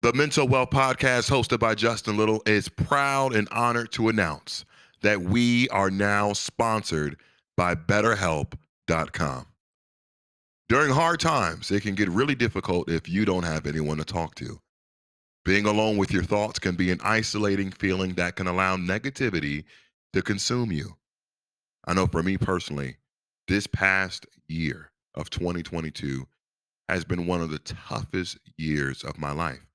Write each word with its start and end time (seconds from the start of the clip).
The 0.00 0.12
Mental 0.12 0.46
Wealth 0.46 0.70
Podcast, 0.70 1.28
hosted 1.28 1.58
by 1.58 1.74
Justin 1.74 2.16
Little, 2.16 2.40
is 2.46 2.68
proud 2.68 3.34
and 3.34 3.48
honored 3.50 3.90
to 3.92 4.08
announce 4.08 4.64
that 5.02 5.22
we 5.22 5.68
are 5.70 5.90
now 5.90 6.32
sponsored 6.34 7.16
by 7.56 7.74
BetterHelp.com. 7.74 9.46
During 10.68 10.92
hard 10.92 11.18
times, 11.18 11.72
it 11.72 11.82
can 11.82 11.96
get 11.96 12.08
really 12.10 12.36
difficult 12.36 12.88
if 12.88 13.08
you 13.08 13.24
don't 13.24 13.42
have 13.42 13.66
anyone 13.66 13.98
to 13.98 14.04
talk 14.04 14.36
to. 14.36 14.60
Being 15.44 15.66
alone 15.66 15.96
with 15.96 16.12
your 16.12 16.22
thoughts 16.22 16.60
can 16.60 16.76
be 16.76 16.92
an 16.92 17.00
isolating 17.02 17.72
feeling 17.72 18.14
that 18.14 18.36
can 18.36 18.46
allow 18.46 18.76
negativity 18.76 19.64
to 20.12 20.22
consume 20.22 20.70
you. 20.70 20.94
I 21.88 21.94
know 21.94 22.06
for 22.06 22.22
me 22.22 22.38
personally, 22.38 22.98
this 23.48 23.66
past 23.66 24.26
year 24.46 24.92
of 25.16 25.28
2022 25.28 26.24
has 26.88 27.04
been 27.04 27.26
one 27.26 27.40
of 27.40 27.50
the 27.50 27.58
toughest 27.58 28.38
years 28.56 29.02
of 29.02 29.18
my 29.18 29.32
life. 29.32 29.67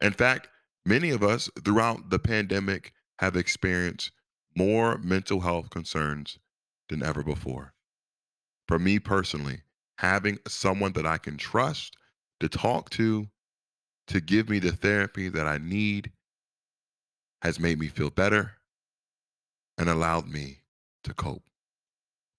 In 0.00 0.12
fact, 0.12 0.48
many 0.84 1.10
of 1.10 1.22
us 1.22 1.48
throughout 1.64 2.10
the 2.10 2.18
pandemic 2.18 2.92
have 3.18 3.36
experienced 3.36 4.12
more 4.56 4.98
mental 4.98 5.40
health 5.40 5.70
concerns 5.70 6.38
than 6.88 7.02
ever 7.02 7.22
before. 7.22 7.74
For 8.68 8.78
me 8.78 8.98
personally, 8.98 9.62
having 9.98 10.38
someone 10.46 10.92
that 10.92 11.06
I 11.06 11.18
can 11.18 11.36
trust 11.36 11.96
to 12.40 12.48
talk 12.48 12.90
to, 12.90 13.28
to 14.08 14.20
give 14.20 14.48
me 14.48 14.58
the 14.58 14.72
therapy 14.72 15.28
that 15.28 15.46
I 15.46 15.58
need, 15.58 16.12
has 17.42 17.60
made 17.60 17.78
me 17.78 17.88
feel 17.88 18.10
better 18.10 18.52
and 19.78 19.88
allowed 19.88 20.28
me 20.28 20.58
to 21.04 21.14
cope. 21.14 21.44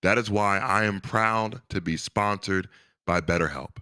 That 0.02 0.18
is 0.18 0.30
why 0.30 0.60
I 0.60 0.84
am 0.86 1.02
proud 1.02 1.62
to 1.70 1.82
be 1.82 1.98
sponsored 1.98 2.70
by 3.06 3.22
BetterHelp. 3.22 3.78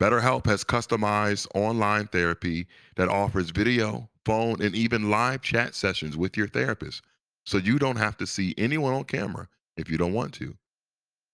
BetterHelp 0.00 0.44
has 0.46 0.62
customized 0.62 1.46
online 1.54 2.06
therapy 2.08 2.66
that 2.96 3.08
offers 3.08 3.50
video, 3.50 4.10
phone, 4.24 4.60
and 4.60 4.74
even 4.74 5.10
live 5.10 5.40
chat 5.40 5.74
sessions 5.74 6.16
with 6.16 6.36
your 6.36 6.48
therapist. 6.48 7.02
So 7.46 7.56
you 7.58 7.78
don't 7.78 7.96
have 7.96 8.16
to 8.18 8.26
see 8.26 8.54
anyone 8.58 8.92
on 8.92 9.04
camera 9.04 9.48
if 9.76 9.88
you 9.88 9.96
don't 9.96 10.12
want 10.12 10.34
to. 10.34 10.54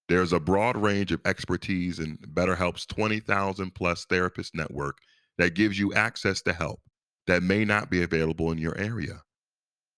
There's 0.09 0.33
a 0.33 0.41
broad 0.41 0.77
range 0.77 1.11
of 1.11 1.21
expertise 1.25 1.99
in 1.99 2.19
BetterHelp's 2.19 2.87
20,000 2.87 3.75
plus 3.75 4.05
therapist 4.05 4.55
network 4.55 4.99
that 5.39 5.55
gives 5.55 5.79
you 5.79 5.95
access 5.95 6.43
to 6.43 6.53
help 6.53 6.81
that 7.27 7.43
may 7.43 7.65
not 7.65 7.91
be 7.91 8.03
available 8.03 8.53
in 8.53 8.59
your 8.59 8.77
area. 8.77 9.23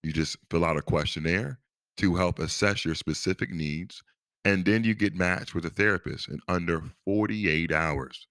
You 0.03 0.13
just 0.13 0.37
fill 0.51 0.65
out 0.65 0.77
a 0.77 0.83
questionnaire 0.83 1.59
to 1.97 2.17
help 2.17 2.39
assess 2.39 2.85
your 2.85 2.95
specific 2.95 3.51
needs, 3.51 4.03
and 4.45 4.65
then 4.65 4.85
you 4.85 4.95
get 4.95 5.15
matched 5.15 5.55
with 5.55 5.65
a 5.65 5.71
therapist 5.71 6.29
in 6.29 6.39
under 6.49 6.83
48 7.05 7.73
hours. 7.73 8.27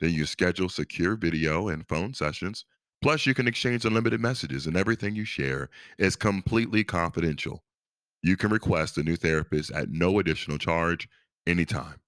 Then 0.00 0.12
you 0.12 0.26
schedule 0.26 0.68
secure 0.68 1.16
video 1.16 1.68
and 1.68 1.86
phone 1.88 2.14
sessions. 2.14 2.64
Plus, 3.02 3.26
you 3.26 3.34
can 3.34 3.46
exchange 3.46 3.84
unlimited 3.84 4.20
messages, 4.20 4.66
and 4.66 4.76
everything 4.76 5.14
you 5.14 5.24
share 5.24 5.68
is 5.98 6.16
completely 6.16 6.84
confidential. 6.84 7.62
You 8.22 8.36
can 8.36 8.50
request 8.50 8.96
a 8.96 9.02
new 9.02 9.16
therapist 9.16 9.70
at 9.72 9.90
no 9.90 10.18
additional 10.18 10.58
charge 10.58 11.08
anytime. 11.46 12.00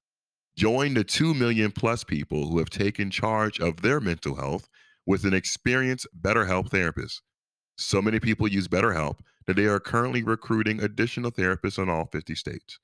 Join 0.57 0.95
the 0.95 1.05
2 1.05 1.35
million 1.35 1.71
plus 1.71 2.03
people 2.03 2.49
who 2.49 2.59
have 2.59 2.71
taken 2.71 3.11
charge 3.11 3.61
of 3.61 3.83
their 3.83 4.01
mental 4.01 4.37
health 4.37 4.71
with 5.05 5.25
an 5.25 5.35
experienced 5.35 6.07
BetterHelp 6.19 6.71
therapist. 6.71 7.21
So 7.77 8.01
many 8.01 8.19
people 8.19 8.49
use 8.49 8.67
BetterHelp 8.67 9.19
that 9.47 9.57
they 9.57 9.67
are 9.67 9.79
currently 9.79 10.23
recruiting 10.23 10.83
additional 10.83 11.31
therapists 11.31 11.81
in 11.81 11.91
all 11.91 12.07
50 12.07 12.35
states. 12.35 12.79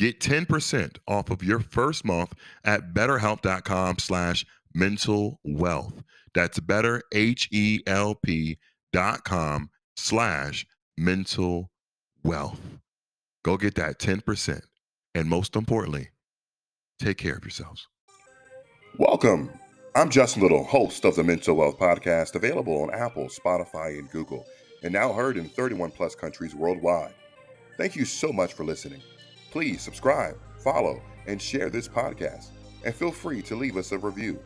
Get 0.00 0.18
10% 0.18 0.96
off 1.06 1.28
of 1.28 1.42
your 1.42 1.58
first 1.58 2.06
month 2.06 2.32
at 2.64 2.94
betterhelp.com 2.94 3.98
slash 3.98 4.46
mental 4.72 5.40
wealth. 5.44 6.02
That's 6.32 6.58
better, 6.58 7.02
H-E-L-P 7.12 8.58
dot 8.94 9.24
com 9.24 9.68
slash 9.98 10.64
mental 10.96 11.70
wealth. 12.24 12.58
Go 13.44 13.58
get 13.58 13.74
that 13.74 13.98
10%. 13.98 14.62
And 15.14 15.28
most 15.28 15.54
importantly, 15.54 16.08
take 16.98 17.18
care 17.18 17.34
of 17.34 17.44
yourselves. 17.44 17.86
Welcome. 18.96 19.50
I'm 19.94 20.08
Justin 20.08 20.40
Little, 20.40 20.64
host 20.64 21.04
of 21.04 21.14
the 21.14 21.24
Mental 21.24 21.54
Wealth 21.54 21.78
Podcast, 21.78 22.36
available 22.36 22.80
on 22.84 22.94
Apple, 22.94 23.28
Spotify, 23.28 23.98
and 23.98 24.10
Google, 24.10 24.46
and 24.82 24.94
now 24.94 25.12
heard 25.12 25.36
in 25.36 25.50
31 25.50 25.90
plus 25.90 26.14
countries 26.14 26.54
worldwide. 26.54 27.12
Thank 27.76 27.96
you 27.96 28.06
so 28.06 28.32
much 28.32 28.54
for 28.54 28.64
listening. 28.64 29.02
Please 29.50 29.82
subscribe, 29.82 30.38
follow, 30.58 31.02
and 31.26 31.42
share 31.42 31.70
this 31.70 31.88
podcast. 31.88 32.50
And 32.84 32.94
feel 32.94 33.10
free 33.10 33.42
to 33.42 33.56
leave 33.56 33.76
us 33.76 33.90
a 33.92 33.98
review. 33.98 34.38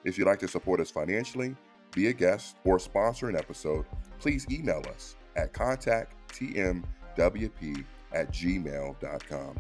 If 0.04 0.18
you'd 0.18 0.28
like 0.28 0.40
to 0.40 0.48
support 0.48 0.80
us 0.80 0.90
financially, 0.92 1.56
be 1.94 2.08
a 2.08 2.14
guest, 2.14 2.56
or 2.64 2.80
sponsor 2.80 3.28
an 3.30 3.36
episode, 3.36 3.86
please 4.20 4.48
email 4.50 4.82
us 4.94 5.18
at 5.36 5.52
contacttmwp 5.54 7.86
at 8.14 8.32
gmail.com. 8.32 9.60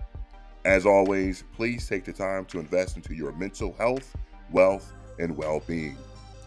As 0.65 0.85
always, 0.85 1.43
please 1.53 1.87
take 1.87 2.03
the 2.03 2.13
time 2.13 2.45
to 2.45 2.59
invest 2.59 2.97
into 2.97 3.13
your 3.13 3.31
mental 3.33 3.73
health, 3.77 4.15
wealth, 4.51 4.93
and 5.19 5.35
well 5.35 5.61
being. 5.65 5.97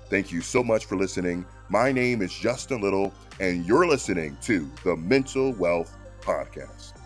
Thank 0.09 0.33
you 0.33 0.41
so 0.41 0.63
much 0.63 0.87
for 0.87 0.97
listening. 0.97 1.47
My 1.69 1.93
name 1.93 2.21
is 2.21 2.35
Justin 2.35 2.81
Little, 2.81 3.15
and 3.39 3.65
you're 3.65 3.87
listening 3.87 4.37
to 4.43 4.71
the 4.85 4.97
Mental 4.97 5.53
Wealth 5.53 5.97
Podcast. 6.21 7.00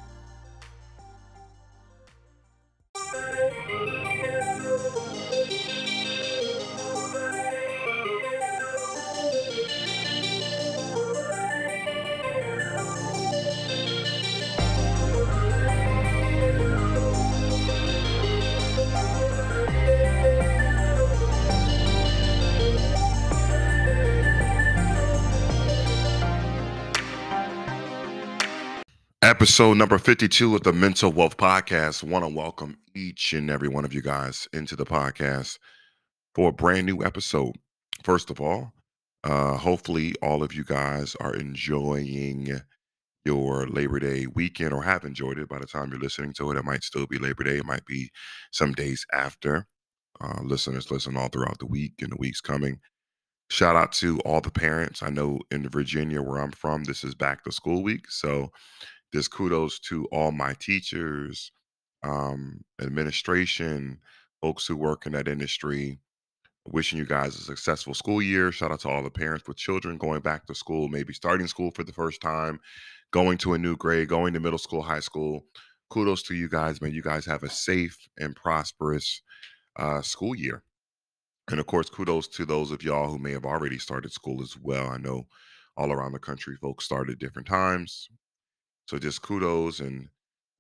Episode 29.45 29.77
number 29.77 29.99
52 29.99 30.57
of 30.57 30.63
the 30.63 30.73
Mental 30.73 31.13
Wealth 31.13 31.37
Podcast. 31.37 32.03
Want 32.03 32.25
to 32.25 32.35
welcome 32.35 32.79
each 32.95 33.35
and 33.35 33.51
every 33.51 33.69
one 33.69 33.85
of 33.85 33.93
you 33.93 34.01
guys 34.01 34.49
into 34.55 34.75
the 34.75 34.87
podcast 34.87 35.59
for 36.35 36.49
a 36.49 36.53
brand 36.53 36.87
new 36.87 37.05
episode. 37.05 37.55
First 38.03 38.31
of 38.31 38.41
all, 38.41 38.73
uh, 39.23 39.59
hopefully 39.59 40.15
all 40.23 40.43
of 40.43 40.55
you 40.55 40.65
guys 40.65 41.15
are 41.21 41.35
enjoying 41.35 42.59
your 43.27 43.67
Labor 43.67 43.99
Day 43.99 44.27
weekend 44.29 44.73
or 44.73 44.83
have 44.83 45.05
enjoyed 45.05 45.39
it 45.39 45.51
by 45.51 45.59
the 45.59 45.67
time 45.67 45.91
you're 45.91 46.01
listening 46.01 46.33
to 46.39 46.51
it. 46.51 46.57
It 46.57 46.65
might 46.65 46.83
still 46.83 47.07
be 47.07 47.19
Labor 47.19 47.45
Day, 47.45 47.59
it 47.59 47.67
might 47.67 47.85
be 47.85 48.09
some 48.51 48.73
days 48.73 49.05
after. 49.13 49.67
Uh, 50.23 50.41
listeners 50.43 50.91
listen 50.91 51.19
all 51.19 51.29
throughout 51.29 51.59
the 51.59 51.67
week 51.67 51.93
and 52.01 52.13
the 52.13 52.19
weeks 52.19 52.41
coming. 52.41 52.81
Shout 53.51 53.77
out 53.77 53.93
to 53.93 54.19
all 54.21 54.41
the 54.41 54.51
parents. 54.51 55.03
I 55.03 55.11
know 55.11 55.39
in 55.51 55.69
Virginia, 55.69 56.23
where 56.23 56.41
I'm 56.41 56.53
from, 56.53 56.85
this 56.85 57.05
is 57.05 57.15
back 57.15 57.45
to 57.45 57.53
school 57.53 57.83
week. 57.83 58.11
So 58.11 58.51
just 59.15 59.31
kudos 59.31 59.79
to 59.79 60.07
all 60.07 60.33
my 60.33 60.55
teachers, 60.55 61.53
um, 62.03 62.61
administration, 62.83 64.01
folks 64.43 64.67
who 64.67 64.77
work 64.77 65.07
in 65.07 65.13
that 65.13 65.29
industry. 65.29 66.01
Wishing 66.67 66.99
you 66.99 67.05
guys 67.05 67.37
a 67.37 67.43
successful 67.43 67.95
school 67.95 68.21
year. 68.21 68.51
Shout 68.51 68.73
out 68.73 68.81
to 68.81 68.89
all 68.89 69.05
the 69.05 69.11
parents 69.11 69.47
with 69.47 69.57
children 69.57 69.99
going 69.99 70.21
back 70.21 70.47
to 70.47 70.55
school, 70.55 70.89
maybe 70.89 71.13
starting 71.13 71.47
school 71.47 71.71
for 71.71 71.85
the 71.85 71.93
first 71.93 72.21
time, 72.23 72.59
going 73.13 73.39
to 73.39 73.53
a 73.53 73.59
new 73.59 73.77
grade, 73.77 74.09
going 74.09 74.33
to 74.33 74.41
middle 74.41 74.59
school, 74.59 74.83
high 74.83 75.01
school. 75.01 75.45
Kudos 75.91 76.23
to 76.25 76.35
you 76.35 76.49
guys, 76.49 76.81
man. 76.81 76.93
You 76.93 77.03
guys 77.03 77.27
have 77.27 77.43
a 77.45 77.51
safe 77.51 77.97
and 78.19 78.35
prosperous 78.35 79.23
uh, 79.79 80.01
school 80.01 80.35
year. 80.35 80.65
And 81.51 81.61
of 81.61 81.67
course, 81.67 81.89
kudos 81.89 82.27
to 82.29 82.47
those 82.47 82.73
of 82.73 82.83
y'all 82.83 83.11
who 83.11 83.19
may 83.19 83.33
have 83.33 83.45
already 83.45 83.79
started 83.79 84.11
school 84.11 84.43
as 84.43 84.57
well. 84.61 84.89
I 84.89 84.97
know 84.97 85.27
all 85.77 85.93
around 85.93 86.13
the 86.13 86.19
country, 86.19 86.57
folks 86.57 86.87
started 86.87 87.19
different 87.19 87.47
times. 87.47 88.09
So 88.87 88.99
just 88.99 89.23
kudos 89.23 89.81
and 89.81 90.09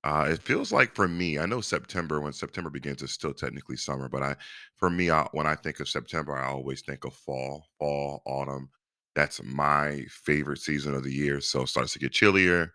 uh, 0.05 0.27
it 0.31 0.43
feels 0.43 0.73
like 0.73 0.95
for 0.95 1.09
me, 1.09 1.39
I 1.39 1.47
know 1.47 1.61
September 1.63 2.21
when 2.21 2.33
September 2.35 2.71
begins 2.71 3.03
is 3.03 3.13
still 3.13 3.33
technically 3.35 3.77
summer, 3.77 4.09
but 4.09 4.23
I 4.23 4.37
for 4.79 4.91
me, 4.91 5.11
I, 5.11 5.27
when 5.33 5.47
I 5.47 5.55
think 5.57 5.81
of 5.81 5.89
September, 5.89 6.37
I 6.37 6.49
always 6.49 6.83
think 6.83 7.05
of 7.05 7.15
fall, 7.15 7.67
fall, 7.79 8.23
autumn. 8.27 8.71
That's 9.15 9.43
my 9.43 10.05
favorite 10.11 10.59
season 10.61 10.95
of 10.95 11.05
the 11.05 11.13
year. 11.13 11.41
So 11.41 11.63
it 11.63 11.69
starts 11.69 11.93
to 11.95 11.99
get 12.01 12.13
chillier. 12.13 12.73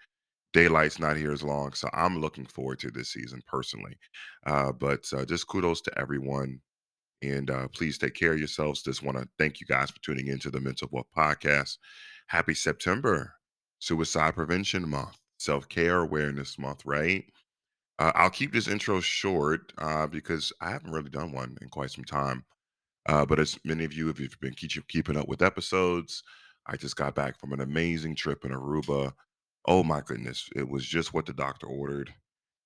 Daylight's 0.54 1.00
not 1.00 1.18
here 1.18 1.31
as 1.31 1.44
long, 1.44 1.74
so 1.74 1.90
I'm 1.94 2.22
looking 2.22 2.45
forward 2.45 2.80
to 2.80 2.92
this 2.92 3.12
season 3.13 3.42
personally. 3.48 3.98
Uh, 4.45 4.72
but 4.72 5.12
uh, 5.13 5.25
just 5.25 5.48
kudos 5.48 5.81
to 5.81 6.00
everyone 6.00 6.62
And 7.22 7.52
uh, 7.52 7.68
please 7.69 7.98
take 7.98 8.16
care 8.16 8.34
of 8.34 8.40
yourselves. 8.40 8.84
Just 8.84 9.04
want 9.04 9.18
to 9.18 9.28
thank 9.38 9.60
you 9.62 9.68
guys 9.68 9.92
for 9.92 10.00
tuning 10.02 10.28
into 10.28 10.52
the 10.52 10.62
Mental 10.62 10.90
Wealth 10.92 11.07
Podcast. 11.16 11.78
Happy 12.28 12.54
September, 12.56 13.36
Suicide 13.80 14.36
Prevention 14.36 14.90
Month, 14.90 15.19
Self 15.39 15.69
Care 15.69 16.00
Awareness 16.00 16.59
Month, 16.59 16.86
right? 16.86 17.25
Uh, 17.97 18.12
I'll 18.13 18.30
keep 18.30 18.53
this 18.53 18.68
intro 18.68 19.00
short 19.00 19.74
uh, 19.77 20.06
because 20.06 20.53
I 20.62 20.69
haven't 20.69 20.91
really 20.91 21.09
done 21.09 21.31
one 21.31 21.57
in 21.62 21.69
quite 21.69 21.91
some 21.91 22.03
time. 22.03 22.44
Uh, 23.07 23.25
but 23.25 23.39
as 23.39 23.57
many 23.63 23.86
of 23.86 23.94
you 23.94 24.07
have 24.07 24.19
you've 24.19 24.39
been 24.39 24.53
keep, 24.53 24.88
keeping 24.88 25.18
up 25.18 25.27
with 25.27 25.41
episodes, 25.41 26.24
I 26.68 26.75
just 26.75 26.97
got 26.97 27.15
back 27.15 27.39
from 27.39 27.53
an 27.53 27.62
amazing 27.62 28.15
trip 28.15 28.45
in 28.45 28.51
Aruba. 28.51 29.13
Oh 29.65 29.83
my 29.83 30.01
goodness, 30.01 30.50
it 30.56 30.68
was 30.68 30.86
just 30.86 31.13
what 31.13 31.25
the 31.25 31.33
doctor 31.33 31.68
ordered. 31.68 32.13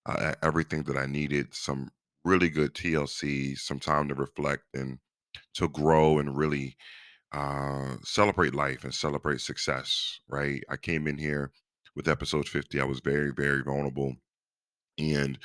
Uh, 0.05 0.33
everything 0.41 0.83
that 0.83 0.97
I 0.97 1.05
needed. 1.05 1.53
Some 1.53 1.89
really 2.25 2.49
good 2.49 2.73
TLC, 2.73 3.57
some 3.57 3.79
time 3.79 4.09
to 4.09 4.15
reflect 4.15 4.63
and 4.73 4.97
to 5.53 5.69
grow 5.69 6.19
and 6.19 6.35
really 6.35 6.75
uh, 7.31 7.95
celebrate 8.03 8.53
life 8.53 8.83
and 8.83 8.93
celebrate 8.93 9.41
success. 9.41 10.19
Right? 10.27 10.63
I 10.69 10.75
came 10.75 11.07
in 11.07 11.17
here 11.17 11.51
with 11.95 12.07
episode 12.07 12.47
50. 12.47 12.79
I 12.81 12.85
was 12.85 12.99
very, 12.99 13.31
very 13.31 13.61
vulnerable, 13.63 14.15
and 14.97 15.37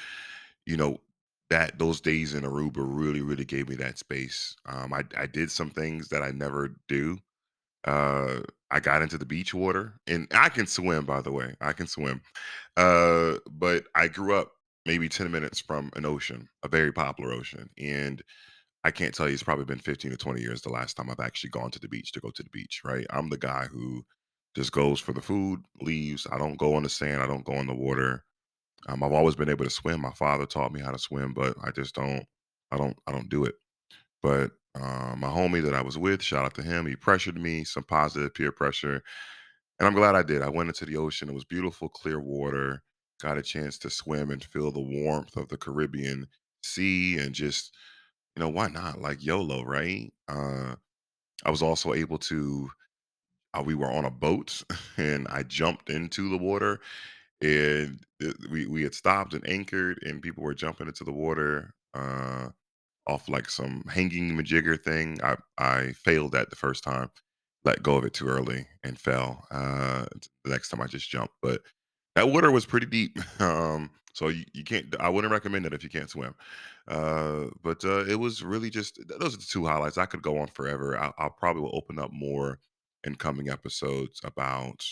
you 0.67 0.77
know 0.77 0.99
that 1.51 1.79
those 1.79 2.01
days 2.01 2.35
in 2.35 2.45
Aruba 2.45 2.77
really, 2.79 3.23
really 3.23 3.45
gave 3.45 3.69
me 3.69 3.77
that 3.77 3.99
space. 3.99 4.57
Um, 4.67 4.93
I 4.93 5.05
I 5.17 5.27
did 5.27 5.51
some 5.51 5.71
things 5.71 6.09
that 6.09 6.23
I 6.23 6.31
never 6.33 6.71
do. 6.89 7.19
Uh, 7.87 8.41
I 8.71 8.81
got 8.81 9.03
into 9.03 9.19
the 9.19 9.27
beach 9.27 9.55
water, 9.55 9.95
and 10.07 10.29
I 10.33 10.49
can 10.51 10.67
swim, 10.67 11.05
by 11.07 11.23
the 11.23 11.33
way. 11.33 11.55
I 11.61 11.73
can 11.73 11.87
swim. 11.87 12.21
Uh, 12.77 13.37
but 13.51 13.85
I 13.95 14.09
grew 14.09 14.35
up 14.35 14.53
maybe 14.87 15.09
10 15.09 15.31
minutes 15.31 15.61
from 15.61 15.91
an 15.97 16.05
ocean, 16.07 16.49
a 16.65 16.69
very 16.69 16.93
popular 16.93 17.33
ocean, 17.33 17.71
and 17.79 18.23
I 18.85 18.91
can't 18.91 19.15
tell 19.15 19.29
you 19.29 19.35
it's 19.35 19.43
probably 19.43 19.65
been 19.65 19.79
15 19.79 20.11
to 20.13 20.17
20 20.17 20.41
years 20.41 20.63
the 20.63 20.71
last 20.71 20.97
time 20.97 21.11
I've 21.11 21.21
actually 21.21 21.51
gone 21.51 21.71
to 21.73 21.81
the 21.81 21.89
beach 21.89 22.13
to 22.13 22.21
go 22.21 22.31
to 22.31 22.43
the 22.43 22.51
beach, 22.51 22.83
right? 22.85 23.07
I'm 23.11 23.29
the 23.29 23.39
guy 23.39 23.67
who 23.67 24.05
just 24.55 24.73
goes 24.73 25.01
for 25.01 25.13
the 25.13 25.21
food, 25.21 25.61
leaves. 25.81 26.27
I 26.31 26.39
don't 26.39 26.59
go 26.59 26.75
on 26.75 26.83
the 26.83 26.89
sand. 26.89 27.23
I 27.23 27.27
don't 27.27 27.45
go 27.45 27.55
in 27.55 27.67
the 27.67 27.75
water. 27.75 28.25
Um, 28.89 29.03
I've 29.03 29.13
always 29.13 29.37
been 29.37 29.49
able 29.49 29.65
to 29.65 29.71
swim. 29.71 30.01
My 30.01 30.13
father 30.13 30.47
taught 30.47 30.73
me 30.73 30.81
how 30.81 30.91
to 30.91 30.99
swim, 30.99 31.35
but 31.35 31.55
I 31.63 31.71
just 31.71 31.95
don't. 31.95 32.25
I 32.71 32.77
don't. 32.77 32.97
I 33.07 33.13
don't 33.13 33.29
do 33.29 33.45
it. 33.45 33.55
But 34.23 34.53
uh, 34.75 35.15
my 35.17 35.29
homie 35.29 35.63
that 35.63 35.75
I 35.75 35.83
was 35.83 35.99
with, 35.99 36.23
shout 36.23 36.45
out 36.45 36.55
to 36.55 36.63
him. 36.63 36.87
He 36.87 36.97
pressured 36.97 37.41
me, 37.41 37.65
some 37.65 37.85
positive 37.85 38.35
peer 38.35 38.53
pressure, 38.53 39.03
and 39.79 39.87
I'm 39.87 39.95
glad 39.95 40.15
I 40.15 40.23
did. 40.23 40.43
I 40.43 40.49
went 40.49 40.69
into 40.69 40.87
the 40.87 40.97
ocean. 40.97 41.29
It 41.29 41.35
was 41.35 41.45
beautiful, 41.45 41.89
clear 41.89 42.21
water. 42.21 42.83
Got 43.21 43.39
a 43.39 43.43
chance 43.43 43.79
to 43.79 43.91
swim 43.91 44.31
and 44.31 44.45
feel 44.45 44.71
the 44.71 44.81
warmth 44.81 45.37
of 45.37 45.49
the 45.49 45.57
Caribbean 45.57 46.27
Sea, 46.63 47.19
and 47.19 47.35
just 47.35 47.75
you 48.37 48.41
know 48.43 48.49
why 48.49 48.69
not? 48.69 49.01
Like 49.01 49.25
YOLO, 49.25 49.65
right? 49.65 50.13
Uh, 50.29 50.77
I 51.45 51.51
was 51.51 51.63
also 51.63 51.95
able 51.95 52.19
to. 52.19 52.71
Uh, 53.55 53.63
we 53.65 53.75
were 53.75 53.91
on 53.91 54.05
a 54.05 54.11
boat, 54.11 54.63
and 54.97 55.27
I 55.29 55.43
jumped 55.43 55.91
into 55.91 56.29
the 56.29 56.39
water 56.39 56.81
and 57.43 58.01
we 58.51 58.67
we 58.67 58.83
had 58.83 58.95
stopped 58.95 59.35
and 59.35 59.49
anchored, 59.49 60.01
and 60.05 60.23
people 60.23 60.43
were 60.43 60.55
jumping 60.55 60.89
into 60.89 61.05
the 61.05 61.13
water 61.13 61.75
uh, 61.95 62.49
off 63.07 63.29
like 63.29 63.51
some 63.51 63.85
hanging 63.91 64.33
majigger 64.37 64.83
thing. 64.83 65.19
I 65.23 65.37
I 65.59 65.93
failed 65.93 66.33
that 66.33 66.51
the 66.51 66.57
first 66.57 66.85
time, 66.85 67.11
let 67.65 67.83
go 67.83 67.97
of 67.97 68.05
it 68.05 68.15
too 68.15 68.29
early, 68.29 68.67
and 68.85 68.99
fell. 68.99 69.47
Uh, 69.51 70.07
the 70.45 70.51
next 70.51 70.69
time 70.71 70.81
I 70.81 70.87
just 70.87 71.09
jumped, 71.11 71.35
but 71.43 71.63
that 72.17 72.31
water 72.31 72.51
was 72.51 72.67
pretty 72.67 72.87
deep. 72.87 73.19
Um, 73.41 73.91
so 74.15 74.29
you, 74.29 74.45
you 74.53 74.65
can't. 74.65 74.95
I 75.01 75.09
wouldn't 75.09 75.33
recommend 75.33 75.65
it 75.67 75.75
if 75.75 75.85
you 75.85 75.91
can't 75.91 76.11
swim. 76.11 76.35
Uh, 76.89 77.47
but 77.63 77.85
uh, 77.85 78.05
it 78.07 78.17
was 78.17 78.43
really 78.43 78.71
just 78.71 78.99
those 79.21 79.35
are 79.35 79.39
the 79.39 79.47
two 79.49 79.67
highlights. 79.67 79.99
I 79.99 80.07
could 80.07 80.23
go 80.23 80.39
on 80.39 80.49
forever. 80.49 80.99
I, 80.99 81.13
I'll 81.19 81.31
probably 81.31 81.63
will 81.63 81.77
open 81.77 81.99
up 82.01 82.13
more 82.13 82.59
in 83.05 83.15
coming 83.15 83.49
episodes 83.49 84.21
about 84.25 84.85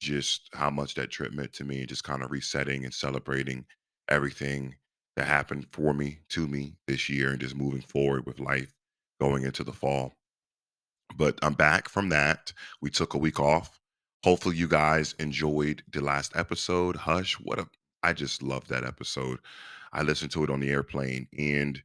just 0.00 0.48
how 0.52 0.70
much 0.70 0.94
that 0.94 1.10
trip 1.10 1.32
meant 1.32 1.52
to 1.54 1.64
me, 1.64 1.86
just 1.86 2.04
kind 2.04 2.22
of 2.22 2.30
resetting 2.30 2.84
and 2.84 2.92
celebrating 2.92 3.64
everything 4.08 4.74
that 5.16 5.26
happened 5.26 5.66
for 5.72 5.94
me, 5.94 6.18
to 6.28 6.46
me 6.46 6.74
this 6.86 7.08
year, 7.08 7.30
and 7.30 7.40
just 7.40 7.56
moving 7.56 7.80
forward 7.80 8.26
with 8.26 8.40
life 8.40 8.72
going 9.20 9.44
into 9.44 9.64
the 9.64 9.72
fall. 9.72 10.12
But 11.16 11.38
I'm 11.42 11.54
back 11.54 11.88
from 11.88 12.10
that. 12.10 12.52
We 12.82 12.90
took 12.90 13.14
a 13.14 13.18
week 13.18 13.40
off. 13.40 13.80
Hopefully, 14.24 14.56
you 14.56 14.68
guys 14.68 15.14
enjoyed 15.18 15.82
the 15.92 16.00
last 16.02 16.32
episode. 16.36 16.96
Hush, 16.96 17.34
what 17.34 17.58
a 17.58 17.66
I 18.02 18.12
just 18.12 18.42
love 18.42 18.68
that 18.68 18.84
episode. 18.84 19.38
I 19.92 20.02
listened 20.02 20.30
to 20.32 20.44
it 20.44 20.50
on 20.50 20.60
the 20.60 20.70
airplane 20.70 21.26
and 21.36 21.82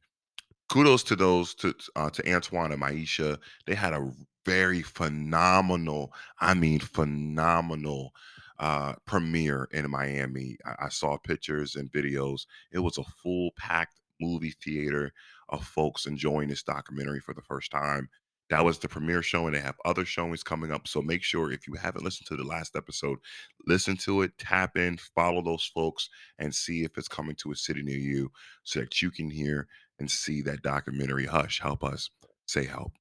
kudos 0.70 1.02
to 1.04 1.16
those 1.16 1.54
to 1.56 1.74
uh, 1.96 2.10
to 2.10 2.32
Antoine 2.32 2.72
and 2.72 2.82
Maisha. 2.82 3.38
They 3.66 3.74
had 3.74 3.92
a 3.92 4.10
very 4.44 4.82
phenomenal, 4.82 6.12
I 6.40 6.54
mean 6.54 6.80
phenomenal 6.80 8.12
uh 8.58 8.94
premiere 9.06 9.68
in 9.72 9.90
Miami. 9.90 10.58
I, 10.64 10.86
I 10.86 10.88
saw 10.88 11.16
pictures 11.18 11.74
and 11.74 11.90
videos. 11.90 12.46
It 12.70 12.80
was 12.80 12.98
a 12.98 13.04
full 13.04 13.50
packed 13.56 14.00
movie 14.20 14.54
theater 14.62 15.12
of 15.48 15.64
folks 15.66 16.06
enjoying 16.06 16.48
this 16.48 16.62
documentary 16.62 17.20
for 17.20 17.34
the 17.34 17.42
first 17.42 17.70
time. 17.70 18.08
That 18.50 18.64
was 18.64 18.78
the 18.78 18.88
premiere 18.88 19.22
showing. 19.22 19.54
they 19.54 19.60
have 19.60 19.76
other 19.84 20.04
showings 20.04 20.42
coming 20.42 20.70
up. 20.70 20.86
So 20.86 21.00
make 21.00 21.22
sure 21.22 21.50
if 21.50 21.66
you 21.66 21.74
haven't 21.74 22.04
listened 22.04 22.26
to 22.28 22.36
the 22.36 22.44
last 22.44 22.76
episode, 22.76 23.18
listen 23.66 23.96
to 23.98 24.22
it, 24.22 24.36
tap 24.38 24.76
in, 24.76 24.98
follow 24.98 25.42
those 25.42 25.64
folks, 25.64 26.10
and 26.38 26.54
see 26.54 26.84
if 26.84 26.98
it's 26.98 27.08
coming 27.08 27.34
to 27.36 27.52
a 27.52 27.56
city 27.56 27.82
near 27.82 27.96
you 27.96 28.30
so 28.62 28.80
that 28.80 29.00
you 29.00 29.10
can 29.10 29.30
hear 29.30 29.68
and 29.98 30.10
see 30.10 30.42
that 30.42 30.62
documentary. 30.62 31.24
Hush, 31.24 31.60
help 31.60 31.82
us 31.82 32.10
say 32.46 32.66
help. 32.66 32.92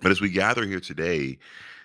But 0.00 0.10
as 0.10 0.20
we 0.20 0.28
gather 0.28 0.64
here 0.64 0.80
today, 0.80 1.38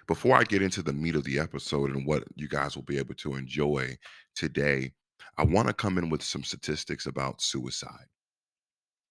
before 0.08 0.36
I 0.38 0.44
get 0.44 0.62
into 0.62 0.82
the 0.82 0.94
meat 0.94 1.16
of 1.16 1.24
the 1.24 1.40
episode 1.40 1.92
and 1.92 2.06
what 2.06 2.24
you 2.36 2.48
guys 2.48 2.76
will 2.76 2.84
be 2.84 2.98
able 2.98 3.16
to 3.16 3.36
enjoy 3.36 3.98
today, 4.36 4.92
I 5.38 5.46
want 5.46 5.68
to 5.68 5.74
come 5.74 5.98
in 5.98 6.10
with 6.10 6.22
some 6.22 6.44
statistics 6.44 7.06
about 7.06 7.42
suicide. 7.42 8.08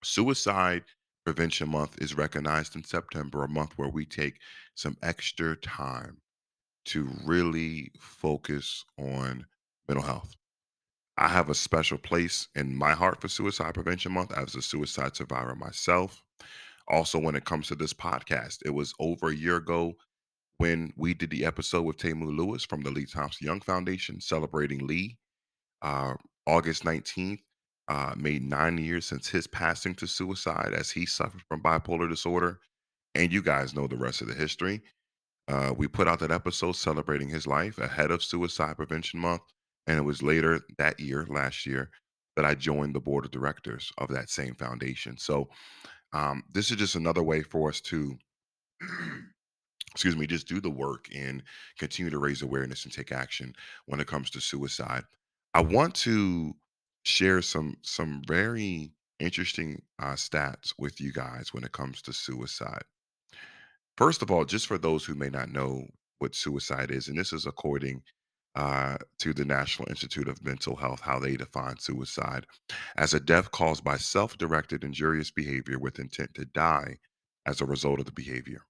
Suicide 0.05 0.85
Prevention 1.25 1.69
Month 1.69 2.00
is 2.00 2.14
recognized 2.14 2.76
in 2.76 2.85
September, 2.85 3.44
a 3.44 3.49
month 3.49 3.73
where 3.76 3.88
we 3.88 4.05
take 4.05 4.38
some 4.75 4.97
extra 5.02 5.56
time 5.56 6.19
to 6.87 7.08
really 7.25 7.93
focus 8.00 8.85
on 8.99 9.47
mental 9.88 10.05
health. 10.05 10.35
I 11.17 11.29
have 11.29 11.50
a 11.50 11.55
special 11.55 11.99
place 11.99 12.49
in 12.55 12.75
my 12.75 12.93
heart 12.93 13.20
for 13.20 13.29
Suicide 13.29 13.75
Prevention 13.75 14.12
Month 14.12 14.32
as 14.32 14.55
a 14.55 14.62
suicide 14.62 15.14
survivor 15.14 15.55
myself. 15.55 16.23
Also, 16.90 17.19
when 17.19 17.37
it 17.37 17.44
comes 17.44 17.69
to 17.69 17.75
this 17.75 17.94
podcast, 17.94 18.58
it 18.64 18.70
was 18.70 18.92
over 18.98 19.28
a 19.28 19.34
year 19.34 19.56
ago 19.56 19.94
when 20.58 20.92
we 20.96 21.14
did 21.14 21.30
the 21.30 21.44
episode 21.47 21.82
with 21.82 21.97
Tamu 21.97 22.26
Lewis 22.26 22.64
from 22.64 22.82
the 22.82 22.90
Lee 22.90 23.06
Thompson 23.06 23.47
Young 23.47 23.61
Foundation 23.61 24.20
celebrating 24.20 24.87
Lee. 24.87 25.16
Uh, 25.80 26.14
August 26.47 26.85
19th 26.85 27.38
uh, 27.88 28.14
made 28.16 28.42
nine 28.42 28.76
years 28.76 29.06
since 29.06 29.28
his 29.28 29.47
passing 29.47 29.94
to 29.94 30.06
suicide 30.06 30.73
as 30.75 30.90
he 30.90 31.06
suffered 31.06 31.42
from 31.49 31.62
bipolar 31.62 32.09
disorder. 32.09 32.59
And 33.14 33.32
you 33.32 33.42
guys 33.42 33.75
know 33.75 33.87
the 33.87 33.97
rest 33.97 34.20
of 34.20 34.28
the 34.28 34.35
history. 34.35 34.82
Uh, 35.49 35.73
we 35.76 35.88
put 35.88 36.09
out 36.09 36.20
that 36.20 36.30
episode 36.30 36.73
celebrating 36.73 37.28
his 37.28 37.47
life 37.47 37.78
ahead 37.78 38.11
of 38.11 38.23
Suicide 38.23 38.76
Prevention 38.76 39.18
Month. 39.18 39.42
And 39.87 39.97
it 39.97 40.02
was 40.02 40.23
later 40.23 40.61
that 40.78 41.00
year, 41.00 41.26
last 41.28 41.66
year, 41.66 41.90
that 42.37 42.44
I 42.44 42.54
joined 42.54 42.94
the 42.94 43.00
board 43.00 43.25
of 43.25 43.30
directors 43.30 43.90
of 43.99 44.09
that 44.11 44.30
same 44.30 44.54
foundation. 44.54 45.16
So 45.18 45.49
um, 46.12 46.45
this 46.52 46.71
is 46.71 46.76
just 46.76 46.95
another 46.95 47.23
way 47.23 47.43
for 47.43 47.69
us 47.69 47.81
to, 47.83 48.19
excuse 49.93 50.17
me, 50.17 50.26
just 50.26 50.49
do 50.49 50.61
the 50.61 50.71
work 50.71 51.09
and 51.14 51.43
continue 51.79 52.11
to 52.11 52.19
raise 52.19 52.43
awareness 52.43 52.85
and 52.85 52.93
take 52.93 53.12
action 53.12 53.55
when 53.87 54.00
it 54.00 54.07
comes 54.07 54.31
to 54.31 54.40
suicide. 54.40 55.05
I 55.55 55.62
want 55.62 55.95
to 55.97 56.55
share 57.02 57.43
some 57.43 57.76
some 57.83 58.23
very 58.26 58.93
interesting 59.19 59.83
uh, 59.99 60.14
stats 60.14 60.73
with 60.79 61.00
you 61.00 61.12
guys 61.12 61.52
when 61.52 61.64
it 61.64 61.73
comes 61.73 62.02
to 62.02 62.12
suicide. 62.12 62.85
First 63.97 64.23
of 64.23 64.31
all, 64.31 64.45
just 64.45 64.67
for 64.67 64.79
those 64.79 65.05
who 65.05 65.14
may 65.14 65.29
not 65.29 65.50
know 65.50 65.87
what 66.19 66.35
suicide 66.35 66.90
is, 66.90 67.09
and 67.09 67.19
this 67.19 67.33
is 67.33 67.47
according 67.47 68.02
uh, 68.54 68.97
to 69.19 69.33
the 69.33 69.45
National 69.45 69.88
Institute 69.88 70.28
of 70.28 70.45
Mental 70.45 70.76
Health, 70.76 71.00
how 71.00 71.19
they 71.19 71.37
define 71.37 71.78
suicide 71.78 72.47
as 72.97 73.14
a 73.14 73.21
death 73.21 73.50
caused 73.50 73.85
by 73.85 73.97
self 73.97 74.37
directed 74.37 74.85
injurious 74.85 75.30
behavior 75.30 75.78
with 75.78 75.99
intent 75.99 76.35
to 76.35 76.45
die 76.45 76.99
as 77.47 77.61
a 77.61 77.66
result 77.66 78.00
of 78.00 78.07
the 78.07 78.12
behavior. 78.12 78.62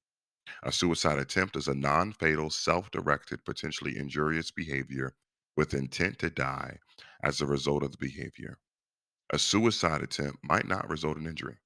A 0.63 0.73
suicide 0.73 1.19
attempt 1.19 1.57
is 1.57 1.69
a 1.69 1.75
non 1.75 2.13
fatal, 2.13 2.51
self 2.51 2.91
directed, 2.91 3.45
potentially 3.45 3.97
injurious 3.97 4.51
behavior 4.51 5.15
with 5.57 5.75
intent 5.75 6.19
to 6.19 6.31
die 6.31 6.79
as 7.23 7.41
a 7.41 7.47
result 7.47 7.83
of 7.83 7.93
the 7.93 7.99
behavior. 7.99 8.59
A 9.33 9.39
suicide 9.39 10.03
attempt 10.03 10.39
might 10.43 10.67
not 10.67 10.89
result 10.91 11.17
in 11.17 11.27
injury. 11.27 11.59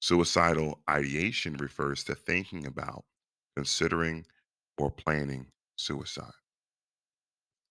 Suicidal 0.00 0.82
ideation 0.88 1.56
refers 1.56 2.04
to 2.04 2.14
thinking 2.14 2.66
about, 2.66 3.04
considering, 3.56 4.26
or 4.78 4.90
planning 4.90 5.46
suicide. 5.76 6.32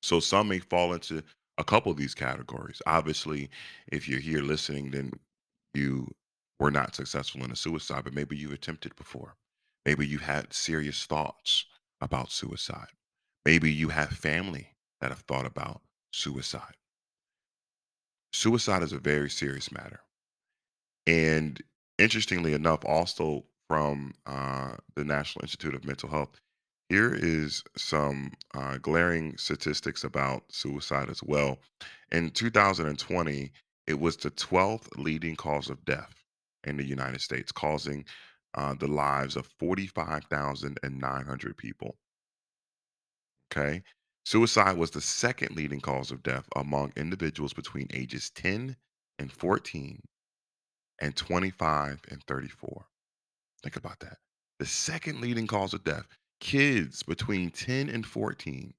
So 0.05 0.19
some 0.19 0.49
may 0.49 0.59
fall 0.59 0.93
into 0.93 1.23
a 1.57 1.63
couple 1.63 1.91
of 1.91 1.97
these 1.97 2.13
categories. 2.13 2.79
Obviously, 2.85 3.49
if 3.87 4.07
you're 4.07 4.19
here 4.19 4.43
listening, 4.43 4.91
then 4.91 5.11
you 5.73 6.13
were 6.59 6.69
not 6.69 6.93
successful 6.93 7.43
in 7.43 7.51
a 7.51 7.55
suicide, 7.55 8.03
but 8.03 8.13
maybe 8.13 8.37
you 8.37 8.51
attempted 8.51 8.95
before. 8.95 9.33
Maybe 9.83 10.05
you 10.05 10.19
had 10.19 10.53
serious 10.53 11.05
thoughts 11.05 11.65
about 12.01 12.31
suicide. 12.31 12.89
Maybe 13.45 13.73
you 13.73 13.89
have 13.89 14.09
family 14.09 14.75
that 15.01 15.09
have 15.09 15.21
thought 15.21 15.47
about 15.47 15.81
suicide. 16.13 16.75
Suicide 18.31 18.83
is 18.83 18.93
a 18.93 18.99
very 18.99 19.31
serious 19.31 19.71
matter. 19.71 20.01
And 21.07 21.59
interestingly 21.97 22.53
enough, 22.53 22.85
also 22.85 23.45
from 23.67 24.13
uh, 24.27 24.75
the 24.95 25.03
National 25.03 25.41
Institute 25.45 25.73
of 25.73 25.83
Mental 25.83 26.09
Health, 26.09 26.39
here 26.89 27.13
is 27.13 27.63
some 27.75 28.31
uh, 28.53 28.77
glaring 28.77 29.37
statistics 29.37 30.03
about 30.03 30.43
suicide 30.49 31.09
as 31.09 31.23
well. 31.23 31.59
In 32.11 32.29
2020, 32.29 33.51
it 33.87 33.99
was 33.99 34.17
the 34.17 34.31
12th 34.31 34.87
leading 34.97 35.35
cause 35.35 35.69
of 35.69 35.83
death 35.85 36.13
in 36.63 36.77
the 36.77 36.83
United 36.83 37.21
States, 37.21 37.51
causing 37.51 38.05
uh, 38.55 38.73
the 38.73 38.87
lives 38.87 39.35
of 39.35 39.47
45,900 39.59 41.57
people. 41.57 41.97
Okay. 43.51 43.83
Suicide 44.25 44.77
was 44.77 44.91
the 44.91 45.01
second 45.01 45.55
leading 45.55 45.79
cause 45.79 46.11
of 46.11 46.23
death 46.23 46.47
among 46.55 46.91
individuals 46.95 47.53
between 47.53 47.87
ages 47.93 48.31
10 48.31 48.75
and 49.19 49.31
14 49.31 50.01
and 50.99 51.15
25 51.15 52.01
and 52.09 52.23
34. 52.23 52.85
Think 53.61 53.75
about 53.75 53.99
that. 53.99 54.17
The 54.59 54.65
second 54.65 55.21
leading 55.21 55.45
cause 55.47 55.73
of 55.73 55.83
death, 55.83 56.07
kids 56.39 57.03
between 57.03 57.51
10 57.51 57.89
and 57.89 58.05
14, 58.05 58.73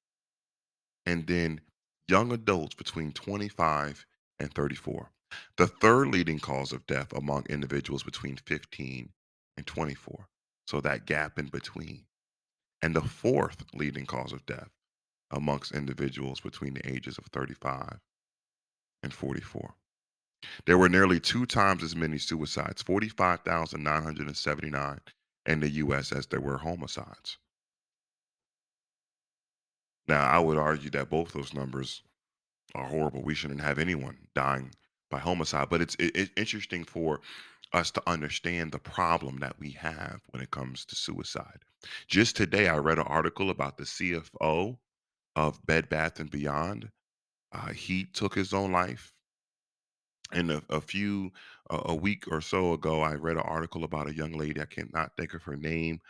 and 1.07 1.27
then 1.27 1.61
young 2.09 2.33
adults 2.33 2.75
between 2.75 3.13
25 3.13 4.07
and 4.39 4.53
34. 4.53 5.11
The 5.57 5.67
third 5.67 6.09
leading 6.09 6.39
cause 6.39 6.73
of 6.73 6.87
death 6.87 7.13
among 7.13 7.47
individuals 7.47 8.03
between 8.03 8.37
15 8.37 9.11
and 9.57 9.67
24. 9.67 10.29
So 10.67 10.81
that 10.81 11.07
gap 11.07 11.39
in 11.39 11.47
between. 11.47 12.05
And 12.83 12.95
the 12.95 13.03
fourth 13.03 13.65
leading 13.75 14.07
cause 14.07 14.33
of 14.33 14.47
death 14.47 14.71
amongst 15.31 15.73
individuals 15.73 16.41
between 16.41 16.75
the 16.75 16.89
ages 16.89 17.19
of 17.19 17.27
35 17.27 17.99
and 19.03 19.13
44. 19.13 19.75
There 20.67 20.79
were 20.79 20.89
nearly 20.89 21.19
two 21.19 21.47
times 21.47 21.83
as 21.83 21.97
many 21.97 22.19
suicides, 22.19 22.83
45,979 22.83 25.01
in 25.47 25.61
the 25.61 25.71
US 25.71 26.13
as 26.13 26.27
there 26.27 26.41
were 26.41 26.59
homicides. 26.59 27.39
Now, 30.09 30.27
I 30.27 30.39
would 30.39 30.59
argue 30.59 30.91
that 30.91 31.11
both 31.11 31.33
those 31.33 31.55
numbers 31.55 32.03
are 32.75 32.87
horrible. 32.87 33.23
We 33.23 33.35
shouldn't 33.35 33.61
have 33.61 33.79
anyone 33.79 34.17
dying 34.35 34.73
by 35.11 35.19
homicide, 35.19 35.69
but 35.71 35.81
it's 35.81 35.95
it, 35.97 36.17
it's 36.17 36.31
interesting 36.37 36.85
for 36.85 37.21
us 37.73 37.91
to 37.93 38.03
understand 38.07 38.73
the 38.73 38.79
problem 38.79 39.39
that 39.39 39.59
we 39.59 39.73
have 39.73 40.21
when 40.31 40.43
it 40.43 40.51
comes 40.51 40.85
to 40.87 40.97
suicide. 40.97 41.61
Just 42.07 42.37
today, 42.37 42.69
I 42.69 42.79
read 42.79 42.99
an 42.99 43.07
article 43.07 43.51
about 43.51 43.77
the 43.77 43.85
CFO 43.85 44.79
of 45.35 45.67
Bed 45.67 45.89
Bath 45.89 46.21
and 46.21 46.31
Beyond. 46.31 46.91
Uh, 47.53 47.69
he 47.73 48.05
took 48.05 48.35
his 48.35 48.53
own 48.53 48.73
life. 48.73 49.13
And 50.33 50.51
a, 50.51 50.63
a 50.71 50.81
few, 50.81 51.31
a, 51.71 51.81
a 51.87 51.95
week 51.95 52.25
or 52.31 52.41
so 52.41 52.73
ago, 52.73 53.01
I 53.01 53.15
read 53.15 53.37
an 53.37 53.43
article 53.43 53.85
about 53.85 54.09
a 54.09 54.15
young 54.15 54.33
lady. 54.33 54.61
I 54.61 54.65
cannot 54.65 55.13
think 55.17 55.35
of 55.35 55.45
her 55.45 55.57
name. 55.57 56.01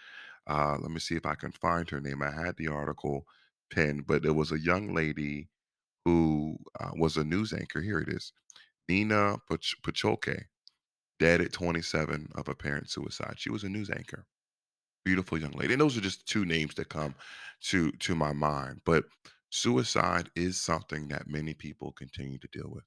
Uh, 0.47 0.79
let 0.81 0.91
me 0.91 1.01
see 1.01 1.17
if 1.17 1.27
I 1.27 1.35
can 1.35 1.53
find 1.53 1.89
her 1.91 2.01
name. 2.01 2.23
I 2.23 2.31
had 2.31 2.57
the 2.57 2.69
article 2.69 3.27
pinned, 3.71 4.07
but 4.07 4.25
it 4.25 4.33
was 4.35 4.53
a 4.53 4.61
young 4.61 4.95
lady 4.95 5.49
who 6.05 6.59
uh, 6.81 6.91
was 6.97 7.17
a 7.17 7.25
news 7.25 7.53
anchor. 7.53 7.83
Here 7.83 7.99
it 8.01 8.09
is 8.09 8.33
Nina 8.89 9.39
Pach- 9.49 9.83
Pacholke, 9.85 10.45
dead 11.21 11.41
at 11.43 11.53
27 11.53 12.29
of 12.37 12.49
apparent 12.49 12.91
suicide. 12.91 13.37
She 13.39 13.51
was 13.51 13.65
a 13.65 13.69
news 13.71 13.91
anchor 13.91 14.25
beautiful 15.05 15.39
young 15.39 15.53
lady. 15.53 15.75
And 15.75 15.83
those 15.83 15.99
are 15.99 16.03
just 16.03 16.29
two 16.29 16.47
names 16.47 16.77
that 16.77 16.91
come 16.91 17.17
to 17.63 17.93
to 17.93 18.17
my 18.17 18.35
mind. 18.35 18.83
But 18.87 19.07
suicide 19.51 20.31
is 20.37 20.63
something 20.63 21.09
that 21.11 21.29
many 21.29 21.55
people 21.55 21.93
continue 21.93 22.39
to 22.41 22.49
deal 22.53 22.71
with. 22.71 22.85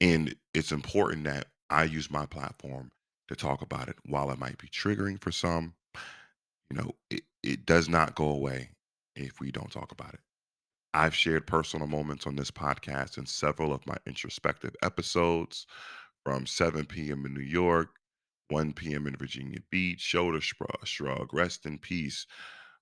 And 0.00 0.36
it's 0.54 0.72
important 0.72 1.24
that 1.24 1.46
I 1.70 1.84
use 1.84 2.10
my 2.10 2.26
platform 2.26 2.92
to 3.28 3.36
talk 3.36 3.62
about 3.62 3.88
it. 3.88 3.96
While 4.06 4.30
it 4.32 4.38
might 4.40 4.58
be 4.58 4.68
triggering 4.68 5.20
for 5.22 5.32
some, 5.32 5.74
you 6.72 6.78
know, 6.78 6.92
it, 7.10 7.22
it 7.42 7.66
does 7.66 7.88
not 7.88 8.14
go 8.14 8.30
away 8.30 8.70
if 9.14 9.40
we 9.40 9.50
don't 9.52 9.70
talk 9.70 9.92
about 9.92 10.14
it. 10.14 10.20
I've 10.94 11.14
shared 11.14 11.46
personal 11.46 11.86
moments 11.86 12.26
on 12.26 12.36
this 12.36 12.50
podcast 12.50 13.18
in 13.18 13.26
several 13.26 13.74
of 13.74 13.86
my 13.86 13.96
introspective 14.06 14.74
episodes 14.82 15.66
from 16.24 16.46
7 16.46 16.86
p.m. 16.86 17.26
in 17.26 17.34
New 17.34 17.40
York 17.40 17.90
1 18.48 18.72
p.m. 18.72 19.06
in 19.06 19.16
Virginia 19.16 19.58
Beach, 19.70 20.00
Shoulder 20.00 20.40
Shrug, 20.40 21.34
Rest 21.34 21.66
in 21.66 21.78
Peace, 21.78 22.26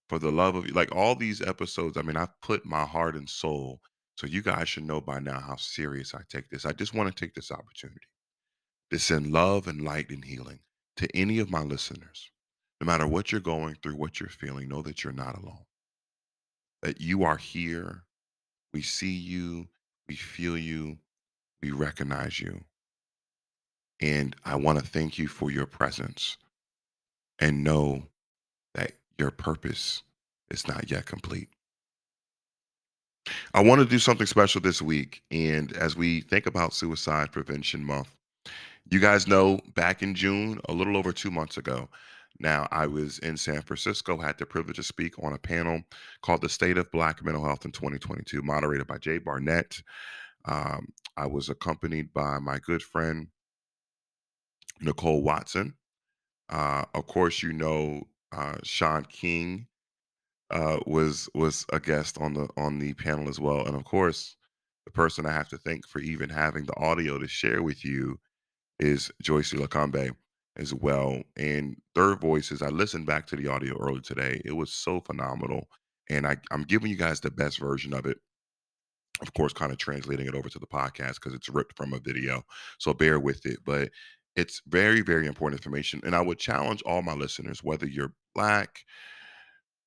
For 0.08 0.20
the 0.20 0.30
Love 0.30 0.54
of 0.54 0.66
You. 0.68 0.72
Like 0.72 0.94
all 0.94 1.16
these 1.16 1.42
episodes, 1.42 1.96
I 1.96 2.02
mean, 2.02 2.16
I've 2.16 2.40
put 2.42 2.64
my 2.64 2.84
heart 2.84 3.16
and 3.16 3.28
soul. 3.28 3.80
So 4.16 4.26
you 4.28 4.42
guys 4.42 4.68
should 4.68 4.84
know 4.84 5.00
by 5.00 5.18
now 5.18 5.40
how 5.40 5.56
serious 5.56 6.14
I 6.14 6.20
take 6.28 6.48
this. 6.48 6.64
I 6.64 6.72
just 6.72 6.94
want 6.94 7.08
to 7.08 7.24
take 7.24 7.34
this 7.34 7.50
opportunity 7.50 8.06
to 8.92 8.98
send 9.00 9.32
love 9.32 9.66
and 9.66 9.82
light 9.82 10.10
and 10.10 10.24
healing 10.24 10.60
to 10.96 11.08
any 11.16 11.40
of 11.40 11.50
my 11.50 11.62
listeners. 11.62 12.30
No 12.80 12.86
matter 12.86 13.06
what 13.06 13.30
you're 13.30 13.40
going 13.40 13.76
through, 13.82 13.96
what 13.96 14.20
you're 14.20 14.28
feeling, 14.28 14.68
know 14.68 14.82
that 14.82 15.04
you're 15.04 15.12
not 15.12 15.36
alone. 15.36 15.64
That 16.82 17.00
you 17.00 17.24
are 17.24 17.36
here. 17.36 18.04
We 18.72 18.82
see 18.82 19.12
you, 19.12 19.68
we 20.08 20.14
feel 20.14 20.56
you, 20.56 20.96
we 21.62 21.72
recognize 21.72 22.40
you. 22.40 22.60
And 24.00 24.34
I 24.44 24.56
want 24.56 24.78
to 24.78 24.84
thank 24.84 25.18
you 25.18 25.28
for 25.28 25.50
your 25.50 25.66
presence 25.66 26.38
and 27.38 27.62
know 27.62 28.04
that 28.74 28.92
your 29.18 29.30
purpose 29.30 30.02
is 30.50 30.66
not 30.66 30.90
yet 30.90 31.04
complete. 31.04 31.48
I 33.52 33.62
want 33.62 33.80
to 33.80 33.86
do 33.86 33.98
something 33.98 34.26
special 34.26 34.60
this 34.62 34.80
week. 34.80 35.22
And 35.30 35.72
as 35.76 35.96
we 35.96 36.22
think 36.22 36.46
about 36.46 36.72
Suicide 36.72 37.30
Prevention 37.30 37.84
Month, 37.84 38.16
you 38.90 39.00
guys 39.00 39.28
know 39.28 39.60
back 39.74 40.02
in 40.02 40.14
June, 40.14 40.60
a 40.68 40.72
little 40.72 40.96
over 40.96 41.12
two 41.12 41.30
months 41.30 41.58
ago, 41.58 41.88
now 42.38 42.68
I 42.70 42.86
was 42.86 43.18
in 43.18 43.36
San 43.36 43.60
Francisco, 43.62 44.16
had 44.16 44.38
the 44.38 44.46
privilege 44.46 44.76
to 44.76 44.82
speak 44.82 45.22
on 45.22 45.32
a 45.32 45.38
panel 45.38 45.82
called 46.22 46.42
The 46.42 46.48
State 46.48 46.78
of 46.78 46.90
Black 46.90 47.24
Mental 47.24 47.44
Health 47.44 47.64
in 47.64 47.72
2022, 47.72 48.42
moderated 48.42 48.86
by 48.86 48.98
Jay 48.98 49.18
Barnett. 49.18 49.82
Um, 50.46 50.88
I 51.16 51.26
was 51.26 51.48
accompanied 51.48 52.14
by 52.14 52.38
my 52.38 52.58
good 52.58 52.82
friend, 52.82 53.28
Na'kole 54.82 55.22
Watson. 55.22 55.74
Uh, 56.48 56.84
of 56.94 57.06
course, 57.06 57.42
you 57.42 57.52
know 57.52 58.04
uh, 58.32 58.56
Shaun 58.62 59.04
King 59.04 59.66
uh, 60.50 60.78
was 60.86 61.28
was 61.34 61.66
a 61.72 61.78
guest 61.78 62.18
on 62.18 62.34
the 62.34 62.48
on 62.56 62.78
the 62.78 62.94
panel 62.94 63.28
as 63.28 63.38
well, 63.38 63.66
and 63.66 63.76
of 63.76 63.84
course, 63.84 64.36
the 64.86 64.90
person 64.90 65.26
I 65.26 65.32
have 65.32 65.48
to 65.50 65.58
thank 65.58 65.86
for 65.86 66.00
even 66.00 66.28
having 66.30 66.64
the 66.64 66.76
audio 66.78 67.18
to 67.18 67.28
share 67.28 67.62
with 67.62 67.84
you 67.84 68.18
is 68.78 69.12
Joycy 69.22 69.60
Lacombe 69.60 70.16
as 70.56 70.74
well. 70.74 71.22
And 71.36 71.76
Third 71.94 72.20
Voices, 72.20 72.62
I 72.62 72.68
listened 72.68 73.06
back 73.06 73.26
to 73.28 73.36
the 73.36 73.48
audio 73.48 73.76
earlier 73.78 74.00
today. 74.00 74.40
It 74.44 74.52
was 74.52 74.72
so 74.72 75.00
phenomenal, 75.00 75.68
and 76.08 76.26
I, 76.26 76.36
I'm 76.50 76.62
giving 76.64 76.90
you 76.90 76.96
guys 76.96 77.20
the 77.20 77.30
best 77.30 77.58
version 77.58 77.94
of 77.94 78.06
it 78.06 78.18
of 79.20 79.34
course, 79.34 79.52
kind 79.52 79.72
of 79.72 79.78
translating 79.78 80.26
it 80.26 80.34
over 80.34 80.48
to 80.48 80.58
the 80.58 80.66
podcast 80.66 81.16
because 81.16 81.34
it's 81.34 81.48
ripped 81.48 81.76
from 81.76 81.92
a 81.92 81.98
video. 81.98 82.42
So 82.78 82.94
bear 82.94 83.20
with 83.20 83.44
it. 83.46 83.58
But 83.64 83.90
it's 84.36 84.62
very, 84.66 85.00
very 85.02 85.26
important 85.26 85.60
information. 85.60 86.00
And 86.04 86.14
I 86.14 86.20
would 86.20 86.38
challenge 86.38 86.82
all 86.82 87.02
my 87.02 87.14
listeners, 87.14 87.62
whether 87.62 87.86
you're 87.86 88.12
black, 88.34 88.80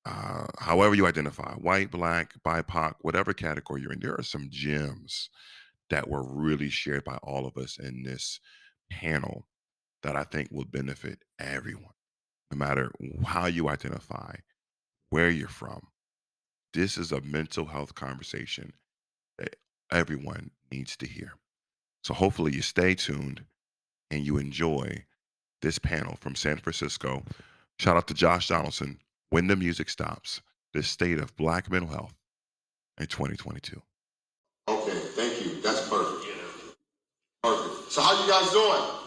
uh, 0.06 0.46
however 0.58 0.94
you 0.94 1.06
identify, 1.06 1.54
white, 1.54 1.90
black, 1.90 2.34
BIPOC, 2.44 2.94
whatever 3.00 3.32
category 3.32 3.80
you're 3.80 3.92
in, 3.92 4.00
there 4.00 4.18
are 4.18 4.22
some 4.22 4.48
gems 4.50 5.30
that 5.90 6.08
were 6.08 6.22
really 6.22 6.68
shared 6.68 7.04
by 7.04 7.16
all 7.22 7.46
of 7.46 7.56
us 7.56 7.78
in 7.78 8.02
this 8.02 8.38
panel 8.90 9.46
that 10.04 10.16
I 10.16 10.22
think 10.22 10.48
will 10.52 10.66
benefit 10.66 11.24
everyone, 11.40 11.94
no 12.52 12.58
matter 12.58 12.92
how 13.26 13.46
you 13.46 13.70
identify, 13.70 14.36
where 15.08 15.30
you're 15.30 15.48
from. 15.48 15.88
This 16.74 16.98
is 16.98 17.10
a 17.10 17.22
mental 17.22 17.64
health 17.64 17.94
conversation 17.94 18.74
that 19.38 19.56
everyone 19.90 20.50
needs 20.70 20.96
to 20.98 21.06
hear. 21.06 21.32
So 22.04 22.12
hopefully 22.12 22.52
you 22.52 22.60
stay 22.60 22.94
tuned 22.94 23.44
and 24.10 24.26
you 24.26 24.36
enjoy 24.36 25.04
this 25.62 25.78
panel 25.78 26.16
from 26.20 26.34
San 26.34 26.58
Francisco. 26.58 27.22
Shout 27.78 27.96
out 27.96 28.06
to 28.08 28.14
Josh 28.14 28.48
Donaldson. 28.48 28.98
When 29.30 29.46
the 29.46 29.56
music 29.56 29.88
stops, 29.88 30.42
the 30.74 30.82
state 30.82 31.18
of 31.18 31.34
Black 31.36 31.70
mental 31.70 31.88
health 31.88 32.14
in 33.00 33.06
2022. 33.06 33.80
Okay, 34.68 34.90
thank 34.90 35.44
you. 35.44 35.62
That's 35.62 35.88
perfect. 35.88 36.26
Perfect. 37.42 37.90
So 37.90 38.02
how 38.02 38.22
you 38.22 38.30
guys 38.30 38.52
doing? 38.52 39.03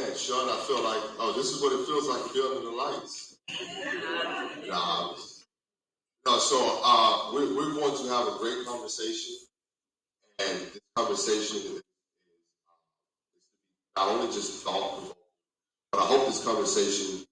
Man, 0.00 0.16
Shaun, 0.16 0.48
I 0.48 0.56
feel 0.66 0.82
like, 0.82 1.02
oh, 1.18 1.34
this 1.36 1.50
is 1.50 1.62
what 1.62 1.72
it 1.72 1.84
feels 1.86 2.08
like 2.08 2.22
feeling 2.32 2.64
the 2.64 2.70
lights. 2.70 3.36
Nah, 4.66 5.14
no, 6.24 6.38
so 6.38 6.80
uh, 6.82 7.32
we, 7.34 7.52
we're 7.54 7.74
going 7.74 7.96
to 7.96 8.08
have 8.08 8.28
a 8.28 8.38
great 8.38 8.66
conversation. 8.66 9.34
And 10.38 10.58
this 10.58 10.80
conversation 10.96 11.56
is 11.58 11.82
not 13.96 14.08
only 14.08 14.26
just 14.28 14.64
thought 14.64 15.14
but 15.92 16.02
I 16.02 16.06
hope 16.06 16.26
this 16.26 16.44
conversation 16.44 17.26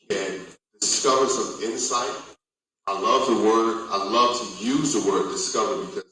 you 0.00 0.06
can 0.08 0.40
discover 0.80 1.26
some 1.26 1.62
insight. 1.64 2.14
I 2.86 3.00
love 3.00 3.26
the 3.26 3.42
word. 3.48 3.88
I 3.90 4.04
love 4.04 4.38
to 4.38 4.64
use 4.64 4.92
the 4.92 5.10
word 5.10 5.30
discover 5.30 5.84
because 5.86 6.04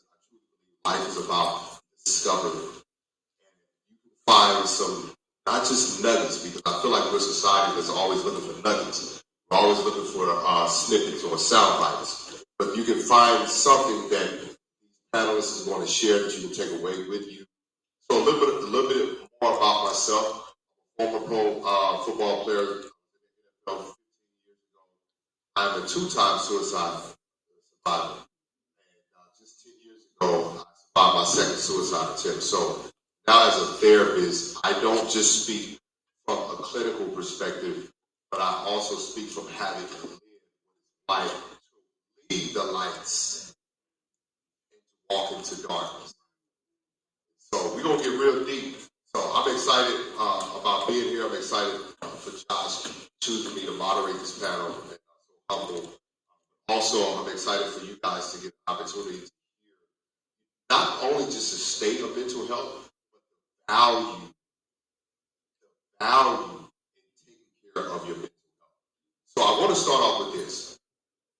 life 0.84 1.06
is 1.06 1.24
about 1.24 1.78
discovery. 2.04 2.73
Find 4.26 4.66
some 4.66 5.12
not 5.46 5.60
just 5.62 6.02
nuggets 6.02 6.44
because 6.44 6.62
I 6.64 6.80
feel 6.82 6.90
like 6.90 7.10
we're 7.10 7.18
a 7.18 7.20
society 7.20 7.74
that's 7.76 7.90
always 7.90 8.24
looking 8.24 8.40
for 8.40 8.62
nuggets. 8.62 9.22
We're 9.50 9.58
always 9.58 9.78
looking 9.84 10.10
for 10.12 10.26
uh, 10.30 10.66
snippets 10.66 11.24
or 11.24 11.36
sound 11.38 11.80
bites. 11.80 12.44
But 12.58 12.68
if 12.68 12.76
you 12.76 12.84
can 12.84 13.02
find 13.02 13.48
something 13.48 14.08
that 14.10 14.56
panelists 15.14 15.60
is 15.60 15.66
going 15.66 15.80
to 15.80 15.86
share 15.86 16.22
that 16.22 16.36
you 16.36 16.48
can 16.48 16.56
take 16.56 16.80
away 16.80 17.08
with 17.08 17.30
you. 17.30 17.44
So 18.10 18.22
a 18.22 18.22
little 18.24 18.40
bit, 18.40 18.64
a 18.64 18.66
little 18.66 18.88
bit 18.90 19.18
more 19.42 19.56
about 19.56 19.86
myself. 19.86 20.54
I'm 20.98 21.06
a 21.06 21.10
former 21.10 21.26
pro 21.26 21.62
uh, 21.64 21.98
football 22.04 22.44
player. 22.44 22.80
I'm 25.56 25.82
a 25.82 25.86
two-time 25.86 26.38
suicide 26.40 27.00
survivor. 27.84 28.14
And 28.14 29.04
uh, 29.14 29.30
just 29.38 29.62
10 29.64 29.72
years 29.84 30.02
ago, 30.16 30.50
I 30.58 30.64
survived 30.74 31.14
my 31.14 31.24
second 31.24 31.58
suicide 31.58 32.18
attempt. 32.18 32.42
So 32.42 32.80
now 33.26 33.48
as 33.48 33.56
a 33.56 33.66
therapist, 33.74 34.58
I 34.64 34.72
don't 34.80 35.10
just 35.10 35.44
speak 35.44 35.78
from 36.26 36.38
a 36.38 36.56
clinical 36.62 37.06
perspective, 37.08 37.90
but 38.30 38.40
I 38.40 38.64
also 38.66 38.96
speak 38.96 39.30
from 39.30 39.48
having 39.48 39.82
lived 39.82 40.20
life 41.08 41.58
to 42.30 42.54
the 42.54 42.62
lights 42.64 43.54
and 44.72 44.80
to 45.10 45.16
walk 45.16 45.32
into 45.32 45.66
darkness. 45.66 46.14
So 47.52 47.74
we're 47.74 47.82
gonna 47.82 48.02
get 48.02 48.10
real 48.10 48.44
deep. 48.44 48.76
So 49.14 49.22
I'm 49.34 49.54
excited 49.54 50.00
uh, 50.18 50.60
about 50.60 50.88
being 50.88 51.08
here. 51.08 51.26
I'm 51.26 51.34
excited 51.34 51.80
for 52.00 52.32
Josh 52.50 53.08
choosing 53.20 53.54
me 53.54 53.66
to 53.66 53.72
moderate 53.72 54.18
this 54.18 54.38
panel. 54.38 54.66
And, 54.66 54.76
uh, 54.76 55.14
so 55.50 55.56
humble. 55.56 55.92
Also, 56.68 56.98
I'm 57.22 57.30
excited 57.32 57.66
for 57.68 57.84
you 57.84 57.98
guys 58.02 58.32
to 58.32 58.42
get 58.42 58.52
an 58.52 58.74
opportunity 58.74 59.18
to 59.18 59.20
hear 59.20 59.28
not 60.70 61.02
only 61.04 61.24
just 61.26 61.52
the 61.52 61.58
state 61.58 62.00
of 62.00 62.16
mental 62.16 62.46
health, 62.46 62.90
value, 63.68 64.28
the 66.00 66.04
value 66.04 66.42
in 66.42 66.68
taking 67.26 67.74
care 67.74 67.90
of 67.90 68.06
your 68.06 68.16
mental 68.16 68.30
health. 68.58 68.72
So 69.36 69.42
I 69.42 69.60
want 69.60 69.70
to 69.70 69.80
start 69.80 70.00
off 70.00 70.26
with 70.26 70.44
this. 70.44 70.78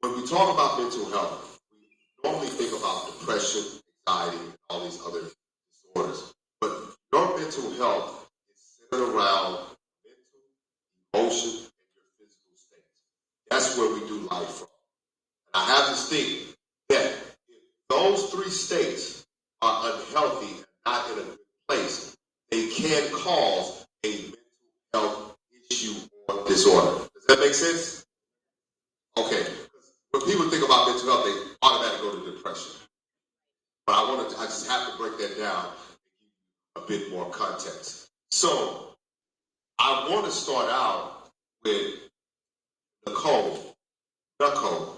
When 0.00 0.16
we 0.16 0.26
talk 0.26 0.52
about 0.52 0.78
mental 0.78 1.08
health, 1.10 1.60
we 1.72 1.88
normally 2.28 2.48
think 2.48 2.78
about 2.78 3.06
depression, 3.18 3.62
anxiety, 4.08 4.38
and 4.38 4.54
all 4.70 4.84
these 4.84 5.00
other 5.06 5.20
disorders. 5.94 6.34
But 6.60 6.72
your 7.12 7.36
mental 7.38 7.70
health 7.74 8.30
is 8.52 8.60
centered 8.90 9.14
around 9.14 9.52
mental, 10.04 10.40
emotion, 11.14 11.50
and 11.50 11.94
your 11.96 12.06
physical 12.18 12.56
state. 12.56 12.84
That's 13.50 13.76
where 13.78 13.92
we 13.94 14.00
do 14.08 14.28
life 14.30 14.48
from. 14.48 14.68
And 15.54 15.62
I 15.62 15.64
have 15.76 15.88
this 15.88 16.08
thing 16.08 16.54
that 16.88 17.12
if 17.48 17.62
those 17.88 18.30
three 18.30 18.50
states 18.50 19.26
are 19.62 19.92
unhealthy 19.92 20.56
and 20.56 20.66
not 20.86 21.10
in 21.12 21.18
a 21.18 21.22
good 21.22 21.38
place, 21.68 22.13
can 22.84 23.10
cause 23.12 23.86
a 24.04 24.08
mental 24.08 24.36
health 24.92 25.36
issue 25.70 25.94
or 26.28 26.44
disorder. 26.46 27.08
Does 27.14 27.26
that 27.28 27.40
make 27.40 27.54
sense? 27.54 28.04
Okay. 29.16 29.46
When 30.10 30.22
people 30.24 30.48
think 30.50 30.64
about 30.64 30.88
mental 30.88 31.10
health, 31.10 31.24
they 31.24 31.66
automatically 31.66 32.10
go 32.10 32.24
to 32.24 32.32
depression. 32.36 32.72
But 33.86 33.94
I 33.94 34.02
want 34.10 34.30
to, 34.30 34.38
I 34.38 34.44
just 34.44 34.68
have 34.68 34.92
to 34.92 34.98
break 34.98 35.18
that 35.18 35.38
down 35.38 35.66
and 35.66 36.86
give 36.88 37.00
you 37.00 37.06
a 37.06 37.06
bit 37.06 37.10
more 37.10 37.30
context. 37.30 38.08
So 38.30 38.94
I 39.78 40.06
want 40.10 40.26
to 40.26 40.30
start 40.30 40.68
out 40.70 41.30
with 41.64 41.94
Na'kole. 43.06 43.58
Na'kole. 44.40 44.96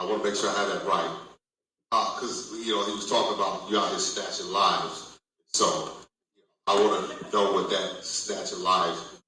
I 0.00 0.04
want 0.04 0.22
to 0.22 0.28
make 0.28 0.36
sure 0.36 0.50
I 0.50 0.54
have 0.54 0.68
that 0.68 0.86
right. 0.86 1.18
Because, 1.90 2.52
uh, 2.52 2.56
you 2.56 2.74
know, 2.74 2.84
he 2.86 2.92
was 2.92 3.08
talking 3.08 3.34
about 3.34 3.70
you 3.70 3.78
out 3.78 3.90
here 3.90 3.98
snatching 3.98 4.52
lives. 4.52 5.20
So 5.52 6.01
I 6.66 6.74
want 6.74 7.10
to 7.10 7.30
know 7.32 7.52
what 7.52 7.70
that 7.70 8.04
snatch 8.04 8.52
of 8.52 8.58
lives 8.58 9.22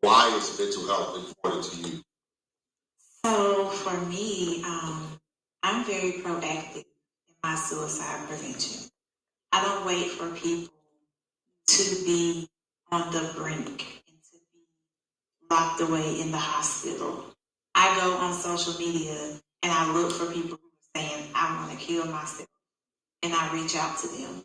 why 0.00 0.32
is 0.36 0.58
mental 0.58 0.86
health 0.86 1.28
important 1.28 1.64
to 1.64 1.76
you? 1.88 2.02
So 3.24 3.66
for 3.66 3.96
me, 4.06 4.62
um, 4.64 5.20
I'm 5.62 5.84
very 5.84 6.12
proactive 6.12 6.76
in 6.76 7.34
my 7.42 7.56
suicide 7.56 8.28
prevention. 8.28 8.88
I 9.52 9.62
don't 9.62 9.86
wait 9.86 10.10
for 10.12 10.30
people 10.30 10.72
to 11.66 12.04
be 12.04 12.48
on 12.92 13.12
the 13.12 13.32
brink 13.36 14.02
and 14.08 14.18
to 14.30 14.38
be 14.52 14.60
locked 15.50 15.80
away 15.80 16.20
in 16.20 16.30
the 16.30 16.38
hospital. 16.38 17.24
I 17.74 17.94
go 17.98 18.16
on 18.18 18.32
social 18.32 18.78
media 18.78 19.16
and 19.62 19.72
I 19.72 19.92
look 19.92 20.12
for 20.12 20.32
people 20.32 20.58
who 20.62 21.00
are 21.00 21.02
saying, 21.02 21.28
I 21.34 21.56
want 21.56 21.78
to 21.78 21.84
kill 21.84 22.06
myself. 22.06 22.48
And 23.24 23.34
I 23.34 23.52
reach 23.52 23.74
out 23.74 23.98
to 23.98 24.06
them. 24.06 24.44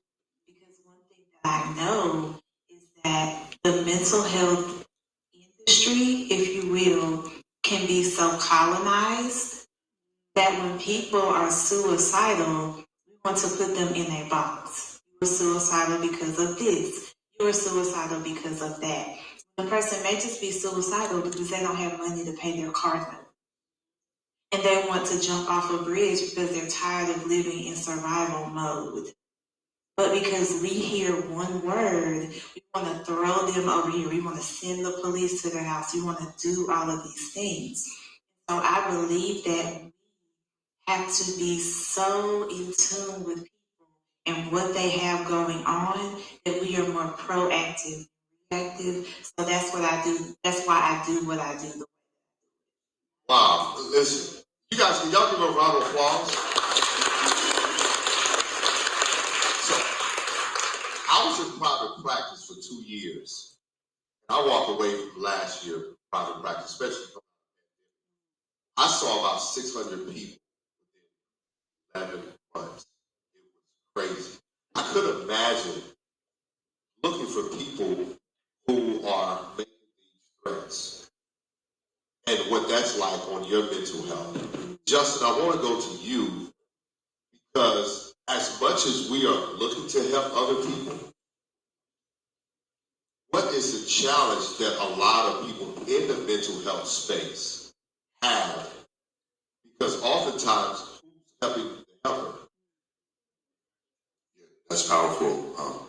I 1.44 1.74
know 1.76 2.40
is 2.70 2.84
that 3.04 3.56
the 3.64 3.82
mental 3.84 4.24
health 4.24 4.86
industry, 5.34 6.28
if 6.30 6.56
you 6.56 6.72
will, 6.72 7.32
can 7.64 7.86
be 7.88 8.04
so 8.04 8.38
colonized 8.40 9.68
that 10.36 10.52
when 10.60 10.80
people 10.80 11.22
are 11.22 11.52
suicidal, 11.52 12.84
we 13.08 13.14
want 13.24 13.38
to 13.38 13.48
put 13.48 13.76
them 13.76 13.94
in 13.94 14.12
a 14.12 14.30
box. 14.30 15.02
You're 15.22 15.30
suicidal 15.30 16.00
because 16.00 16.40
of 16.40 16.58
this. 16.58 17.14
You're 17.40 17.54
suicidal 17.54 18.22
because 18.22 18.62
of 18.62 18.82
that. 18.82 19.18
The 19.58 19.66
person 19.66 20.02
may 20.04 20.16
just 20.16 20.42
be 20.42 20.52
suicidal 20.52 21.22
because 21.22 21.50
they 21.50 21.60
don't 21.60 21.76
have 21.76 22.00
money 22.00 22.26
to 22.26 22.34
pay 22.34 22.60
their 22.60 22.72
car 22.72 22.96
note. 22.96 23.28
And 24.52 24.64
they 24.64 24.86
want 24.88 25.06
to 25.08 25.22
jump 25.22 25.50
off 25.50 25.72
a 25.72 25.84
bridge 25.84 26.30
because 26.30 26.52
they're 26.52 26.68
tired 26.68 27.10
of 27.10 27.28
living 27.28 27.66
in 27.66 27.76
survival 27.76 28.48
mode. 28.48 29.08
But 29.96 30.14
because 30.14 30.60
we 30.62 30.70
hear 30.70 31.12
one 31.14 31.66
word, 31.66 32.30
we 32.56 32.64
want 32.74 32.88
to 32.88 33.06
throw 33.06 33.46
them 33.52 33.70
over 33.70 33.92
here. 33.92 34.10
We 34.10 34.22
want 34.22 34.38
to 34.38 34.44
send 34.44 34.84
the 34.84 34.92
police 34.92 35.44
to 35.44 35.50
their 35.50 35.64
house. 35.64 35.94
We 35.94 36.02
want 36.02 36.20
to 36.20 36.34
do 36.42 36.72
all 36.72 36.90
of 36.90 37.04
these 37.04 37.32
things. 37.34 37.86
So 38.50 38.58
I 38.58 38.88
believe 38.90 39.44
that 39.46 39.82
we 39.84 39.92
have 40.88 41.14
to 41.14 41.38
be 41.38 41.60
so 41.60 42.50
in 42.50 42.74
tune 42.78 43.24
with 43.24 43.38
people 43.44 43.50
and 44.26 44.52
what 44.52 44.74
they 44.74 44.90
have 44.90 45.28
going 45.28 45.64
on 45.66 46.22
that 46.46 46.60
we 46.62 46.76
are 46.78 46.88
more 46.88 47.14
proactive, 47.14 48.08
reactive. 48.52 49.08
So 49.38 49.46
that's 49.46 49.72
what 49.74 49.84
I 49.84 50.04
do. 50.04 50.36
That's 50.44 50.66
why 50.66 50.80
I 50.80 51.04
do 51.06 51.28
what 51.28 51.40
I 51.40 51.56
do. 51.58 51.86
Wow. 53.30 53.76
Listen, 53.92 54.44
you 54.72 54.78
guys, 54.78 55.02
can 55.02 55.12
y'all 55.12 55.30
give 55.30 55.40
a 55.40 55.58
round 55.58 55.84
of 55.84 55.90
applause? 55.90 56.63
I 61.24 61.28
was 61.28 61.40
in 61.40 61.58
private 61.58 62.04
practice 62.04 62.46
for 62.46 62.56
two 62.56 62.84
years. 62.84 63.58
And 64.28 64.38
I 64.38 64.46
walked 64.46 64.72
away 64.72 64.92
from 64.92 65.24
last 65.24 65.66
year 65.66 65.82
private 66.12 66.42
practice, 66.42 66.72
especially 66.72 67.06
from 67.14 67.22
I 68.76 68.88
saw 68.88 69.20
about 69.22 69.38
600 69.38 70.14
people 70.14 70.38
within 71.94 72.10
11 72.12 72.24
months. 72.56 72.86
It 73.34 73.40
was 73.96 74.10
crazy. 74.10 74.40
I 74.76 74.82
could 74.92 75.24
imagine 75.24 75.84
looking 77.04 77.28
for 77.28 77.58
people 77.58 78.18
who 78.68 79.08
are 79.08 79.40
making 79.58 79.74
these 79.98 80.44
threats 80.44 81.12
and 82.28 82.40
what 82.52 82.68
that's 82.68 83.00
like 83.00 83.30
on 83.30 83.46
your 83.46 83.64
mental 83.72 84.04
health. 84.08 84.78
Justin, 84.86 85.28
I 85.28 85.40
want 85.40 85.56
to 85.56 85.62
go 85.62 85.80
to 85.80 86.04
you 86.04 86.52
because 87.54 88.14
as 88.28 88.60
much 88.60 88.86
as 88.86 89.10
we 89.10 89.26
are 89.26 89.54
looking 89.58 89.88
to 89.88 90.10
help 90.12 90.34
other 90.36 90.56
people, 90.68 91.13
what 93.34 93.52
is 93.56 93.82
the 93.82 93.90
challenge 93.90 94.60
that 94.60 94.78
a 94.80 94.90
lot 94.96 95.34
of 95.34 95.48
people 95.48 95.74
in 95.88 96.08
the 96.08 96.14
mental 96.28 96.62
health 96.62 96.88
space 96.88 97.74
have? 98.22 98.70
Because 99.80 100.00
oftentimes, 100.04 101.02
who's 101.02 101.34
helping 101.42 101.64
the 101.64 102.10
helper? 102.10 102.38
Yeah, 104.38 104.46
that's 104.70 104.88
powerful. 104.88 105.56
Um, 105.60 105.80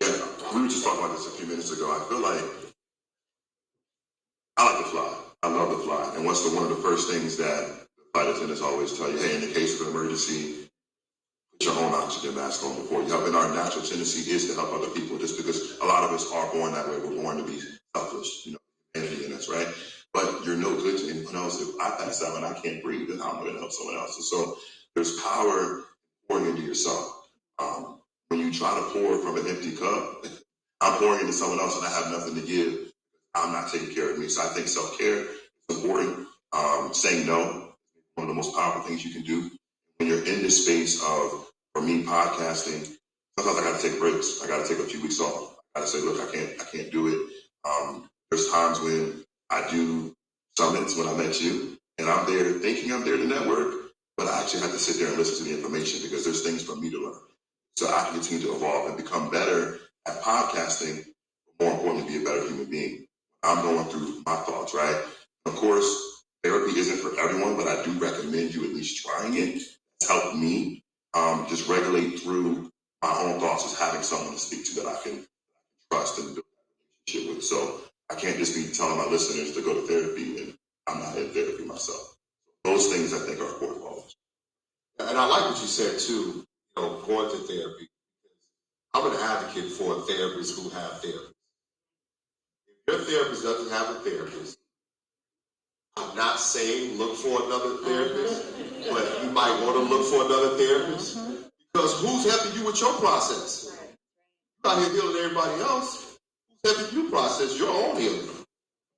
yeah, 0.00 0.16
we 0.54 0.62
were 0.62 0.68
just 0.68 0.84
talking 0.84 1.04
about 1.04 1.16
this 1.18 1.26
a 1.26 1.32
few 1.32 1.48
minutes 1.48 1.70
ago. 1.70 1.90
I 1.90 2.08
feel 2.08 2.20
like 2.20 2.44
I 4.56 4.72
like 4.72 4.84
to 4.84 4.90
fly. 4.90 5.14
I 5.42 5.48
love 5.50 5.68
to 5.70 5.84
fly. 5.84 6.14
And 6.16 6.24
what's 6.24 6.48
the 6.48 6.56
one 6.56 6.64
of 6.64 6.70
the 6.70 6.82
first 6.82 7.10
things 7.10 7.36
that 7.36 7.68
the 7.98 8.04
flight 8.14 8.28
attendants 8.34 8.62
always 8.62 8.96
tell 8.98 9.10
you? 9.10 9.18
Hey, 9.18 9.34
in 9.34 9.42
the 9.42 9.52
case 9.52 9.78
of 9.80 9.88
an 9.88 9.92
emergency, 9.92 10.65
your 11.60 11.78
own 11.78 11.94
oxygen 11.94 12.34
mask 12.34 12.64
on 12.64 12.76
before 12.76 13.02
you 13.02 13.08
help. 13.08 13.26
And 13.26 13.36
our 13.36 13.48
natural 13.54 13.84
tendency 13.84 14.30
is 14.30 14.46
to 14.48 14.54
help 14.54 14.72
other 14.72 14.90
people 14.90 15.18
just 15.18 15.36
because 15.36 15.78
a 15.80 15.84
lot 15.86 16.04
of 16.04 16.10
us 16.12 16.30
are 16.32 16.52
born 16.52 16.72
that 16.72 16.88
way. 16.88 16.98
We're 16.98 17.22
born 17.22 17.38
to 17.38 17.44
be 17.44 17.60
selfish, 17.96 18.46
you 18.46 18.52
know, 18.52 18.58
energy 18.94 19.26
in 19.26 19.32
us, 19.32 19.48
right? 19.48 19.68
But 20.12 20.44
you're 20.44 20.56
no 20.56 20.76
good 20.76 20.98
to 20.98 21.10
anyone 21.10 21.36
else. 21.36 21.60
If 21.60 21.80
I 21.80 21.90
pass 21.90 22.22
out 22.22 22.36
and 22.36 22.44
I 22.44 22.54
can't 22.60 22.82
breathe, 22.82 23.08
then 23.08 23.18
how 23.18 23.30
am 23.32 23.36
I 23.38 23.40
going 23.40 23.54
to 23.54 23.60
help 23.60 23.72
someone 23.72 23.96
else? 23.96 24.30
So 24.30 24.58
there's 24.94 25.20
power 25.20 25.84
pouring 26.28 26.46
into 26.46 26.62
yourself. 26.62 27.28
Um, 27.58 28.00
when 28.28 28.40
you 28.40 28.52
try 28.52 28.74
to 28.74 28.82
pour 28.92 29.18
from 29.18 29.38
an 29.38 29.46
empty 29.46 29.76
cup, 29.76 30.26
I'm 30.80 30.98
pouring 30.98 31.20
into 31.20 31.32
someone 31.32 31.60
else 31.60 31.76
and 31.76 31.86
I 31.86 31.90
have 31.90 32.12
nothing 32.12 32.34
to 32.34 32.46
give. 32.46 32.92
I'm 33.34 33.52
not 33.52 33.70
taking 33.70 33.94
care 33.94 34.10
of 34.10 34.18
me. 34.18 34.28
So 34.28 34.42
I 34.42 34.46
think 34.54 34.68
self 34.68 34.98
care 34.98 35.24
is 35.68 35.76
important. 35.82 36.26
Um, 36.52 36.94
saying 36.94 37.26
no, 37.26 37.72
one 38.14 38.24
of 38.24 38.28
the 38.28 38.34
most 38.34 38.54
powerful 38.54 38.82
things 38.82 39.04
you 39.04 39.12
can 39.12 39.22
do 39.22 39.50
when 39.98 40.08
you're 40.08 40.24
in 40.24 40.42
this 40.42 40.64
space 40.64 41.02
of, 41.02 41.45
for 41.76 41.82
me, 41.82 42.02
podcasting. 42.02 42.88
Sometimes 43.38 43.58
I 43.58 43.70
got 43.70 43.78
to 43.78 43.88
take 43.90 44.00
breaks. 44.00 44.42
I 44.42 44.46
got 44.46 44.64
to 44.64 44.68
take 44.68 44.82
a 44.82 44.88
few 44.88 45.02
weeks 45.02 45.20
off. 45.20 45.56
I 45.74 45.80
got 45.80 45.86
to 45.86 45.92
say, 45.92 46.00
look, 46.00 46.26
I 46.26 46.32
can't, 46.32 46.58
I 46.58 46.64
can't 46.64 46.90
do 46.90 47.08
it. 47.08 47.68
Um, 47.68 48.08
there's 48.30 48.48
times 48.50 48.80
when 48.80 49.22
I 49.50 49.68
do 49.70 50.14
summits 50.56 50.96
when 50.96 51.06
I 51.06 51.12
met 51.12 51.38
you, 51.38 51.76
and 51.98 52.08
I'm 52.08 52.26
there 52.26 52.50
thinking 52.52 52.92
I'm 52.92 53.04
there 53.04 53.18
to 53.18 53.26
network, 53.26 53.74
but 54.16 54.26
I 54.26 54.40
actually 54.40 54.62
have 54.62 54.72
to 54.72 54.78
sit 54.78 54.96
there 54.98 55.08
and 55.08 55.18
listen 55.18 55.44
to 55.44 55.52
the 55.52 55.58
information 55.58 56.00
because 56.02 56.24
there's 56.24 56.42
things 56.42 56.62
for 56.62 56.76
me 56.76 56.88
to 56.88 56.98
learn. 56.98 57.20
So 57.76 57.88
I 57.88 58.04
can 58.04 58.14
continue 58.14 58.46
to 58.46 58.56
evolve 58.56 58.88
and 58.88 58.96
become 58.96 59.30
better 59.30 59.78
at 60.08 60.22
podcasting, 60.22 61.04
but 61.58 61.66
more 61.66 61.74
importantly, 61.74 62.16
be 62.18 62.22
a 62.22 62.24
better 62.24 62.48
human 62.48 62.70
being. 62.70 63.06
I'm 63.42 63.62
going 63.62 63.84
through 63.88 64.22
my 64.24 64.36
thoughts, 64.36 64.72
right? 64.72 65.04
Of 65.44 65.54
course, 65.56 66.24
therapy 66.42 66.78
isn't 66.78 67.00
for 67.00 67.20
everyone, 67.20 67.54
but 67.54 67.68
I 67.68 67.84
do 67.84 67.92
recommend 67.98 68.54
you 68.54 68.64
at 68.64 68.74
least 68.74 69.04
trying 69.04 69.34
it. 69.34 69.56
It's 70.00 70.08
helped 70.08 70.36
me 70.36 70.85
um, 71.16 71.46
just 71.48 71.68
regulate 71.68 72.20
through 72.20 72.70
my 73.02 73.16
own 73.22 73.40
thoughts 73.40 73.64
as 73.64 73.78
having 73.78 74.02
someone 74.02 74.34
to 74.34 74.38
speak 74.38 74.66
to 74.66 74.74
that 74.76 74.86
I 74.86 75.02
can 75.02 75.24
trust 75.90 76.18
and 76.18 76.34
build 76.34 76.44
a 76.44 77.12
relationship 77.12 77.36
with. 77.36 77.44
So 77.44 77.80
I 78.10 78.14
can't 78.14 78.36
just 78.36 78.54
be 78.54 78.72
telling 78.72 78.98
my 78.98 79.06
listeners 79.06 79.54
to 79.54 79.62
go 79.62 79.74
to 79.74 79.86
therapy 79.86 80.42
and 80.42 80.54
I'm 80.86 81.00
not 81.00 81.16
in 81.16 81.30
therapy 81.30 81.64
myself. 81.64 82.16
Those 82.64 82.88
things 82.88 83.14
I 83.14 83.18
think 83.18 83.40
are 83.40 83.48
important. 83.48 84.14
And 84.98 85.16
I 85.16 85.26
like 85.26 85.50
what 85.50 85.60
you 85.60 85.68
said 85.68 85.98
too, 85.98 86.44
you 86.76 86.82
know, 86.82 87.00
going 87.06 87.30
to 87.30 87.38
therapy. 87.46 87.88
I'm 88.94 89.10
an 89.10 89.18
advocate 89.18 89.72
for 89.72 89.94
therapists 90.08 90.56
who 90.56 90.68
have 90.70 91.02
therapists. 91.02 91.32
If 92.88 92.94
your 92.94 92.98
therapist 92.98 93.42
doesn't 93.42 93.72
have 93.72 93.90
a 93.90 93.98
therapist, 94.00 94.58
I'm 95.96 96.14
not 96.16 96.38
saying 96.40 96.98
look 96.98 97.16
for 97.16 97.42
another 97.44 97.78
therapist, 97.78 98.44
but 98.90 99.22
you 99.22 99.30
might 99.30 99.62
want 99.64 99.76
to 99.76 99.82
look 99.82 100.06
for 100.06 100.26
another 100.26 100.56
therapist 100.56 101.18
because 101.72 102.00
who's 102.00 102.30
helping 102.30 102.58
you 102.58 102.66
with 102.66 102.80
your 102.80 102.92
process? 102.94 103.76
You're 104.64 104.74
not 104.74 104.82
here 104.82 104.92
healing 104.92 105.16
everybody 105.24 105.60
else. 105.62 106.18
Who's 106.62 106.76
helping 106.76 106.98
you 106.98 107.10
process 107.10 107.58
your 107.58 107.70
own 107.70 108.00
healing? 108.00 108.28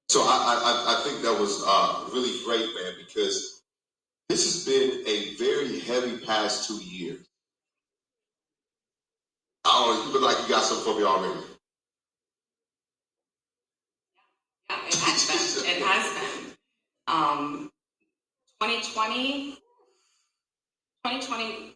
So 0.09 0.23
I, 0.23 0.27
I, 0.27 0.95
I 0.97 1.05
think 1.05 1.23
that 1.23 1.39
was 1.39 1.63
uh, 1.67 2.09
really 2.13 2.43
great, 2.45 2.67
man, 2.75 2.95
because 2.99 3.63
this 4.29 4.45
has 4.45 4.65
been 4.65 5.07
a 5.07 5.35
very 5.37 5.81
heavy 5.81 6.25
past 6.25 6.69
two 6.69 6.83
years. 6.85 7.27
Oh, 9.65 10.05
you 10.07 10.13
look 10.13 10.23
like 10.23 10.43
you 10.43 10.49
got 10.55 10.65
something 10.65 10.93
for 10.93 10.99
me 10.99 11.05
already. 11.05 11.41
Yeah, 14.71 14.87
it 14.87 14.95
has 14.95 15.63
been. 15.63 15.77
It 15.77 15.83
has 15.83 16.45
been. 16.45 16.48
Um, 17.09 17.71
2020, 18.61 19.53
2020, 21.05 21.45
you 21.45 21.51
know, 21.51 21.71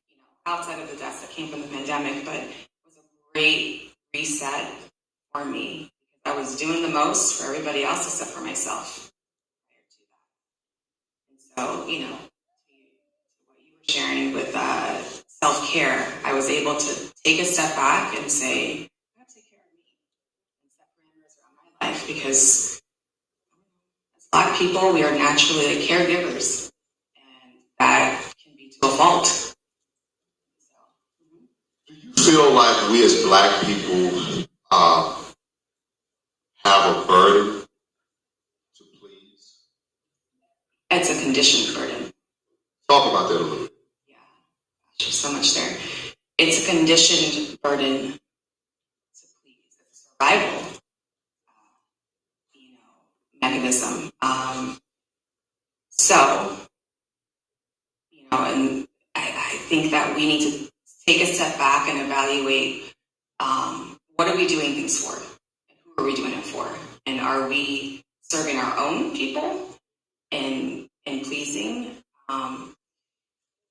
outside 0.45 0.79
of 0.79 0.91
the 0.91 0.97
deaths 0.97 1.23
that 1.23 1.31
came 1.31 1.49
from 1.49 1.63
the 1.63 1.69
pandemic, 1.69 2.27
but 2.27 2.35
it 2.35 2.51
was 2.85 2.97
a 2.99 3.33
great 3.33 3.93
reset 4.15 4.71
for 5.33 5.47
me. 5.47 5.91
Because 6.23 6.37
I 6.37 6.39
was 6.39 6.57
doing 6.59 6.83
the 6.83 6.91
most 6.91 7.41
for 7.41 7.47
everybody 7.47 7.83
else 7.83 8.07
except 8.07 8.31
for 8.31 8.43
myself. 8.43 9.11
So, 11.57 11.87
you 11.87 12.01
know, 12.01 12.17
what 13.47 13.59
you 13.59 13.73
were 13.73 13.89
sharing 13.89 14.35
with 14.35 14.53
uh, 14.55 15.03
self 15.03 15.67
care, 15.67 16.13
I 16.27 16.35
was 16.35 16.51
able 16.51 16.77
to 16.77 17.13
take 17.25 17.41
a 17.41 17.47
step 17.47 17.75
back 17.75 18.15
and 18.19 18.31
say, 18.31 18.87
I 19.17 19.21
have 19.21 19.29
to 19.29 19.35
take 19.35 19.51
care 19.51 19.61
of 19.61 19.73
me 19.73 19.81
and 20.63 20.71
set 20.77 20.89
parameters 20.93 21.41
around 21.41 21.57
my 21.81 21.89
life 21.89 22.07
because 22.07 22.82
Black 24.33 24.59
people, 24.59 24.93
we 24.95 25.05
are 25.05 25.13
naturally 25.13 25.77
the 25.77 25.87
caregivers, 25.89 26.71
and 27.17 27.55
that 27.81 28.23
can 28.43 28.57
be 28.57 28.71
to 28.71 28.89
a 28.89 28.91
fault. 28.91 29.27
So, 29.27 29.57
mhm. 31.23 31.49
Do 31.89 31.95
you 31.95 32.13
feel 32.15 32.53
like 32.53 32.91
we 32.91 33.05
as 33.05 33.23
black 33.25 33.63
people 33.65 34.45
uh, 34.71 35.23
have 36.65 36.97
a 36.97 37.07
burden 37.07 37.67
to 38.77 38.85
please? 39.01 39.67
It's 40.91 41.11
a 41.11 41.23
conditioned 41.23 41.77
burden. 41.77 42.13
Talk 42.89 43.11
about 43.13 43.29
that 43.31 43.37
a 43.37 43.41
little 43.45 43.65
bit. 43.67 43.73
Yeah, 44.09 44.17
there's 44.99 45.15
so 45.15 45.33
much 45.33 45.55
there. 45.55 45.79
It's 46.39 46.67
a 46.67 46.71
conditioned 46.71 47.61
burden 47.63 48.13
to 48.15 48.19
please. 49.43 49.77
It's 49.87 50.09
a 50.09 50.15
survival, 50.21 50.72
mechanism. 53.53 54.11
Um, 54.21 54.79
so, 55.91 56.57
you 58.11 58.25
know, 58.31 58.39
and 58.39 58.89
I, 59.15 59.53
I 59.53 59.57
think 59.69 59.91
that 59.91 60.15
we 60.17 60.27
need 60.27 60.51
to 60.51 60.71
take 61.07 61.23
a 61.23 61.27
step 61.27 61.57
back 61.59 61.89
and 61.89 62.01
evaluate 62.01 62.95
um, 63.41 63.99
what 64.17 64.29
are 64.29 64.37
we 64.37 64.47
doing 64.47 64.75
things 64.75 64.99
for, 64.99 65.21
who 65.97 66.03
are 66.03 66.07
we 66.07 66.15
doing 66.15 66.33
it 66.33 66.45
for, 66.45 66.69
and 67.07 67.21
are 67.21 67.49
we 67.49 68.05
serving 68.23 68.57
our 68.57 68.79
own 68.79 69.15
people 69.15 69.69
and 70.31 70.89
and 71.07 71.23
pleasing. 71.23 71.97
Um, 72.29 72.75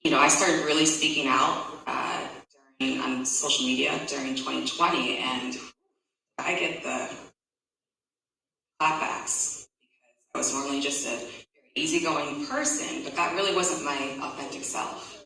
you 0.04 0.12
know, 0.12 0.20
I 0.20 0.28
started 0.28 0.66
really 0.66 0.86
speaking 0.86 1.28
out 1.28 1.66
uh, 1.88 2.28
during 2.80 3.00
on 3.00 3.26
social 3.26 3.66
media 3.66 4.00
during 4.08 4.36
2020, 4.36 5.18
and 5.18 5.58
I 6.38 6.56
get 6.60 6.84
the 6.84 7.10
clapbacks 8.80 9.61
I 10.34 10.38
was 10.38 10.54
normally 10.54 10.82
just 10.82 11.08
a 11.08 11.20
easygoing 11.76 12.46
person, 12.48 13.04
but 13.04 13.16
that 13.16 13.36
really 13.36 13.56
wasn't 13.56 13.84
my 13.84 14.18
authentic 14.22 14.64
self. 14.64 15.26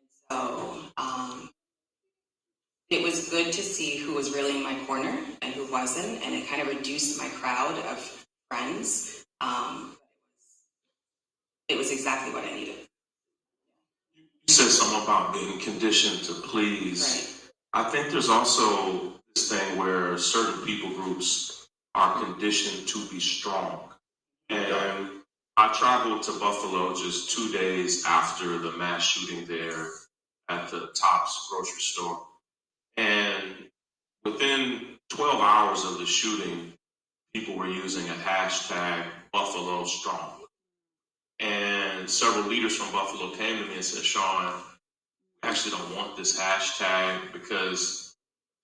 And 0.00 0.08
so 0.30 0.78
um, 0.96 1.50
it 2.90 3.02
was 3.02 3.28
good 3.28 3.52
to 3.52 3.62
see 3.62 3.98
who 3.98 4.14
was 4.14 4.34
really 4.34 4.56
in 4.56 4.62
my 4.62 4.78
corner 4.86 5.18
and 5.42 5.54
who 5.54 5.70
wasn't, 5.70 6.22
and 6.24 6.34
it 6.34 6.48
kind 6.48 6.62
of 6.62 6.68
reduced 6.68 7.18
my 7.18 7.28
crowd 7.28 7.78
of 7.90 8.26
friends. 8.50 9.24
Um, 9.40 9.96
it 11.68 11.78
was 11.78 11.90
exactly 11.90 12.32
what 12.32 12.44
I 12.44 12.54
needed. 12.54 12.76
You 14.14 14.24
said 14.48 14.68
something 14.68 15.02
about 15.02 15.32
being 15.32 15.58
conditioned 15.60 16.24
to 16.24 16.34
please. 16.46 17.50
Right. 17.74 17.86
I 17.86 17.90
think 17.90 18.10
there's 18.12 18.28
also 18.28 19.14
this 19.34 19.50
thing 19.50 19.78
where 19.78 20.16
certain 20.18 20.64
people 20.64 20.90
groups 20.90 21.68
are 21.94 22.22
conditioned 22.22 22.86
to 22.88 23.06
be 23.06 23.18
strong. 23.18 23.93
And 24.50 24.72
um, 24.72 25.22
I 25.56 25.72
traveled 25.72 26.22
to 26.24 26.32
Buffalo 26.32 26.94
just 26.94 27.30
two 27.30 27.52
days 27.52 28.04
after 28.04 28.58
the 28.58 28.72
mass 28.72 29.02
shooting 29.02 29.46
there 29.46 29.88
at 30.48 30.70
the 30.70 30.88
Tops 30.94 31.48
grocery 31.50 31.80
store. 31.80 32.26
And 32.96 33.42
within 34.24 34.98
12 35.10 35.40
hours 35.40 35.84
of 35.84 35.98
the 35.98 36.06
shooting, 36.06 36.72
people 37.32 37.56
were 37.56 37.68
using 37.68 38.08
a 38.08 38.14
hashtag 38.14 39.04
Buffalo 39.32 39.84
Strong. 39.84 40.40
And 41.40 42.08
several 42.08 42.46
leaders 42.46 42.76
from 42.76 42.92
Buffalo 42.92 43.34
came 43.34 43.62
to 43.62 43.68
me 43.68 43.74
and 43.74 43.84
said, 43.84 44.04
Shaun, 44.04 44.22
I 44.24 44.62
actually 45.42 45.72
don't 45.76 45.96
want 45.96 46.16
this 46.16 46.38
hashtag 46.38 47.32
because 47.32 48.14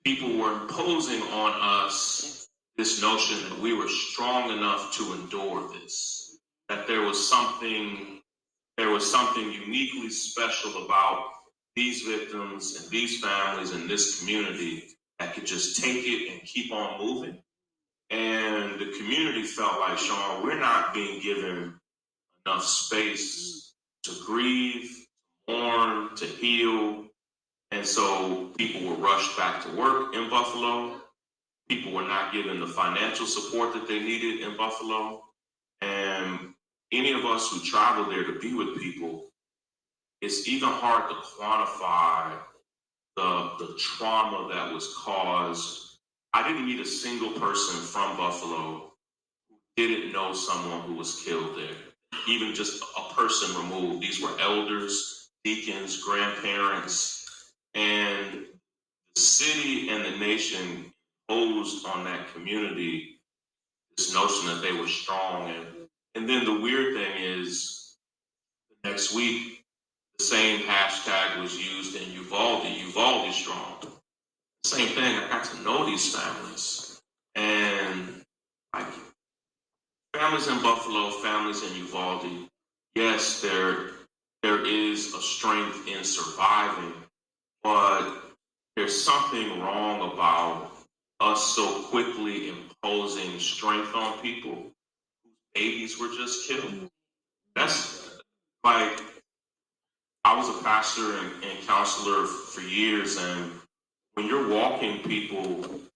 people 0.05 0.38
were 0.38 0.53
imposing 0.62 1.21
on 1.23 1.53
us 1.61 2.39
this 2.81 3.03
notion 3.03 3.37
that 3.51 3.61
we 3.61 3.75
were 3.75 3.90
strong 3.90 4.51
enough 4.57 4.97
to 4.97 5.12
endure 5.12 5.69
this, 5.69 6.38
that 6.71 6.87
there 6.87 7.03
was 7.03 7.29
something 7.29 8.23
there 8.79 8.88
was 8.88 9.11
something 9.11 9.53
uniquely 9.53 10.09
special 10.09 10.87
about 10.87 11.27
these 11.77 12.01
victims 12.01 12.81
and 12.81 12.90
these 12.90 13.21
families 13.21 13.73
and 13.73 13.90
this 13.90 14.19
community 14.19 14.97
that 15.19 15.35
could 15.35 15.45
just 15.45 15.83
take 15.83 16.07
it 16.07 16.33
and 16.33 16.40
keep 16.45 16.73
on 16.73 16.99
moving. 16.99 17.43
And 18.09 18.81
the 18.81 18.95
community 18.97 19.43
felt 19.43 19.79
like, 19.79 19.99
Shaun, 19.99 20.43
we're 20.43 20.59
not 20.59 20.95
being 20.95 21.21
given 21.21 21.75
enough 22.47 22.64
space 22.64 23.75
to 24.05 24.12
grieve, 24.25 25.07
mourn, 25.47 26.16
to 26.16 26.25
heal. 26.25 27.05
And 27.73 27.85
so 27.85 28.47
people 28.57 28.88
were 28.88 28.97
rushed 28.97 29.37
back 29.37 29.62
to 29.64 29.77
work 29.77 30.14
in 30.14 30.31
Buffalo. 30.31 31.00
People 31.71 31.93
were 31.93 32.03
not 32.03 32.33
given 32.33 32.59
the 32.59 32.67
financial 32.67 33.27
support 33.27 33.73
that 33.75 33.87
they 33.87 34.01
needed 34.01 34.41
in 34.41 34.57
Buffalo. 34.57 35.23
And 35.81 36.53
any 36.91 37.13
of 37.13 37.25
us 37.25 37.49
who 37.49 37.61
travel 37.61 38.11
there 38.11 38.25
to 38.25 38.41
be 38.41 38.55
with 38.55 38.83
people, 38.83 39.29
it's 40.21 40.49
even 40.49 40.69
hard 40.69 41.09
to 41.09 41.15
quantify 41.15 42.37
the, 43.15 43.53
the 43.61 43.79
trauma 43.79 44.53
that 44.53 44.75
was 44.75 44.93
caused. 44.99 45.99
I 46.33 46.47
didn't 46.47 46.67
meet 46.67 46.81
a 46.81 46.85
single 46.85 47.31
person 47.39 47.81
from 47.81 48.17
Buffalo 48.17 48.93
who 49.49 49.57
didn't 49.77 50.13
know 50.13 50.35
someone 50.35 50.81
who 50.83 50.95
was 50.95 51.23
killed 51.23 51.57
there 51.57 51.77
even 52.29 52.55
just 52.55 52.83
a 52.83 53.15
person 53.15 53.57
removed. 53.57 54.03
These 54.03 54.21
were 54.21 54.39
elders, 54.41 55.31
deacons, 55.45 56.03
grandparents, 56.03 57.53
and 57.75 58.47
the 59.15 59.21
city 59.21 59.89
and 59.89 60.05
the 60.05 60.19
nation 60.19 60.89
imposed 61.31 61.87
on 61.87 62.05
that 62.05 62.33
community 62.33 63.21
this 63.97 64.14
notion 64.14 64.49
that 64.49 64.62
they 64.62 64.73
were 64.73 64.88
strong. 64.88 65.51
And, 65.51 65.66
and 66.14 66.29
then 66.29 66.45
the 66.45 66.61
weird 66.61 66.95
thing 66.95 67.12
is, 67.16 67.97
the 68.83 68.90
next 68.90 69.14
week, 69.14 69.64
the 70.19 70.25
same 70.25 70.61
hashtag 70.61 71.40
was 71.40 71.57
used 71.57 71.97
in 71.97 72.12
Uvalde, 72.12 72.66
Uvalde 72.66 73.33
strong. 73.33 73.77
Same 74.64 74.88
thing, 74.88 75.16
I 75.16 75.29
got 75.29 75.45
to 75.45 75.62
know 75.62 75.87
these 75.87 76.14
families. 76.14 77.01
And 77.35 78.23
like 78.75 78.87
families 80.14 80.49
in 80.49 80.62
Buffalo, 80.62 81.11
families 81.11 81.62
in 81.62 81.77
Uvalde, 81.77 82.49
yes, 82.95 83.40
there 83.40 83.90
there 84.43 84.64
is 84.64 85.14
a 85.14 85.21
strength 85.21 85.87
in 85.87 86.03
surviving, 86.03 86.95
but 87.62 88.11
there's 88.75 89.03
something 89.03 89.61
wrong 89.61 90.12
about 90.12 90.80
us 91.21 91.55
so 91.55 91.83
quickly 91.85 92.49
imposing 92.49 93.39
strength 93.39 93.95
on 93.95 94.19
people 94.21 94.55
whose 94.55 95.35
babies 95.55 95.99
were 95.99 96.09
just 96.09 96.49
killed. 96.49 96.89
That's 97.55 98.19
like 98.65 99.01
I 100.25 100.37
was 100.37 100.49
a 100.49 100.63
pastor 100.63 101.19
and, 101.19 101.45
and 101.45 101.67
counselor 101.67 102.27
for 102.27 102.61
years, 102.61 103.17
and 103.17 103.53
when 104.15 104.27
you're 104.27 104.49
walking 104.49 105.03
people 105.03 105.43
who've 105.43 105.91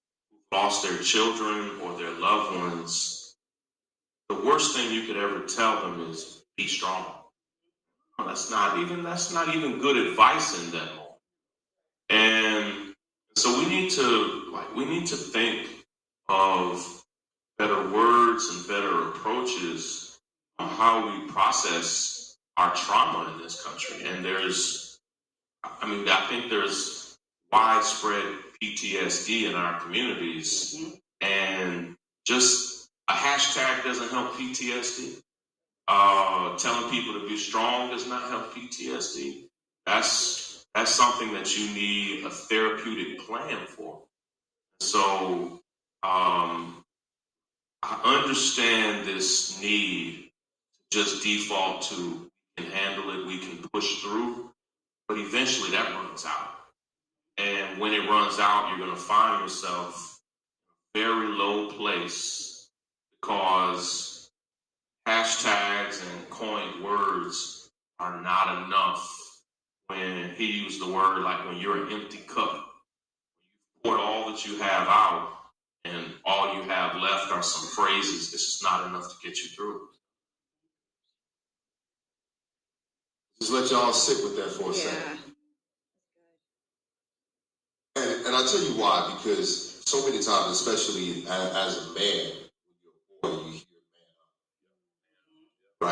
lost 0.53 0.83
their 0.83 0.99
children 0.99 1.81
or 1.83 1.97
their 1.99 2.13
loved 2.13 2.57
ones, 2.57 3.37
the 4.29 4.35
worst 4.37 4.75
thing 4.75 4.93
you 4.93 5.07
could 5.07 5.17
ever 5.17 5.41
tell 5.41 5.83
them 5.83 6.11
is 6.11 6.45
be 6.57 6.67
strong. 6.67 7.05
No, 8.19 8.27
That's 8.27 8.51
not 8.51 8.79
even 8.79 9.03
that's 9.03 9.33
not 9.33 9.55
even 9.55 9.79
good 9.79 9.97
advice 9.97 10.59
in 10.65 10.71
that 10.73 10.87
moment. 10.87 11.01
And 12.11 12.54
so 13.37 13.59
we 13.59 13.69
need 13.69 13.91
to 13.91 14.51
like 14.53 14.75
we 14.77 14.85
need 14.85 15.07
to 15.07 15.17
think 15.17 15.69
of 16.29 17.05
better 17.59 17.89
words 17.91 18.49
and 18.49 18.67
better 18.69 19.09
approaches 19.09 20.19
on 20.59 20.69
how 20.69 21.07
we 21.07 21.29
process 21.31 22.37
our 22.57 22.75
trauma 22.75 23.33
in 23.33 23.43
this 23.43 23.63
country. 23.65 24.07
And 24.07 24.25
there's 24.25 24.99
I 25.65 25.89
mean 25.89 26.09
I 26.09 26.27
think 26.29 26.51
there's 26.51 27.17
widespread 27.53 28.25
PTSD 28.63 29.49
in 29.49 29.55
our 29.55 29.81
communities 29.81 30.99
and 31.21 31.97
just 32.25 32.89
a 33.09 33.13
hashtag 33.13 33.85
doesn't 33.85 34.11
help 34.11 34.33
PTSD. 34.33 35.21
Uh, 35.87 36.57
telling 36.57 36.91
people 36.91 37.13
to 37.21 37.29
be 37.29 37.37
strong 37.37 37.91
does 37.91 38.09
not 38.09 38.31
help 38.31 38.55
PTSD. 38.55 39.45
That's 39.85 40.44
that's 40.75 40.91
something 40.91 41.33
that 41.35 41.57
you 41.57 41.73
need 41.73 42.25
a 42.25 42.31
therapeutic 42.31 43.21
plan 43.21 43.67
for. 43.67 44.01
So 44.81 45.61
um, 46.03 46.85
I 47.83 48.23
understand 48.23 49.07
this 49.07 49.61
need 49.61 50.31
to 50.91 50.99
just 50.99 51.23
default 51.23 51.83
to 51.83 52.31
we 52.57 52.65
can 52.65 52.73
handle 52.73 53.11
it, 53.11 53.27
we 53.27 53.39
can 53.39 53.69
push 53.73 54.01
through, 54.03 54.51
but 55.09 55.19
eventually 55.19 55.71
that 55.73 55.93
runs 55.93 56.25
out. 56.25 56.51
And 57.37 57.81
when 57.81 57.93
it 57.93 58.09
runs 58.09 58.39
out, 58.39 58.69
you're 58.69 58.79
going 58.79 58.97
to 58.97 59.03
find 59.03 59.43
yourself 59.43 60.21
in 60.95 61.01
a 61.01 61.05
very 61.05 61.29
low 61.29 61.69
place 61.71 62.69
because 63.21 64.31
hashtags 65.07 66.01
and 66.01 66.31
coined 66.31 66.85
words 66.85 67.71
are 67.99 68.21
not 68.23 68.67
enough 68.67 69.24
when 69.89 70.31
he 70.37 70.63
used 70.63 70.81
the 70.81 70.93
word 70.93 71.21
like 71.21 71.45
when 71.47 71.59
you're 71.59 71.87
an 71.87 71.93
empty 71.93 72.19
cup. 72.19 72.53
You 72.55 73.83
poured 73.83 74.01
all 74.01 74.31
that 74.31 74.47
you 74.47 74.59
have 74.59 74.89
out 74.89 75.31
and 75.85 76.07
all 76.25 76.57
you 76.57 76.63
have 76.63 76.97
left 76.97 77.31
are 77.31 77.43
some 77.43 77.69
phrases. 77.69 78.33
This 78.33 78.43
is 78.43 78.61
not 78.63 78.87
enough 78.89 79.09
to 79.09 79.15
get 79.27 79.39
you 79.39 79.49
through. 79.51 79.81
Just 83.41 83.53
let 83.53 83.71
y'all 83.71 83.93
sit 83.93 84.25
with 84.25 84.37
that 84.37 84.51
for 84.53 84.71
a 84.71 84.75
second. 84.75 85.19
And, 87.97 88.27
and 88.27 88.35
I'll 88.35 88.47
tell 88.47 88.63
you 88.63 88.81
why, 88.81 89.15
because 89.19 89.83
so 89.85 90.03
many 90.07 90.23
times, 90.23 90.61
especially 90.61 91.25
as, 91.29 91.55
as 91.55 91.77
a 91.77 91.95
man, 91.95 92.33
when 92.41 92.81
you're 92.83 92.93
a 92.93 92.97
boy, 93.37 93.45
you 93.45 93.53
hear 93.53 93.93
man 93.93 94.07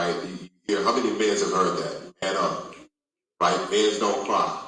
up. 0.09 0.13
Right? 0.17 0.17
You 0.41 0.49
hear, 0.67 0.83
how 0.85 0.97
many 0.97 1.11
men 1.19 1.37
have 1.37 1.53
heard 1.53 1.77
that? 1.79 2.13
Man 2.23 2.37
up. 2.37 2.72
Right? 3.43 3.71
Men 3.73 3.99
don't 3.99 4.25
cry. 4.25 4.63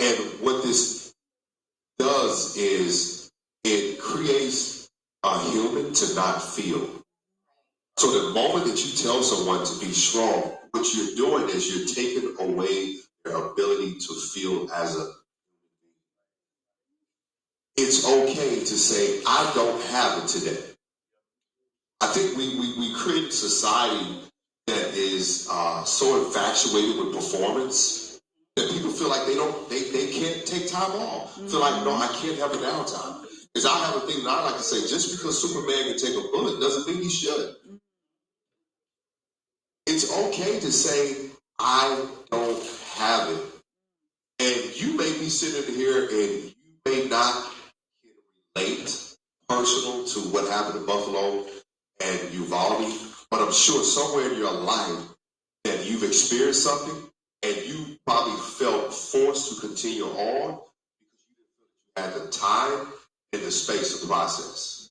And 0.00 0.16
what 0.40 0.62
this 0.62 1.12
does 1.98 2.56
is 2.56 3.30
it 3.62 4.00
creates 4.00 4.88
a 5.22 5.38
human 5.50 5.92
to 5.92 6.14
not 6.14 6.42
feel. 6.42 6.88
So 7.98 8.10
the 8.10 8.32
moment 8.32 8.68
that 8.68 8.82
you 8.82 8.96
tell 8.96 9.22
someone 9.22 9.66
to 9.66 9.80
be 9.80 9.92
strong, 9.92 10.56
what 10.70 10.94
you're 10.94 11.14
doing 11.14 11.54
is 11.54 11.68
you're 11.76 11.94
taking 11.94 12.34
away 12.40 12.94
their 13.22 13.36
ability 13.36 13.98
to 13.98 14.14
feel 14.32 14.72
as 14.72 14.98
a 14.98 15.10
it's 17.76 18.06
okay 18.06 18.60
to 18.60 18.66
say, 18.78 19.22
I 19.26 19.52
don't 19.54 19.82
have 19.88 20.24
it 20.24 20.28
today. 20.28 20.62
I 22.00 22.06
think 22.06 22.34
we, 22.34 22.58
we, 22.58 22.78
we 22.78 22.94
create 22.94 23.30
society 23.30 24.31
that 24.72 24.94
is 24.94 25.48
uh, 25.50 25.84
so 25.84 26.26
infatuated 26.26 26.96
with 26.96 27.14
performance 27.14 28.20
that 28.56 28.70
people 28.70 28.90
feel 28.90 29.08
like 29.08 29.26
they 29.26 29.34
don't 29.34 29.68
they, 29.68 29.82
they 29.90 30.12
can't 30.12 30.46
take 30.46 30.70
time 30.70 30.92
off. 30.92 31.34
Feel 31.34 31.60
like 31.60 31.84
no, 31.84 31.94
I 31.94 32.08
can't 32.20 32.38
have 32.38 32.52
a 32.52 32.56
downtime. 32.56 33.26
Because 33.52 33.66
I 33.66 33.78
have 33.84 33.96
a 33.96 34.00
thing 34.06 34.24
that 34.24 34.30
I 34.30 34.44
like 34.44 34.56
to 34.56 34.62
say, 34.62 34.80
just 34.88 35.10
because 35.12 35.40
Superman 35.40 35.84
can 35.84 35.98
take 35.98 36.16
a 36.16 36.28
bullet 36.32 36.58
doesn't 36.60 36.92
mean 36.92 37.02
he 37.02 37.10
should. 37.10 37.54
It's 39.86 40.10
okay 40.26 40.58
to 40.60 40.72
say, 40.72 41.30
I 41.58 42.06
don't 42.30 42.64
have 42.94 43.28
it. 43.28 43.42
And 44.38 44.80
you 44.80 44.96
may 44.96 45.12
be 45.18 45.28
sitting 45.28 45.74
here 45.74 46.04
and 46.04 46.10
you 46.10 46.54
may 46.86 47.08
not 47.08 47.52
relate 48.56 49.16
personal 49.48 50.06
to 50.06 50.20
what 50.30 50.50
happened 50.50 50.80
in 50.80 50.86
Buffalo 50.86 51.44
and 52.02 52.32
Uvalde, 52.32 52.90
but 53.32 53.40
I'm 53.40 53.52
sure 53.52 53.82
somewhere 53.82 54.30
in 54.30 54.36
your 54.36 54.52
life 54.52 55.08
that 55.64 55.86
you've 55.86 56.02
experienced 56.02 56.64
something 56.64 57.10
and 57.42 57.56
you 57.64 57.96
probably 58.06 58.36
felt 58.36 58.92
forced 58.92 59.54
to 59.54 59.66
continue 59.66 60.04
on 60.04 60.60
because 61.00 61.24
you 61.26 61.36
didn't 61.38 61.48
feel 61.56 61.66
that 61.96 62.12
you 62.12 62.20
had 62.20 62.26
the 62.26 62.30
time 62.30 62.92
and 63.32 63.42
the 63.42 63.50
space 63.50 63.98
to 63.98 64.06
process. 64.06 64.90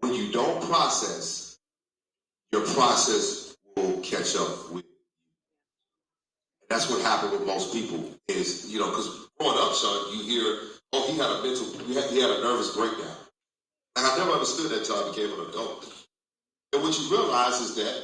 When 0.00 0.14
you 0.14 0.32
don't 0.32 0.64
process, 0.64 1.58
your 2.52 2.62
process 2.68 3.54
will 3.76 4.00
catch 4.00 4.34
up 4.34 4.72
with 4.72 4.84
you. 4.84 4.90
That's 6.70 6.88
what 6.88 7.02
happened 7.02 7.32
with 7.32 7.46
most 7.46 7.74
people 7.74 8.02
is, 8.28 8.72
you 8.72 8.80
know, 8.80 8.88
because 8.88 9.28
growing 9.38 9.58
up, 9.58 9.74
Shaun, 9.74 10.16
you 10.16 10.24
hear, 10.24 10.58
oh, 10.94 11.12
he 11.12 11.18
had 11.18 11.28
a 11.28 11.42
mental, 11.42 11.66
he 11.86 11.94
had, 11.96 12.04
he 12.04 12.18
had 12.18 12.30
a 12.30 12.40
nervous 12.40 12.74
breakdown. 12.74 13.16
And 13.94 14.06
I 14.06 14.16
never 14.16 14.30
understood 14.30 14.70
that 14.70 14.78
until 14.78 15.04
I 15.04 15.10
became 15.10 15.38
an 15.38 15.50
adult. 15.50 16.01
And 16.72 16.82
what 16.82 16.98
you 16.98 17.10
realize 17.10 17.60
is 17.60 17.76
that 17.76 18.02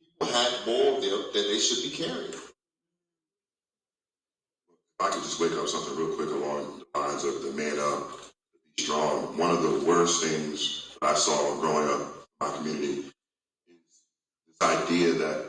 people 0.00 0.34
had 0.34 0.66
more 0.66 1.00
them 1.00 1.24
than 1.34 1.44
they 1.44 1.58
should 1.58 1.90
be 1.90 1.96
carrying. 1.96 2.34
I 5.00 5.08
could 5.08 5.22
just 5.22 5.40
wake 5.40 5.52
up 5.52 5.68
something 5.68 5.96
real 5.96 6.14
quick 6.16 6.28
along 6.30 6.82
the 6.92 7.00
lines 7.00 7.24
of 7.24 7.42
the 7.42 7.52
man 7.52 7.78
up, 7.78 8.10
be 8.76 8.84
strong. 8.84 9.38
One 9.38 9.50
of 9.50 9.62
the 9.62 9.86
worst 9.86 10.22
things 10.24 10.96
I 11.02 11.14
saw 11.14 11.58
growing 11.60 11.88
up 11.88 12.00
in 12.00 12.48
my 12.48 12.56
community 12.56 12.98
is 13.68 14.02
this 14.48 14.68
idea 14.68 15.12
that 15.14 15.46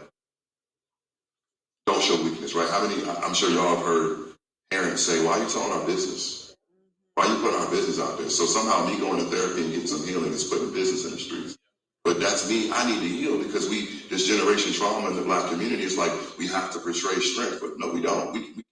don't 1.85 2.01
show 2.01 2.21
weakness, 2.23 2.55
right? 2.55 2.69
How 2.69 2.87
many, 2.87 3.03
I'm 3.23 3.33
sure 3.33 3.49
y'all 3.49 3.75
have 3.75 3.85
heard 3.85 4.33
parents 4.71 5.01
say, 5.01 5.25
why 5.25 5.33
are 5.33 5.43
you 5.43 5.49
telling 5.49 5.73
our 5.73 5.85
business? 5.85 6.55
Why 7.15 7.25
are 7.27 7.35
you 7.35 7.41
putting 7.41 7.59
our 7.59 7.69
business 7.69 7.99
out 7.99 8.17
there? 8.17 8.29
So 8.29 8.45
somehow 8.45 8.87
me 8.87 8.99
going 8.99 9.19
to 9.19 9.29
therapy 9.29 9.63
and 9.63 9.71
getting 9.71 9.87
some 9.87 10.07
healing 10.07 10.31
is 10.31 10.45
putting 10.45 10.73
business 10.73 11.05
in 11.05 11.11
the 11.11 11.19
streets. 11.19 11.57
But 12.03 12.19
that's 12.19 12.49
me. 12.49 12.71
I 12.71 12.85
need 12.89 12.99
to 12.99 13.07
heal 13.07 13.37
because 13.37 13.69
we, 13.69 14.01
this 14.09 14.27
generation 14.27 14.73
trauma 14.73 15.09
in 15.09 15.15
the 15.15 15.21
black 15.21 15.49
community 15.51 15.83
is 15.83 15.97
like 15.97 16.11
we 16.37 16.47
have 16.47 16.71
to 16.73 16.79
portray 16.79 17.15
strength, 17.19 17.59
but 17.61 17.77
no, 17.77 17.91
we 17.91 18.01
don't. 18.01 18.33
We, 18.33 18.39
we, 18.55 18.63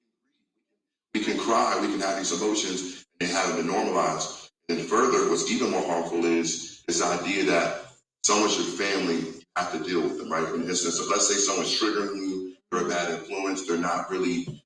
we 1.14 1.24
can 1.24 1.38
cry, 1.38 1.78
we 1.80 1.88
can 1.88 2.00
have 2.00 2.18
these 2.18 2.32
emotions 2.32 3.06
and 3.22 3.30
have 3.30 3.56
them 3.56 3.68
normalized. 3.68 4.50
And 4.70 4.80
further, 4.82 5.30
what's 5.30 5.52
even 5.52 5.72
more 5.72 5.86
harmful 5.86 6.26
is 6.26 6.84
this 6.88 7.02
idea 7.02 7.46
that 7.46 7.86
someone's 8.24 8.58
your 8.58 8.66
family, 8.66 9.16
you 9.16 9.42
have 9.56 9.72
to 9.74 9.84
deal 9.84 10.02
with 10.02 10.18
them, 10.18 10.32
right? 10.32 10.48
In 10.54 10.64
instance, 10.64 11.00
of, 11.00 11.08
let's 11.08 11.28
say 11.28 11.36
someone's 11.36 11.80
triggering 11.80 12.16
you, 12.16 12.56
they're 12.72 12.86
a 12.86 12.90
bad 12.90 13.12
influence, 13.12 13.66
they're 13.68 13.78
not 13.78 14.10
really, 14.12 14.64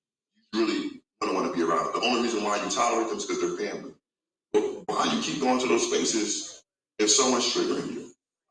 really 0.54 1.02
don't 1.26 1.36
want 1.36 1.52
to 1.52 1.58
be 1.58 1.64
around. 1.64 1.94
The 1.94 2.06
only 2.06 2.22
reason 2.22 2.44
why 2.44 2.64
you 2.64 2.70
tolerate 2.70 3.10
them 3.10 3.18
is 3.18 3.26
because 3.26 3.42
they're 3.42 3.72
family. 3.72 3.94
But 4.52 4.62
why 4.88 5.14
you 5.14 5.22
keep 5.22 5.42
going 5.42 5.60
to 5.60 5.68
those 5.68 5.88
spaces 5.88 6.64
if 7.00 7.10
someone's 7.10 7.54
triggering 7.54 7.94
you? 7.94 8.03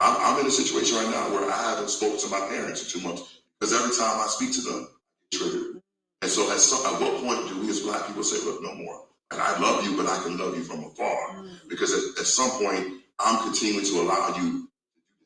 I'm, 0.03 0.17
I'm 0.19 0.41
in 0.41 0.47
a 0.47 0.51
situation 0.51 0.97
right 0.97 1.11
now 1.11 1.31
where 1.31 1.49
I 1.49 1.71
haven't 1.71 1.89
spoken 1.89 2.19
to 2.19 2.29
my 2.29 2.41
parents 2.51 2.83
in 2.83 3.01
two 3.01 3.07
months 3.07 3.43
because 3.59 3.73
every 3.73 3.95
time 3.95 4.19
I 4.19 4.27
speak 4.27 4.53
to 4.55 4.61
them, 4.61 4.89
triggered. 5.33 5.81
And 6.23 6.31
so 6.31 6.51
at, 6.51 6.59
some, 6.59 6.83
at 6.93 7.01
what 7.01 7.23
point 7.23 7.49
do 7.49 7.61
we 7.61 7.71
as 7.71 7.81
black 7.81 8.07
people 8.09 8.25
say, 8.25 8.45
look, 8.45 8.63
no 8.63 8.75
more? 8.75 9.07
And 9.31 9.41
I 9.41 9.59
love 9.61 9.85
you, 9.85 9.97
but 9.97 10.07
I 10.09 10.21
can 10.23 10.37
love 10.37 10.57
you 10.57 10.65
from 10.65 10.85
afar. 10.85 11.37
Mm. 11.37 11.69
Because 11.69 11.93
at, 11.95 12.21
at 12.21 12.27
some 12.27 12.51
point, 12.51 13.03
I'm 13.21 13.43
continuing 13.45 13.85
to 13.87 14.01
allow 14.03 14.35
you 14.37 14.43
to 14.43 14.43
do 14.51 14.69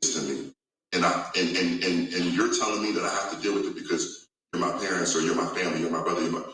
this 0.02 0.14
to 0.14 0.22
me. 0.22 0.52
And, 0.92 1.04
I, 1.04 1.30
and, 1.36 1.56
and, 1.56 1.82
and, 1.82 2.12
and 2.12 2.24
you're 2.34 2.54
telling 2.54 2.82
me 2.82 2.92
that 2.92 3.02
I 3.02 3.08
have 3.08 3.34
to 3.34 3.42
deal 3.42 3.54
with 3.54 3.66
it 3.66 3.74
because 3.74 4.28
you're 4.52 4.60
my 4.60 4.78
parents 4.78 5.16
or 5.16 5.20
you're 5.20 5.34
my 5.34 5.46
family, 5.46 5.80
you're 5.80 5.90
my 5.90 6.02
brother, 6.02 6.20
you're 6.20 6.32
my, 6.32 6.44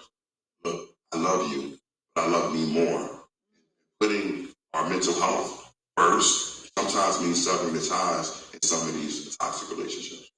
look, 0.65 0.91
I 1.13 1.19
love 1.19 1.53
you, 1.53 1.77
but 2.15 2.25
I 2.25 2.29
love 2.29 2.55
me 2.55 2.67
more. 2.73 3.27
Putting 4.01 4.49
our 4.75 4.89
mental 4.89 5.15
health 5.15 5.75
first 5.97 6.52
sometimes 6.91 7.21
means 7.21 7.45
severing 7.45 7.75
the 7.75 7.81
ties 7.81 8.51
in 8.55 8.63
some 8.63 8.89
of 8.89 8.95
these 8.95 9.37
toxic 9.37 9.71
relationships. 9.77 10.31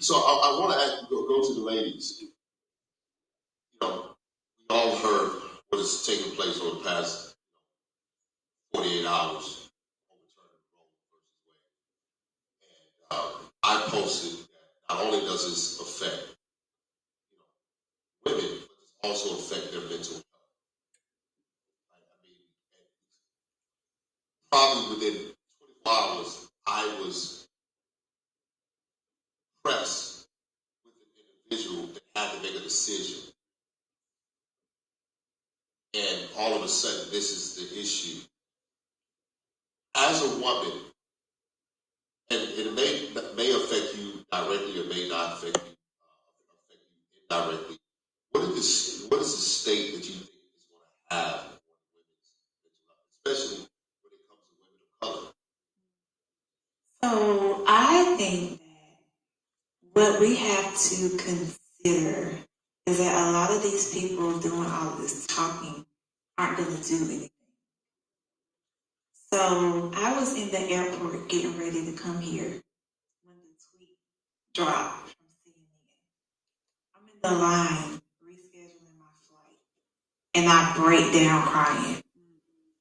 So 0.00 0.14
I, 0.14 0.18
I 0.18 0.60
want 0.60 0.72
to 0.72 1.06
go, 1.10 1.26
go 1.26 1.48
to 1.48 1.54
the 1.54 1.60
ladies. 1.60 2.20
You 2.22 2.28
know, 3.82 4.16
we 4.58 4.76
all 4.76 4.96
heard 4.96 5.42
what 5.68 5.78
has 5.78 6.06
taken 6.06 6.32
place 6.32 6.60
over 6.60 6.78
the 6.78 6.84
past 6.88 7.34
48 8.74 9.06
hours. 9.06 9.70
uh, 13.10 13.30
I 13.62 13.82
posted 13.88 14.38
that 14.88 14.94
not 14.94 15.04
only 15.04 15.20
does 15.20 15.44
this 15.44 15.80
affect 15.80 16.36
you 17.30 17.38
know, 17.38 18.36
women, 18.36 18.58
but 18.60 18.70
this 18.80 18.92
also 19.02 19.36
affect 19.38 19.72
their 19.72 19.80
mental 19.82 20.14
health. 20.14 20.24
I, 21.92 21.96
I 21.96 22.16
mean, 22.22 22.36
and 24.34 24.37
probably 24.50 24.94
within 24.96 25.14
24 25.84 25.92
hours, 25.92 26.48
I 26.66 27.00
was 27.04 27.48
pressed 29.64 30.28
with 30.84 30.94
an 30.94 31.24
individual 31.50 31.88
that 31.94 32.02
had 32.16 32.36
to 32.36 32.42
make 32.42 32.60
a 32.60 32.64
decision. 32.64 33.32
And 35.94 36.28
all 36.38 36.54
of 36.56 36.62
a 36.62 36.68
sudden, 36.68 37.10
this 37.12 37.30
is 37.30 37.56
the 37.70 37.80
issue. 37.80 38.20
As 39.96 40.22
a 40.22 40.38
woman, 40.40 40.72
and 42.30 42.40
it 42.42 42.74
may 42.74 43.08
may 43.36 43.52
affect 43.52 43.96
you 43.96 44.24
directly 44.30 44.80
or 44.80 44.84
may 44.88 45.08
not 45.08 45.34
affect 45.34 45.56
you, 45.58 45.72
uh, 45.72 46.16
affect 46.54 46.82
you 46.92 47.22
indirectly. 47.22 47.78
What 48.32 48.44
is 48.44 49.02
the 49.02 49.08
what 49.08 49.22
is 49.22 49.34
the 49.34 49.42
state 49.42 49.94
that 49.94 50.04
you 50.08 50.14
think 50.14 50.40
is 50.56 50.66
going 50.68 50.84
to 51.10 51.14
have 51.16 51.24
health, 51.24 51.60
especially 53.26 53.58
when 54.02 54.12
it 54.12 54.28
comes 54.28 54.42
to 54.44 54.54
women 54.60 54.78
of 54.84 55.00
color? 55.00 55.32
So 57.02 57.64
I 57.68 58.16
think 58.18 58.60
that 58.60 60.10
what 60.12 60.20
we 60.20 60.34
have 60.36 60.76
to 60.76 61.10
consider 61.16 62.36
is 62.86 62.98
that 62.98 63.28
a 63.28 63.30
lot 63.30 63.52
of 63.52 63.62
these 63.62 63.94
people 63.94 64.38
doing 64.40 64.68
all 64.68 64.96
this 64.96 65.26
talking 65.26 65.84
aren't 66.36 66.56
going 66.56 66.76
to 66.76 66.88
do 66.88 66.96
anything. 67.04 67.30
So 69.32 69.92
I 69.94 70.18
was 70.18 70.36
in 70.36 70.50
the 70.50 70.58
airport 70.58 71.28
getting 71.28 71.56
ready 71.58 71.84
to 71.84 71.92
come 71.92 72.18
here 72.18 72.62
when 73.22 73.36
the 73.36 73.54
tweet 73.70 73.96
dropped 74.54 75.08
from 75.10 75.26
CNN. 75.44 76.00
I'm 76.96 77.08
in 77.08 77.20
the 77.22 77.38
line 77.38 78.00
rescheduling 78.24 78.98
my 78.98 79.06
flight, 79.28 79.58
and 80.34 80.48
I 80.48 80.74
break 80.76 81.12
down 81.12 81.42
crying. 81.42 82.02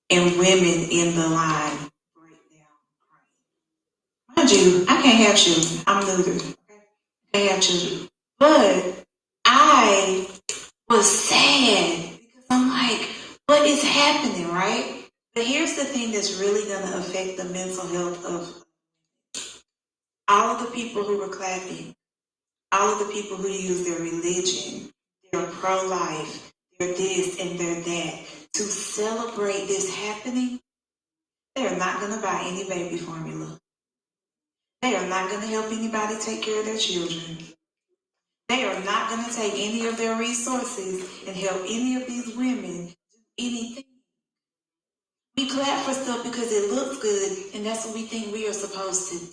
And 0.09 0.39
women 0.39 0.87
in 0.89 1.15
the 1.15 1.27
line 1.27 1.91
you, 4.51 4.85
I 4.87 5.01
can't 5.01 5.27
have 5.27 5.37
children. 5.37 5.83
I'm 5.87 6.03
neutered. 6.03 6.55
I 6.69 7.37
can't 7.37 7.51
have 7.51 7.61
children. 7.61 8.09
But 8.39 9.03
I 9.45 10.27
was 10.89 11.09
sad 11.09 12.19
because 12.19 12.45
I'm 12.49 12.69
like, 12.69 13.09
what 13.47 13.67
is 13.67 13.83
happening, 13.83 14.47
right? 14.49 15.05
But 15.33 15.45
here's 15.45 15.75
the 15.75 15.85
thing 15.85 16.11
that's 16.11 16.39
really 16.39 16.67
going 16.67 16.85
to 16.87 16.97
affect 16.97 17.37
the 17.37 17.45
mental 17.45 17.87
health 17.87 18.25
of 18.25 18.63
all 20.27 20.55
of 20.55 20.65
the 20.65 20.71
people 20.71 21.03
who 21.03 21.19
were 21.19 21.29
clapping, 21.29 21.95
all 22.71 22.93
of 22.93 22.99
the 22.99 23.13
people 23.13 23.37
who 23.37 23.47
use 23.47 23.85
their 23.85 23.99
religion, 23.99 24.91
their 25.31 25.47
pro 25.47 25.87
life, 25.87 26.53
their 26.79 26.93
this 26.93 27.39
and 27.39 27.59
their 27.59 27.75
that 27.81 28.19
to 28.53 28.63
celebrate 28.63 29.67
this 29.67 29.93
happening. 29.95 30.59
They 31.55 31.67
are 31.67 31.77
not 31.77 31.99
going 31.99 32.13
to 32.13 32.21
buy 32.21 32.41
any 32.45 32.67
baby 32.67 32.97
formula. 32.97 33.57
They 34.81 34.95
are 34.95 35.07
not 35.07 35.29
going 35.29 35.41
to 35.41 35.47
help 35.47 35.71
anybody 35.71 36.15
take 36.19 36.43
care 36.43 36.59
of 36.59 36.65
their 36.65 36.77
children. 36.77 37.37
They 38.49 38.63
are 38.63 38.83
not 38.83 39.09
going 39.09 39.25
to 39.25 39.33
take 39.33 39.53
any 39.53 39.87
of 39.87 39.97
their 39.97 40.17
resources 40.17 41.03
and 41.27 41.35
help 41.35 41.61
any 41.63 41.95
of 41.95 42.07
these 42.07 42.35
women 42.35 42.87
do 42.87 43.17
anything. 43.37 43.83
We 45.35 45.49
clap 45.49 45.85
for 45.85 45.93
stuff 45.93 46.23
because 46.23 46.51
it 46.51 46.71
looks 46.73 47.01
good, 47.01 47.55
and 47.55 47.65
that's 47.65 47.85
what 47.85 47.95
we 47.95 48.03
think 48.03 48.33
we 48.33 48.47
are 48.47 48.53
supposed 48.53 49.11
to 49.11 49.19
do. 49.19 49.31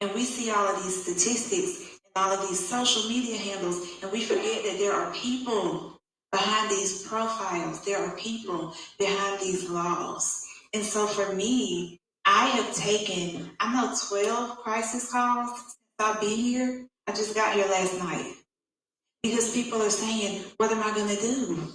And 0.00 0.12
we 0.14 0.24
see 0.24 0.50
all 0.50 0.68
of 0.68 0.82
these 0.82 1.02
statistics 1.02 1.98
and 2.14 2.24
all 2.24 2.32
of 2.32 2.48
these 2.48 2.66
social 2.66 3.08
media 3.08 3.36
handles, 3.36 4.02
and 4.02 4.12
we 4.12 4.22
forget 4.22 4.62
that 4.64 4.78
there 4.78 4.92
are 4.92 5.12
people 5.12 5.98
behind 6.30 6.70
these 6.70 7.06
profiles. 7.06 7.84
There 7.84 7.98
are 7.98 8.16
people 8.16 8.74
behind 8.98 9.40
these 9.40 9.68
laws. 9.68 10.46
And 10.72 10.84
so 10.84 11.06
for 11.06 11.34
me, 11.34 11.95
I 12.26 12.46
have 12.48 12.74
taken, 12.74 13.50
I 13.60 13.72
know 13.72 13.94
12 14.08 14.58
crisis 14.58 15.12
calls 15.12 15.50
since 15.50 15.76
I've 16.00 16.20
been 16.20 16.30
here. 16.30 16.86
I 17.06 17.12
just 17.12 17.36
got 17.36 17.54
here 17.54 17.66
last 17.66 17.98
night. 18.00 18.34
Because 19.22 19.54
people 19.54 19.80
are 19.80 19.90
saying, 19.90 20.44
what 20.56 20.72
am 20.72 20.82
I 20.82 20.94
going 20.94 21.14
to 21.14 21.22
do? 21.22 21.72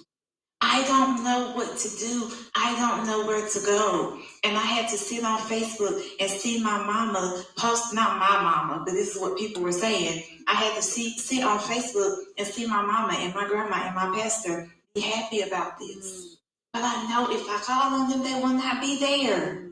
I 0.60 0.84
don't 0.84 1.24
know 1.24 1.54
what 1.56 1.78
to 1.78 1.90
do. 1.98 2.32
I 2.56 2.76
don't 2.76 3.08
know 3.08 3.26
where 3.26 3.48
to 3.48 3.60
go. 3.66 4.20
And 4.44 4.58
I 4.58 4.62
had 4.62 4.90
to 4.90 4.98
sit 4.98 5.24
on 5.24 5.40
Facebook 5.40 6.04
and 6.20 6.30
see 6.30 6.62
my 6.62 6.78
mama 6.86 7.44
post, 7.58 7.94
not 7.94 8.20
my 8.20 8.42
mama, 8.42 8.84
but 8.86 8.94
this 8.94 9.16
is 9.16 9.22
what 9.22 9.38
people 9.38 9.64
were 9.64 9.72
saying. 9.72 10.24
I 10.48 10.54
had 10.54 10.76
to 10.76 10.82
see, 10.82 11.18
sit 11.18 11.44
on 11.44 11.60
Facebook 11.60 12.18
and 12.38 12.48
see 12.48 12.68
my 12.68 12.82
mama 12.82 13.14
and 13.18 13.34
my 13.34 13.48
grandma 13.48 13.88
and 13.88 13.96
my 13.96 14.20
pastor 14.20 14.70
be 14.94 15.02
happy 15.02 15.42
about 15.42 15.80
this. 15.80 16.38
But 16.74 16.84
I 16.84 17.08
know 17.10 17.32
if 17.32 17.50
I 17.50 17.58
call 17.58 18.02
on 18.02 18.10
them, 18.10 18.24
they 18.24 18.40
will 18.40 18.54
not 18.54 18.82
be 18.82 19.00
there. 19.00 19.71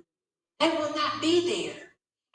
They 0.60 0.70
will 0.70 0.96
not 0.96 1.22
be 1.22 1.66
there. 1.66 1.76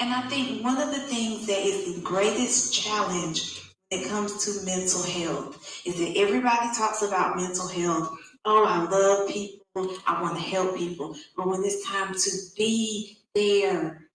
And 0.01 0.13
I 0.15 0.23
think 0.29 0.65
one 0.65 0.81
of 0.81 0.91
the 0.91 1.01
things 1.01 1.47
that 1.49 1.59
is 1.61 1.95
the 1.97 2.03
greatest 2.03 2.75
challenge 2.75 3.63
when 3.91 4.03
it 4.03 4.09
comes 4.09 4.45
to 4.47 4.67
mental 4.67 5.03
health 5.05 5.83
is 5.87 5.99
that 5.99 6.19
everybody 6.19 6.69
talks 6.77 7.03
about 7.03 7.37
mental 7.37 7.69
health. 7.69 8.19
Oh, 8.47 8.65
I 8.67 8.85
love 8.91 9.31
people. 9.31 9.61
I 10.07 10.23
want 10.23 10.37
to 10.37 10.43
help 10.43 10.77
people. 10.77 11.17
But 11.37 11.49
when 11.49 11.65
it's 11.65 11.87
time 11.87 12.15
to 12.15 12.31
be 12.57 13.19
there, 13.35 14.09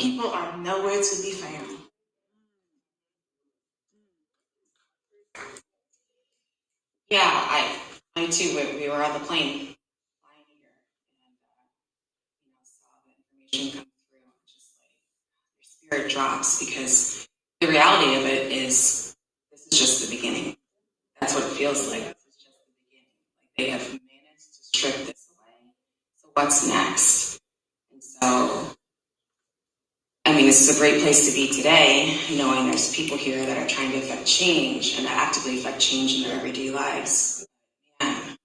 people 0.00 0.28
are 0.30 0.56
nowhere 0.58 1.02
to 1.02 1.22
be 1.22 1.32
found. 1.32 1.78
Yeah, 7.10 7.20
I, 7.24 7.76
I 8.16 8.26
too, 8.26 8.56
we, 8.56 8.80
we 8.80 8.88
were 8.90 9.02
on 9.02 9.14
the 9.14 9.20
plane 9.26 9.74
flying 10.20 10.46
here 10.48 10.74
and, 11.26 11.36
uh, 11.50 11.64
you 12.44 12.52
know, 12.52 12.60
saw 12.64 12.90
through 13.64 13.80
and 13.80 13.86
just 14.46 14.70
like, 14.80 14.94
your 15.58 16.00
spirit 16.02 16.10
drops 16.10 16.64
because 16.64 17.28
the 17.60 17.68
reality 17.68 18.16
of 18.16 18.26
it 18.26 18.52
is 18.52 19.16
this 19.50 19.66
is 19.72 19.78
just 19.78 20.08
the 20.08 20.16
beginning. 20.16 20.56
That's 21.20 21.34
what 21.34 21.44
it 21.44 21.50
feels 21.50 21.90
like. 21.90 22.02
This 22.02 22.26
is 22.26 22.36
just 22.36 22.58
the 22.66 22.74
beginning. 22.84 23.08
Like 23.40 23.56
they 23.56 23.70
have 23.70 23.86
managed 23.88 24.46
to 24.52 24.62
strip 24.62 25.06
this 25.06 25.30
away. 25.32 25.72
So 26.16 26.28
what's 26.34 26.68
next? 26.68 27.40
And 27.92 28.02
so, 28.02 28.76
I 30.26 30.34
mean, 30.36 30.46
this 30.46 30.68
is 30.68 30.76
a 30.76 30.80
great 30.80 31.02
place 31.02 31.28
to 31.28 31.34
be 31.34 31.52
today, 31.52 32.18
knowing 32.36 32.66
there's 32.66 32.94
people 32.94 33.16
here 33.16 33.46
that 33.46 33.56
are 33.56 33.68
trying 33.68 33.92
to 33.92 33.98
affect 33.98 34.26
change 34.26 34.98
and 34.98 35.06
actively 35.06 35.58
affect 35.60 35.80
change 35.80 36.16
in 36.16 36.28
their 36.28 36.36
everyday 36.36 36.70
lives. 36.70 37.46
Man, 38.02 38.36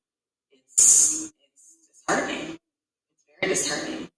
it's, 0.51 1.31
it's 1.33 2.03
disheartening. 2.07 2.59
It's 2.59 3.25
very 3.41 3.53
disheartening. 3.53 4.10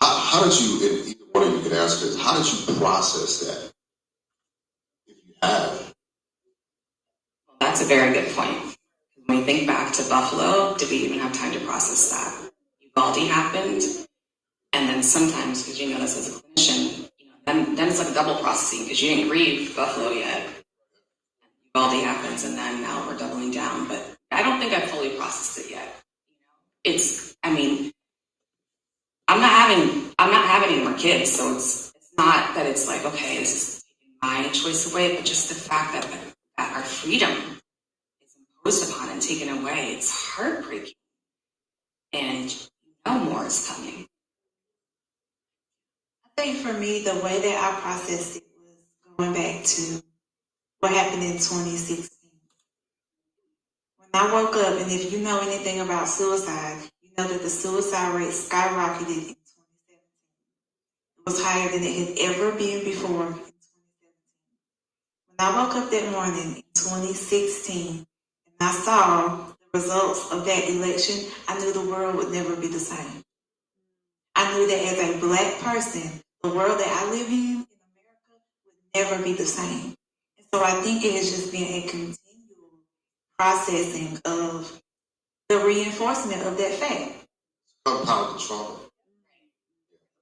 How, 0.00 0.16
how 0.18 0.44
did 0.44 0.60
you, 0.60 0.88
and 0.88 1.08
either 1.08 1.24
one 1.32 1.42
of 1.48 1.52
you 1.52 1.60
can 1.68 1.78
answer 1.78 2.06
this, 2.06 2.20
how 2.20 2.36
did 2.36 2.46
you 2.46 2.74
process 2.76 3.40
that? 3.40 3.72
If 5.06 5.16
you 5.26 5.34
have. 5.42 5.94
Well, 7.48 7.56
that's 7.60 7.82
a 7.82 7.84
very 7.84 8.12
good 8.12 8.32
point. 8.34 8.76
When 9.26 9.38
we 9.38 9.44
think 9.44 9.66
back 9.66 9.92
to 9.94 10.08
Buffalo, 10.08 10.76
did 10.76 10.90
we 10.90 10.96
even 10.98 11.18
have 11.18 11.32
time 11.32 11.52
to 11.52 11.60
process 11.60 12.10
that? 12.10 12.50
Uvalde 12.96 13.28
happened, 13.28 13.82
and 14.72 14.88
then 14.88 15.02
sometimes, 15.02 15.62
because 15.62 15.80
you 15.80 15.90
know 15.90 16.00
this 16.00 16.16
as 16.16 16.36
a 16.36 16.40
clinician, 16.40 17.10
you 17.18 17.26
know, 17.26 17.34
then, 17.44 17.74
then 17.74 17.88
it's 17.88 17.98
like 17.98 18.08
a 18.08 18.14
double 18.14 18.36
processing 18.36 18.84
because 18.84 19.02
you 19.02 19.14
didn't 19.14 19.28
grieve 19.28 19.74
Buffalo 19.76 20.10
yet. 20.10 20.48
Uvalde 21.74 22.02
happens, 22.04 22.44
and 22.44 22.56
then 22.56 22.82
now 22.82 23.06
we're 23.06 23.18
doubling 23.18 23.50
down. 23.50 23.86
But 23.88 24.16
I 24.30 24.42
don't 24.42 24.58
think 24.60 24.72
I've 24.72 24.90
fully 24.90 25.10
processed 25.10 25.66
it 25.66 25.72
yet. 25.72 25.94
You 26.28 26.36
know, 26.36 26.94
it's, 26.94 27.36
I 27.42 27.52
mean, 27.52 27.92
I'm 29.28 29.40
not 29.42 29.50
having 29.50 30.10
I'm 30.18 30.30
not 30.30 30.46
having 30.46 30.76
any 30.76 30.84
more 30.84 30.96
kids, 30.98 31.30
so 31.30 31.54
it's 31.54 31.92
it's 31.94 32.12
not 32.16 32.54
that 32.54 32.66
it's 32.66 32.88
like 32.88 33.04
okay, 33.04 33.38
this 33.38 33.54
is 33.54 33.84
taking 33.84 34.14
my 34.22 34.48
choice 34.48 34.90
away, 34.90 35.14
but 35.14 35.24
just 35.26 35.50
the 35.50 35.54
fact 35.54 35.92
that 35.92 36.10
that 36.56 36.74
our 36.74 36.82
freedom 36.82 37.30
is 38.22 38.36
imposed 38.64 38.90
upon 38.90 39.10
and 39.10 39.20
taken 39.20 39.50
away, 39.50 39.94
it's 39.94 40.10
heartbreaking. 40.10 40.94
And 42.14 42.56
no 43.06 43.18
more 43.18 43.44
is 43.44 43.68
coming. 43.68 44.06
I 46.24 46.42
think 46.42 46.58
for 46.58 46.72
me, 46.72 47.04
the 47.04 47.16
way 47.16 47.38
that 47.40 47.74
I 47.76 47.80
processed 47.80 48.36
it 48.36 48.44
was 48.56 48.86
going 49.18 49.34
back 49.34 49.62
to 49.64 50.02
what 50.80 50.92
happened 50.92 51.22
in 51.22 51.32
2016. 51.32 52.08
When 53.98 54.08
I 54.14 54.32
woke 54.32 54.56
up, 54.56 54.80
and 54.80 54.90
if 54.90 55.12
you 55.12 55.18
know 55.18 55.38
anything 55.40 55.80
about 55.80 56.08
suicide, 56.08 56.78
know 57.18 57.26
that 57.26 57.42
the 57.42 57.50
suicide 57.50 58.14
rate 58.14 58.28
skyrocketed 58.28 59.08
in 59.08 59.34
2017. 59.34 59.98
It 61.18 61.26
was 61.26 61.42
higher 61.42 61.68
than 61.68 61.82
it 61.82 62.16
had 62.16 62.30
ever 62.30 62.52
been 62.52 62.84
before 62.84 63.26
in 63.26 63.34
2017. 63.34 63.44
When 65.26 65.40
I 65.40 65.50
woke 65.58 65.74
up 65.74 65.90
that 65.90 66.12
morning 66.12 66.56
in 66.58 66.62
2016 66.74 68.06
and 68.06 68.06
I 68.60 68.70
saw 68.70 69.36
the 69.36 69.80
results 69.80 70.30
of 70.30 70.44
that 70.46 70.68
election, 70.68 71.28
I 71.48 71.58
knew 71.58 71.72
the 71.72 71.90
world 71.90 72.14
would 72.14 72.30
never 72.30 72.54
be 72.54 72.68
the 72.68 72.78
same. 72.78 73.24
I 74.36 74.54
knew 74.54 74.68
that 74.68 74.78
as 74.78 75.16
a 75.16 75.18
black 75.18 75.58
person, 75.58 76.20
the 76.44 76.50
world 76.50 76.78
that 76.78 77.02
I 77.02 77.10
live 77.10 77.26
in 77.26 77.34
in 77.34 77.66
America 77.90 78.30
would 78.30 78.94
never 78.94 79.24
be 79.24 79.32
the 79.32 79.44
same. 79.44 79.96
And 80.38 80.46
so 80.54 80.62
I 80.62 80.70
think 80.82 81.04
it 81.04 81.14
has 81.14 81.30
just 81.30 81.50
been 81.50 81.66
a 81.66 81.80
continual 81.82 82.78
processing 83.36 84.20
of 84.24 84.80
the 85.48 85.58
reinforcement 85.58 86.42
of 86.42 86.58
that 86.58 86.72
fact. 86.74 87.24
compounded 87.84 88.40
trauma. 88.40 88.76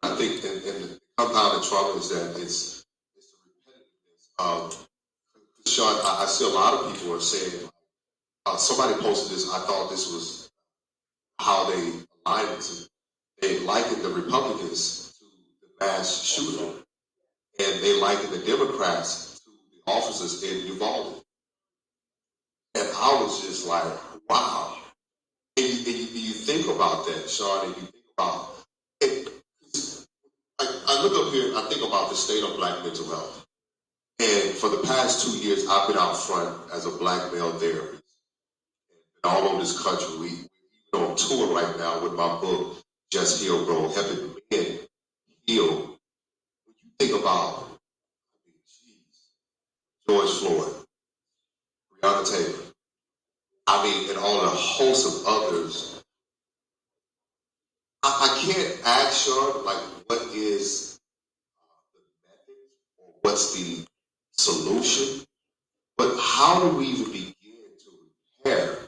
I 0.02 0.14
think, 0.16 0.44
and, 0.44 0.62
and 0.62 0.84
the 0.84 1.00
compounded 1.18 1.68
trauma 1.68 1.98
is 1.98 2.08
that 2.10 2.40
it's, 2.40 2.84
it's 3.16 3.32
the 3.32 3.72
repetitiveness 3.72 4.38
of, 4.38 4.88
Shaun, 5.66 5.96
I, 6.04 6.22
I 6.22 6.26
see 6.26 6.44
a 6.44 6.48
lot 6.48 6.74
of 6.74 6.92
people 6.92 7.14
are 7.14 7.20
saying, 7.20 7.68
uh, 8.46 8.56
somebody 8.56 9.00
posted 9.02 9.36
this, 9.36 9.52
I 9.52 9.58
thought 9.60 9.90
this 9.90 10.12
was 10.12 10.50
how 11.40 11.70
they 11.70 11.92
aligned 12.24 12.58
it. 12.60 12.88
They 13.42 13.58
likened 13.60 14.02
the 14.02 14.10
Republicans 14.10 15.18
to 15.18 15.26
the 15.80 15.86
mass 15.86 16.22
shooter, 16.24 16.72
and 17.58 17.82
they 17.82 18.00
likened 18.00 18.32
the 18.32 18.46
Democrats 18.46 19.40
to 19.40 19.50
the 19.50 19.92
officers 19.92 20.42
in 20.44 20.66
Uvalde. 20.68 21.22
And 22.76 22.88
I 22.96 23.20
was 23.22 23.42
just 23.42 23.66
like, 23.66 23.84
wow. 24.30 24.75
And 25.58 25.66
you, 25.66 25.72
and 25.86 25.86
you, 25.86 26.20
you 26.20 26.32
think 26.32 26.66
about 26.66 27.06
that, 27.06 27.30
Shaun, 27.30 27.66
and 27.66 27.76
you 27.76 27.82
think 27.82 28.04
about 28.18 28.50
it. 29.00 29.28
I, 30.58 30.82
I 30.88 31.02
look 31.02 31.26
up 31.26 31.32
here 31.32 31.48
and 31.48 31.56
I 31.56 31.62
think 31.68 31.86
about 31.86 32.10
the 32.10 32.16
state 32.16 32.42
of 32.44 32.56
black 32.56 32.82
mental 32.84 33.06
health. 33.06 33.46
And 34.18 34.54
for 34.54 34.68
the 34.68 34.82
past 34.84 35.26
two 35.26 35.38
years, 35.38 35.66
I've 35.68 35.88
been 35.88 35.98
out 35.98 36.14
front 36.14 36.70
as 36.72 36.86
a 36.86 36.90
black 36.90 37.32
male 37.32 37.52
therapist. 37.52 38.02
And 39.24 39.32
all 39.32 39.48
over 39.48 39.60
this 39.60 39.82
country, 39.82 40.18
we, 40.18 40.30
we're 40.92 41.06
on 41.06 41.16
tour 41.16 41.54
right 41.54 41.78
now 41.78 42.02
with 42.02 42.12
my 42.12 42.38
book, 42.40 42.78
Just 43.10 43.42
Heal 43.42 43.64
Bro, 43.64 43.90
helping 43.90 44.34
men 44.50 44.78
heal. 45.46 45.68
When 45.68 46.74
you 46.82 46.90
think 46.98 47.20
about, 47.20 47.78
geez, 48.66 49.30
George 50.08 50.30
Floyd, 50.30 50.84
Breonna 52.02 52.30
Taylor, 52.30 52.65
I 53.66 53.82
mean, 53.82 54.10
and 54.10 54.18
all 54.18 54.42
the 54.42 54.48
hosts 54.48 55.06
of 55.06 55.26
others. 55.26 56.04
I, 58.02 58.28
I 58.30 58.40
can't 58.40 58.80
ask 58.86 59.26
Shaun, 59.26 59.64
like, 59.64 59.82
what 60.06 60.22
is 60.32 61.00
the 61.92 62.00
method 62.28 62.54
or 62.98 63.14
what's 63.22 63.54
the 63.56 63.84
solution, 64.32 65.24
but 65.96 66.16
how 66.20 66.60
do 66.60 66.76
we 66.76 66.86
even 66.86 67.06
begin 67.06 67.34
to 67.42 67.90
repair 68.44 68.78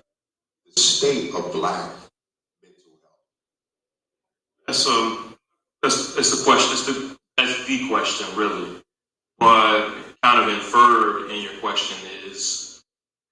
the 0.64 0.80
state 0.80 1.34
of 1.34 1.52
black 1.52 1.90
mental 2.62 2.92
health? 3.02 3.26
That's 4.66 4.86
um, 4.86 5.34
that's 5.82 6.14
that's 6.14 6.38
the 6.38 6.44
question. 6.44 6.70
That's 6.70 6.86
the 6.86 7.16
that's 7.36 7.66
the 7.66 7.88
question, 7.88 8.26
really. 8.36 8.80
But 9.38 9.90
kind 10.22 10.42
of 10.42 10.54
inferred 10.54 11.30
in 11.30 11.40
your 11.42 11.54
question 11.60 11.96
is 12.06 12.17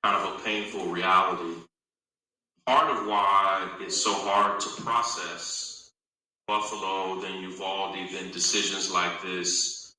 kind 0.07 0.25
of 0.25 0.41
a 0.41 0.45
painful 0.45 0.87
reality. 0.87 1.61
Part 2.65 2.97
of 2.97 3.07
why 3.09 3.69
it's 3.81 4.01
so 4.01 4.15
hard 4.15 4.61
to 4.61 4.69
process 4.83 5.91
Buffalo, 6.47 7.21
then 7.21 7.43
Uvalde, 7.43 8.09
then 8.13 8.31
decisions 8.31 8.89
like 8.89 9.21
this, 9.23 9.95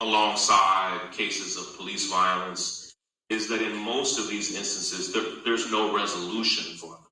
alongside 0.00 0.98
cases 1.12 1.58
of 1.58 1.76
police 1.76 2.10
violence, 2.10 2.94
is 3.28 3.46
that 3.48 3.60
in 3.60 3.76
most 3.76 4.18
of 4.18 4.28
these 4.28 4.56
instances, 4.56 5.12
there, 5.12 5.42
there's 5.44 5.70
no 5.70 5.94
resolution 5.94 6.78
for 6.78 6.92
them. 6.92 7.06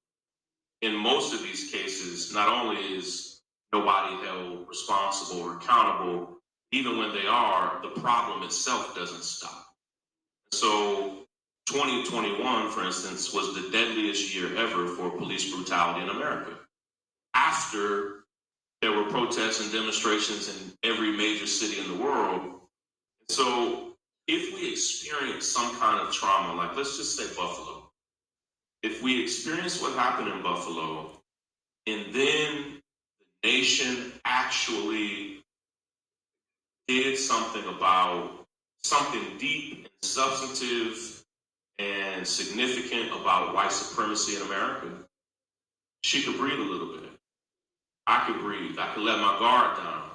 In 0.80 0.96
most 0.96 1.34
of 1.34 1.42
these 1.42 1.70
cases, 1.70 2.32
not 2.32 2.48
only 2.48 2.80
is 2.80 3.42
nobody 3.74 4.14
held 4.24 4.66
responsible 4.68 5.42
or 5.42 5.56
accountable, 5.56 6.38
even 6.70 6.96
when 6.96 7.12
they 7.12 7.26
are, 7.26 7.78
the 7.82 8.00
problem 8.00 8.42
itself 8.42 8.94
doesn't 8.94 9.22
stop. 9.22 9.66
So 10.52 11.21
2021, 11.66 12.70
for 12.70 12.84
instance, 12.84 13.32
was 13.32 13.54
the 13.54 13.70
deadliest 13.70 14.34
year 14.34 14.56
ever 14.56 14.88
for 14.88 15.10
police 15.10 15.54
brutality 15.54 16.02
in 16.02 16.08
America. 16.10 16.50
After 17.34 18.24
there 18.80 18.92
were 18.92 19.04
protests 19.04 19.60
and 19.60 19.72
demonstrations 19.72 20.48
in 20.48 20.90
every 20.90 21.12
major 21.12 21.46
city 21.46 21.80
in 21.80 21.96
the 21.96 22.02
world. 22.02 22.60
So 23.28 23.94
if 24.26 24.52
we 24.54 24.72
experience 24.72 25.46
some 25.46 25.74
kind 25.76 26.00
of 26.00 26.12
trauma, 26.12 26.54
like 26.54 26.76
let's 26.76 26.96
just 26.96 27.16
say 27.16 27.26
Buffalo, 27.36 27.90
if 28.82 29.00
we 29.02 29.22
experience 29.22 29.80
what 29.80 29.94
happened 29.94 30.28
in 30.28 30.42
Buffalo, 30.42 31.12
and 31.86 32.12
then 32.12 32.82
the 33.42 33.48
nation 33.48 34.12
actually 34.24 35.44
did 36.88 37.16
something 37.16 37.64
about 37.74 38.46
something 38.82 39.22
deep 39.38 39.74
and 39.84 39.88
substantive 40.02 41.11
and 41.78 42.26
significant 42.26 43.08
about 43.20 43.54
white 43.54 43.72
supremacy 43.72 44.36
in 44.36 44.42
America, 44.42 44.88
she 46.02 46.22
could 46.22 46.36
breathe 46.36 46.58
a 46.58 46.62
little 46.62 46.88
bit. 46.88 47.10
I 48.06 48.24
could 48.26 48.40
breathe. 48.40 48.78
I 48.78 48.92
could 48.94 49.04
let 49.04 49.18
my 49.18 49.38
guard 49.38 49.76
down. 49.76 50.10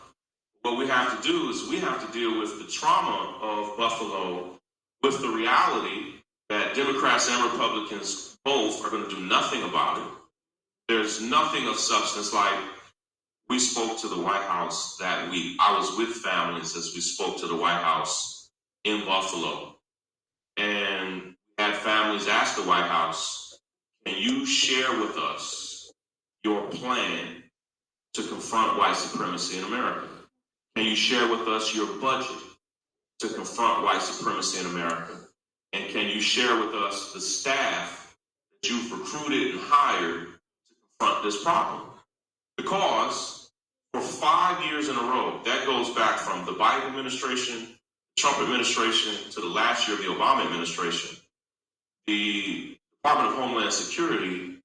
What 0.62 0.78
we 0.78 0.88
have 0.88 1.22
to 1.22 1.28
do 1.28 1.50
is 1.50 1.70
we 1.70 1.80
have 1.80 2.06
to 2.06 2.12
deal 2.12 2.40
with 2.40 2.60
the 2.60 2.70
trauma 2.70 3.40
of 3.42 3.78
Buffalo 3.78 4.60
with 5.02 5.22
the 5.22 5.30
reality 5.30 6.16
that 6.50 6.76
Democrats 6.76 7.30
and 7.30 7.52
Republicans 7.52 8.38
both 8.44 8.84
are 8.84 8.90
going 8.90 9.04
to 9.08 9.16
do 9.16 9.22
nothing 9.22 9.64
about 9.64 10.00
it. 10.00 10.14
There's 10.88 11.22
nothing 11.22 11.68
of 11.68 11.78
substance 11.78 12.34
like 12.34 12.60
we 13.50 13.60
spoke 13.60 14.00
to 14.02 14.10
the 14.10 14.22
White 14.22 14.44
House 14.44 14.98
that 14.98 15.30
week. 15.32 15.56
I 15.60 15.78
was 15.78 15.98
with 15.98 16.10
families 16.18 16.76
as 16.76 16.94
we 16.94 17.02
spoke 17.02 17.40
to 17.40 17.48
the 17.48 17.56
White 17.56 17.82
House 17.82 18.50
in 18.84 19.06
Buffalo. 19.06 19.77
Had 21.58 21.76
families 21.76 22.28
ask 22.28 22.56
the 22.56 22.62
White 22.64 22.86
House, 22.86 23.60
can 24.06 24.16
you 24.18 24.46
share 24.46 24.92
with 25.00 25.18
us 25.18 25.92
your 26.44 26.62
plan 26.68 27.44
to 28.14 28.24
confront 28.24 28.78
white 28.78 28.96
supremacy 28.96 29.58
in 29.58 29.64
America? 29.64 30.08
Can 30.76 30.86
you 30.86 30.96
share 30.96 31.28
with 31.28 31.48
us 31.48 31.76
your 31.76 31.88
budget 32.00 32.38
to 33.20 33.30
confront 33.30 33.84
white 33.84 34.02
supremacy 34.02 34.60
in 34.60 34.68
America? 34.68 35.14
And 35.74 35.90
can 35.90 36.08
you 36.10 36.22
share 36.22 36.56
with 36.60 36.76
us 36.76 37.14
the 37.14 37.20
staff 37.20 38.16
that 38.52 38.70
you've 38.70 38.92
recruited 38.92 39.56
and 39.56 39.60
hired 39.64 40.28
to 40.28 40.76
confront 41.00 41.24
this 41.24 41.44
problem? 41.44 41.90
Because 42.56 43.50
for 43.94 44.02
five 44.02 44.64
years 44.66 44.90
in 44.90 44.96
a 44.96 45.02
row, 45.02 45.42
that 45.44 45.66
goes 45.66 45.90
back 45.96 46.20
from 46.20 46.46
the 46.46 46.52
Biden 46.52 46.88
administration, 46.88 47.70
Trump 48.16 48.40
administration, 48.40 49.32
to 49.32 49.42
the 49.42 49.48
last 49.48 49.88
year 49.88 49.98
of 49.98 50.04
the 50.04 50.10
Obama 50.10 50.46
administration, 50.46 51.18
the 52.08 52.78
Department 53.04 53.34
of 53.34 53.40
Homeland 53.40 53.74
Security 53.74 54.58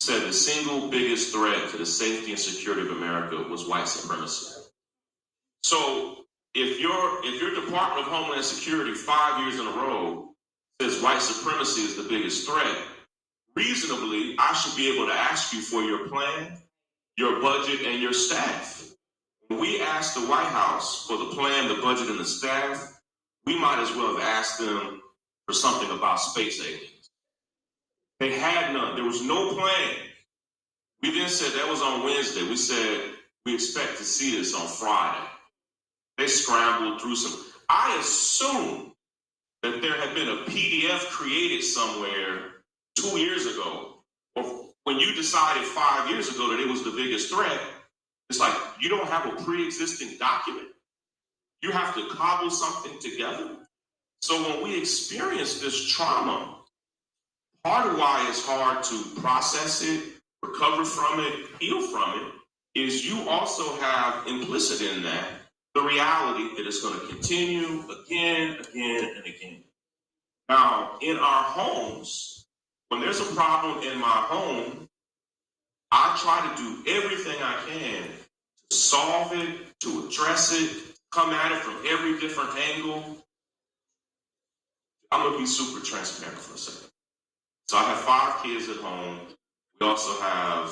said 0.00 0.22
the 0.22 0.32
single 0.32 0.88
biggest 0.90 1.32
threat 1.32 1.70
to 1.70 1.78
the 1.78 1.86
safety 1.86 2.30
and 2.30 2.38
security 2.38 2.82
of 2.82 2.96
America 2.96 3.36
was 3.48 3.66
white 3.66 3.88
supremacy. 3.88 4.60
So 5.62 6.24
if 6.54 6.78
your 6.78 7.24
if 7.24 7.40
your 7.40 7.54
Department 7.54 8.06
of 8.06 8.12
Homeland 8.12 8.44
Security 8.44 8.92
five 8.92 9.40
years 9.40 9.58
in 9.58 9.66
a 9.66 9.70
row 9.70 10.28
says 10.80 11.02
white 11.02 11.22
supremacy 11.22 11.82
is 11.82 11.96
the 11.96 12.02
biggest 12.02 12.46
threat, 12.46 12.76
reasonably 13.56 14.36
I 14.38 14.52
should 14.52 14.76
be 14.76 14.94
able 14.94 15.06
to 15.06 15.14
ask 15.14 15.52
you 15.54 15.62
for 15.62 15.82
your 15.82 16.08
plan, 16.08 16.58
your 17.16 17.40
budget, 17.40 17.86
and 17.86 18.02
your 18.02 18.12
staff. 18.12 18.90
We 19.48 19.80
asked 19.80 20.14
the 20.14 20.26
White 20.26 20.46
House 20.46 21.06
for 21.06 21.16
the 21.16 21.26
plan, 21.26 21.68
the 21.68 21.80
budget, 21.80 22.08
and 22.08 22.18
the 22.18 22.24
staff, 22.24 23.00
we 23.46 23.58
might 23.58 23.78
as 23.78 23.94
well 23.94 24.16
have 24.16 24.24
asked 24.24 24.58
them 24.58 25.00
for 25.46 25.52
something 25.52 25.90
about 25.90 26.20
space 26.20 26.60
aliens. 26.60 27.10
They 28.20 28.32
had 28.32 28.72
none. 28.72 28.96
There 28.96 29.04
was 29.04 29.22
no 29.22 29.54
plan. 29.54 29.96
We 31.02 31.10
then 31.10 31.28
said 31.28 31.52
that 31.52 31.68
was 31.68 31.82
on 31.82 32.04
Wednesday. 32.04 32.42
We 32.48 32.56
said 32.56 33.12
we 33.44 33.54
expect 33.54 33.98
to 33.98 34.04
see 34.04 34.38
this 34.38 34.54
on 34.54 34.66
Friday. 34.66 35.26
They 36.16 36.26
scrambled 36.26 37.00
through 37.00 37.16
some. 37.16 37.44
I 37.68 37.98
assume 38.00 38.92
that 39.62 39.82
there 39.82 39.94
had 39.94 40.14
been 40.14 40.28
a 40.28 40.44
PDF 40.44 41.00
created 41.10 41.62
somewhere 41.62 42.62
two 42.96 43.18
years 43.18 43.46
ago, 43.46 43.96
or 44.36 44.66
when 44.84 44.98
you 44.98 45.14
decided 45.14 45.64
five 45.64 46.08
years 46.08 46.28
ago 46.28 46.50
that 46.50 46.60
it 46.60 46.68
was 46.68 46.84
the 46.84 46.90
biggest 46.90 47.32
threat. 47.32 47.60
It's 48.30 48.38
like 48.38 48.54
you 48.80 48.88
don't 48.88 49.08
have 49.08 49.26
a 49.26 49.42
pre-existing 49.42 50.18
document. 50.18 50.68
You 51.62 51.70
have 51.72 51.94
to 51.94 52.08
cobble 52.10 52.50
something 52.50 52.98
together. 53.00 53.56
So 54.24 54.42
when 54.42 54.64
we 54.64 54.78
experience 54.78 55.60
this 55.60 55.86
trauma, 55.86 56.56
part 57.62 57.86
of 57.86 57.98
why 57.98 58.24
it's 58.26 58.42
hard 58.42 58.82
to 58.84 59.20
process 59.20 59.82
it, 59.82 60.02
recover 60.42 60.82
from 60.82 61.20
it, 61.20 61.50
heal 61.60 61.82
from 61.88 62.20
it, 62.20 62.32
is 62.74 63.04
you 63.04 63.28
also 63.28 63.76
have 63.82 64.26
implicit 64.26 64.80
in 64.80 65.02
that 65.02 65.28
the 65.74 65.82
reality 65.82 66.56
that 66.56 66.66
it's 66.66 66.80
going 66.80 66.98
to 66.98 67.06
continue 67.06 67.84
again, 67.90 68.56
again, 68.60 69.12
and 69.14 69.26
again. 69.26 69.62
Now, 70.48 70.96
in 71.02 71.18
our 71.18 71.42
homes, 71.42 72.46
when 72.88 73.02
there's 73.02 73.20
a 73.20 73.34
problem 73.34 73.84
in 73.84 73.98
my 73.98 74.06
home, 74.06 74.88
I 75.90 76.18
try 76.22 76.50
to 76.50 76.62
do 76.62 76.90
everything 76.90 77.36
I 77.42 77.62
can 77.68 78.08
to 78.70 78.74
solve 78.74 79.32
it, 79.34 79.78
to 79.80 80.06
address 80.08 80.50
it, 80.58 80.96
come 81.12 81.28
at 81.28 81.52
it 81.52 81.58
from 81.58 81.76
every 81.86 82.18
different 82.18 82.56
angle. 82.56 83.18
I'm 85.14 85.32
to 85.32 85.38
be 85.38 85.46
super 85.46 85.84
transparent 85.84 86.36
for 86.36 86.54
a 86.54 86.58
second. 86.58 86.90
So 87.68 87.76
I 87.76 87.84
have 87.84 87.98
five 87.98 88.42
kids 88.42 88.68
at 88.68 88.78
home. 88.78 89.20
We 89.80 89.86
also 89.86 90.20
have 90.20 90.70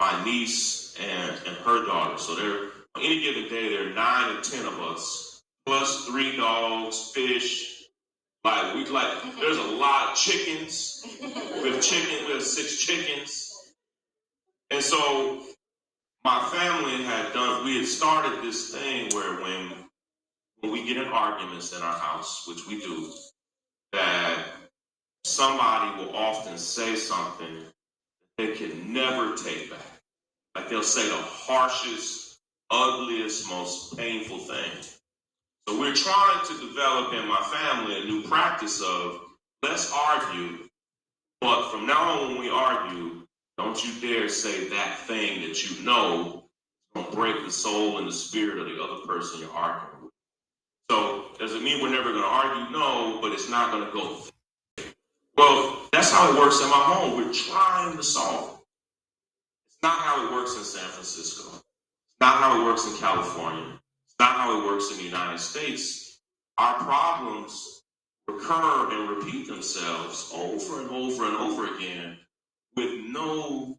my 0.00 0.24
niece 0.24 0.96
and, 1.00 1.30
and 1.46 1.56
her 1.58 1.86
daughter. 1.86 2.18
So 2.18 2.34
there, 2.34 2.70
on 2.96 3.02
any 3.02 3.20
given 3.22 3.44
day, 3.48 3.68
there 3.68 3.88
are 3.88 3.94
nine 3.94 4.36
or 4.36 4.40
ten 4.40 4.66
of 4.66 4.80
us, 4.80 5.42
plus 5.64 6.06
three 6.06 6.36
dogs, 6.36 7.12
fish. 7.14 7.84
Like 8.42 8.74
we 8.74 8.84
like, 8.86 9.22
there's 9.38 9.58
a 9.58 9.62
lot 9.62 10.10
of 10.10 10.16
chickens. 10.16 11.06
We 11.22 11.70
have 11.70 11.80
chicken. 11.80 12.26
We 12.26 12.32
have 12.32 12.42
six 12.42 12.78
chickens, 12.78 13.74
and 14.70 14.82
so 14.82 15.42
my 16.24 16.40
family 16.50 17.04
had 17.04 17.32
done. 17.32 17.64
We 17.64 17.78
had 17.78 17.86
started 17.86 18.42
this 18.42 18.74
thing 18.74 19.10
where 19.14 19.40
when 19.42 19.79
when 20.60 20.72
we 20.72 20.86
get 20.86 20.96
in 20.96 21.06
arguments 21.06 21.76
in 21.76 21.82
our 21.82 21.98
house, 21.98 22.46
which 22.46 22.66
we 22.66 22.80
do, 22.80 23.12
that 23.92 24.44
somebody 25.24 25.98
will 25.98 26.14
often 26.14 26.58
say 26.58 26.94
something 26.96 27.64
they 28.36 28.52
can 28.52 28.92
never 28.92 29.34
take 29.36 29.70
back. 29.70 29.80
Like 30.54 30.68
they'll 30.68 30.82
say 30.82 31.08
the 31.08 31.16
harshest, 31.16 32.38
ugliest, 32.70 33.48
most 33.48 33.96
painful 33.96 34.38
thing. 34.38 34.70
So 35.68 35.78
we're 35.78 35.94
trying 35.94 36.46
to 36.46 36.68
develop 36.68 37.12
in 37.12 37.28
my 37.28 37.40
family 37.52 38.00
a 38.00 38.04
new 38.04 38.22
practice 38.22 38.82
of 38.82 39.20
let's 39.62 39.92
argue, 39.92 40.58
but 41.40 41.70
from 41.70 41.86
now 41.86 42.20
on 42.20 42.28
when 42.32 42.40
we 42.40 42.50
argue, 42.50 43.22
don't 43.56 43.82
you 43.84 44.00
dare 44.00 44.28
say 44.28 44.68
that 44.68 44.98
thing 45.00 45.42
that 45.42 45.70
you 45.70 45.84
know 45.84 46.44
is 46.96 47.02
going 47.02 47.06
to 47.06 47.16
break 47.16 47.44
the 47.44 47.52
soul 47.52 47.98
and 47.98 48.08
the 48.08 48.12
spirit 48.12 48.58
of 48.58 48.66
the 48.66 48.82
other 48.82 49.06
person 49.06 49.40
you're 49.40 49.52
arguing 49.52 49.89
does 51.40 51.54
it 51.54 51.62
mean 51.62 51.82
we're 51.82 51.90
never 51.90 52.12
going 52.12 52.22
to 52.22 52.28
argue? 52.28 52.70
No, 52.70 53.18
but 53.22 53.32
it's 53.32 53.48
not 53.48 53.72
going 53.72 53.86
to 53.86 53.92
go. 53.92 54.20
Well, 55.38 55.88
that's 55.90 56.12
how 56.12 56.30
it 56.30 56.38
works 56.38 56.60
in 56.60 56.68
my 56.68 56.74
home. 56.74 57.16
We're 57.16 57.32
trying 57.32 57.96
to 57.96 58.02
solve 58.02 58.50
it. 58.50 58.66
It's 59.68 59.82
not 59.82 59.98
how 60.00 60.26
it 60.26 60.32
works 60.32 60.54
in 60.58 60.64
San 60.64 60.86
Francisco. 60.90 61.48
It's 61.48 62.20
not 62.20 62.36
how 62.36 62.60
it 62.60 62.64
works 62.66 62.86
in 62.86 62.94
California. 62.98 63.80
It's 64.06 64.16
not 64.20 64.36
how 64.36 64.60
it 64.60 64.66
works 64.66 64.90
in 64.90 64.98
the 64.98 65.04
United 65.04 65.38
States. 65.38 66.20
Our 66.58 66.74
problems 66.74 67.84
recur 68.28 68.90
and 68.90 69.16
repeat 69.16 69.48
themselves 69.48 70.30
over 70.34 70.82
and 70.82 70.90
over 70.90 71.24
and 71.24 71.36
over 71.38 71.74
again 71.74 72.18
with 72.76 73.06
no 73.06 73.78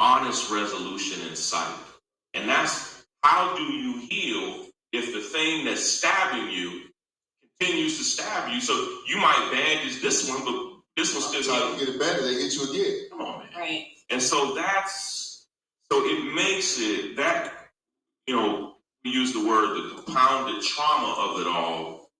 honest 0.00 0.50
resolution 0.50 1.24
in 1.28 1.36
sight. 1.36 1.78
And 2.34 2.48
that's 2.48 3.06
how 3.22 3.56
do 3.56 3.62
you 3.62 4.00
heal 4.08 4.66
if 4.92 5.12
the 5.14 5.20
thing 5.20 5.64
that's 5.64 5.82
stabbing 5.82 6.50
you 6.50 6.82
continues 7.60 7.98
to 7.98 8.04
stab 8.04 8.52
you? 8.52 8.60
So 8.60 8.74
you 9.06 9.16
might 9.18 9.50
bandage 9.52 10.00
this 10.02 10.28
one, 10.28 10.44
but 10.44 10.80
this 10.96 11.14
one's 11.14 11.26
still 11.26 11.42
Try 11.42 11.58
to 11.58 11.64
healing. 11.66 11.78
get 11.78 11.88
it 11.90 11.98
better, 12.00 12.22
they 12.22 12.34
get 12.36 12.54
you 12.54 12.70
again. 12.70 13.08
Come 13.10 13.22
on, 13.22 13.38
man. 13.40 13.48
Right. 13.56 13.86
And 14.10 14.22
so 14.22 14.54
that's 14.54 15.46
so 15.90 16.04
it 16.04 16.34
makes 16.34 16.78
it 16.80 17.16
that 17.16 17.52
you 18.26 18.36
know 18.36 18.76
we 19.04 19.10
use 19.10 19.32
the 19.32 19.46
word 19.46 19.76
the 19.76 20.02
compounded 20.02 20.62
trauma 20.62 21.14
of 21.30 21.40
it 21.40 21.46
all 21.46 22.10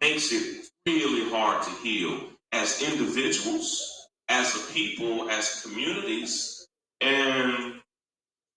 makes 0.00 0.32
it 0.32 0.66
really 0.86 1.28
hard 1.30 1.62
to 1.64 1.70
heal 1.82 2.20
as 2.52 2.82
individuals, 2.82 4.08
as 4.28 4.54
a 4.56 4.72
people, 4.72 5.28
as 5.30 5.62
communities, 5.62 6.66
and 7.00 7.74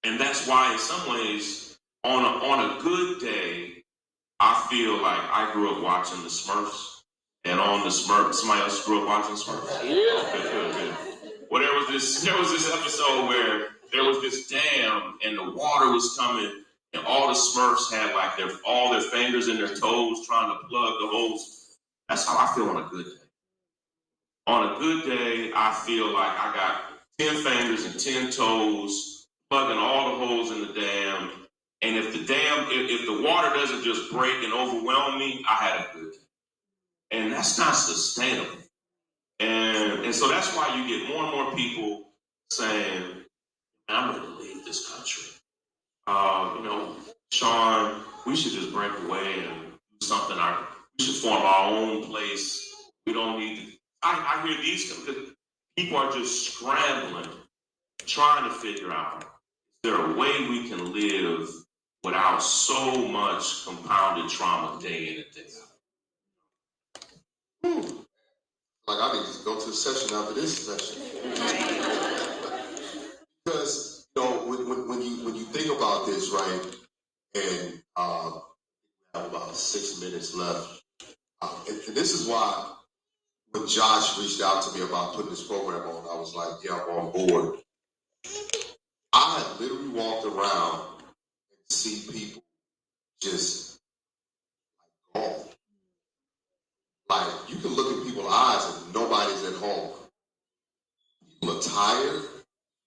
and 0.04 0.20
that's 0.20 0.48
why 0.48 0.72
in 0.74 0.80
some 0.80 1.10
ways 1.10 1.63
on 2.04 2.24
a 2.24 2.46
on 2.46 2.78
a 2.78 2.82
good 2.82 3.20
day 3.20 3.84
I 4.40 4.68
feel 4.70 5.02
like 5.02 5.22
I 5.32 5.50
grew 5.54 5.74
up 5.74 5.82
watching 5.82 6.22
the 6.22 6.28
Smurfs. 6.28 7.02
And 7.46 7.62
on 7.62 7.80
the 7.82 7.90
Smurfs, 7.90 8.36
somebody 8.36 8.62
else 8.62 8.86
grew 8.86 9.02
up 9.02 9.08
watching 9.08 9.36
Smurfs. 9.36 9.84
Yeah. 9.84 10.32
Good, 10.34 10.52
good, 10.52 10.76
good. 10.76 10.96
Well, 11.50 11.62
there 11.62 11.74
was 11.74 11.88
this 11.88 12.22
there 12.24 12.38
was 12.38 12.52
this 12.52 12.70
episode 12.74 13.28
where 13.30 13.68
there 13.94 14.04
was 14.04 14.22
this 14.22 14.48
dam 14.48 15.18
and 15.24 15.38
the 15.38 15.52
water 15.52 15.92
was 15.92 16.16
coming, 16.20 16.64
and 16.92 17.06
all 17.06 17.28
the 17.28 17.34
Smurfs 17.34 17.90
had 17.90 18.14
like 18.16 18.36
their 18.36 18.50
all 18.66 18.92
their 18.92 19.02
fingers 19.02 19.48
and 19.48 19.58
their 19.58 19.74
toes 19.74 20.28
trying 20.28 20.50
to 20.50 20.68
plug 20.68 20.94
the 21.00 21.08
holes. 21.08 21.78
That's 22.10 22.28
how 22.28 22.38
I 22.38 22.54
feel 22.54 22.70
on 22.70 22.84
a 22.84 22.90
good 22.90 23.06
day. 23.06 23.12
On 24.48 24.76
a 24.76 24.80
good 24.80 25.06
day, 25.06 25.52
I 25.56 25.74
feel 25.86 26.12
like 26.12 26.38
I 26.38 26.54
got 26.54 26.82
ten 27.18 27.42
fingers 27.44 27.86
and 27.86 27.98
ten 27.98 28.30
toes 28.30 29.28
plugging 29.50 29.78
all 29.78 30.12
the 30.12 30.26
holes 30.26 30.52
in 30.52 30.68
the 30.68 30.74
dam. 30.74 31.43
And 31.84 31.98
if 31.98 32.14
the 32.14 32.26
dam, 32.26 32.68
if, 32.70 33.02
if 33.02 33.06
the 33.06 33.22
water 33.22 33.54
doesn't 33.54 33.84
just 33.84 34.10
break 34.12 34.42
and 34.42 34.54
overwhelm 34.54 35.20
me, 35.20 35.44
I 35.50 35.56
had 35.56 35.80
a 35.82 35.94
good 35.94 36.12
day. 36.14 36.18
And 37.12 37.32
that's 37.32 37.60
not 37.60 37.74
sustainable. 37.74 38.58
And, 39.40 40.06
and 40.06 40.16
so 40.16 40.30
that's 40.30 40.56
why 40.56 40.74
you 40.76 40.88
get 40.88 41.10
more 41.10 41.26
and 41.26 41.32
more 41.34 41.54
people 41.54 42.14
saying, 42.50 43.04
I'm 43.90 44.14
going 44.14 44.24
to 44.24 44.42
leave 44.42 44.64
this 44.66 44.90
country. 44.90 45.26
Uh, 46.08 46.54
you 46.58 46.64
know, 46.64 46.96
Shaun, 47.32 48.02
we 48.26 48.38
should 48.38 48.54
just 48.54 48.72
break 48.72 48.92
away 49.06 49.46
and 49.46 49.74
do 50.00 50.08
something. 50.08 50.38
Our, 50.38 50.66
we 50.98 51.06
should 51.06 51.16
form 51.16 51.42
our 51.42 51.70
own 51.70 52.06
place. 52.06 52.74
We 53.06 53.14
don't 53.14 53.40
need 53.40 53.58
to. 53.58 53.72
I, 54.04 54.40
I 54.42 54.48
hear 54.48 54.58
these 54.62 54.94
people 55.78 55.98
are 55.98 56.12
just 56.14 56.54
scrambling, 56.54 57.30
trying 58.06 58.50
to 58.50 58.56
figure 58.56 58.92
out 58.92 59.24
is 59.84 59.92
there 59.92 60.12
a 60.12 60.14
way 60.14 60.48
we 60.50 60.70
can 60.70 60.94
live 60.94 61.50
without 62.04 62.44
so 62.44 63.08
much 63.08 63.66
compounded 63.66 64.30
trauma 64.30 64.82
day 64.82 65.10
in 65.10 65.24
and 65.24 65.32
day 65.34 65.42
out? 65.62 65.74
Like 68.88 69.00
I 69.00 69.14
need 69.14 69.26
to 69.26 69.46
go 69.46 69.60
to 69.60 69.68
the 69.68 69.74
session 69.74 70.16
after 70.16 70.34
this 70.34 70.68
session. 70.68 71.02
Because 73.46 74.08
you 74.16 74.24
know 74.24 74.48
when, 74.48 74.70
when, 74.70 74.88
when 74.88 75.02
you 75.02 75.26
when 75.26 75.36
you 75.36 75.44
think 75.44 75.76
about 75.76 76.06
this, 76.06 76.30
right, 76.32 76.62
and 77.36 77.84
uh, 77.98 78.40
we 79.14 79.20
have 79.20 79.30
about 79.30 79.54
six 79.54 80.00
minutes 80.00 80.34
left, 80.34 80.82
uh, 81.42 81.54
and, 81.68 81.78
and 81.88 81.96
this 81.96 82.14
is 82.14 82.26
why 82.26 82.74
when 83.52 83.68
Josh 83.68 84.18
reached 84.18 84.42
out 84.42 84.64
to 84.64 84.78
me 84.78 84.86
about 84.86 85.14
putting 85.14 85.30
this 85.30 85.46
program 85.46 85.82
on, 85.82 86.06
I 86.10 86.20
was 86.20 86.34
like, 86.36 86.64
yeah, 86.64 86.82
I'm 86.84 86.90
on 86.90 87.12
board. 87.12 87.60
I 89.14 89.58
literally 89.60 89.90
walked 89.90 90.26
around 90.26 90.93
see 91.74 92.12
people 92.12 92.44
just 93.22 93.80
like 95.16 95.24
gone. 95.24 95.46
Like 97.10 97.28
you 97.50 97.58
can 97.58 97.72
look 97.76 97.98
in 97.98 98.06
people's 98.06 98.32
eyes 98.34 98.84
and 98.84 98.94
nobody's 98.94 99.44
at 99.46 99.56
home. 99.56 99.92
People 101.42 101.58
are 101.58 101.62
tired. 101.62 102.24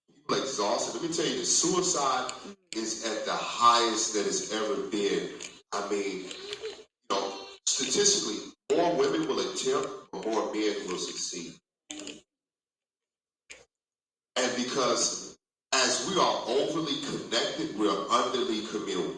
People 0.09 0.37
are 0.37 0.41
exhausted. 0.43 1.01
Let 1.01 1.11
me 1.11 1.17
tell 1.17 1.27
you, 1.27 1.39
the 1.41 1.47
suicide 1.47 2.33
is 2.77 3.05
at 3.07 3.27
the 3.27 3.33
highest 3.33 4.15
that 4.15 4.27
it's 4.27 4.53
ever 4.53 4.89
been. 4.91 5.31
I 5.73 5.89
mean, 5.91 6.25
you 6.27 7.11
know, 7.11 7.33
statistically, 7.67 8.53
more 8.77 8.97
women 8.97 9.29
will 9.29 9.41
attempt, 9.41 9.89
but 10.13 10.27
more 10.27 10.53
men 10.55 10.75
will 10.89 10.99
succeed. 10.99 11.55
And 14.37 14.57
because 14.57 15.26
overly 16.77 17.01
connected, 17.03 17.79
we 17.79 17.89
are 17.89 18.05
underly 18.07 18.69
communal. 18.71 19.13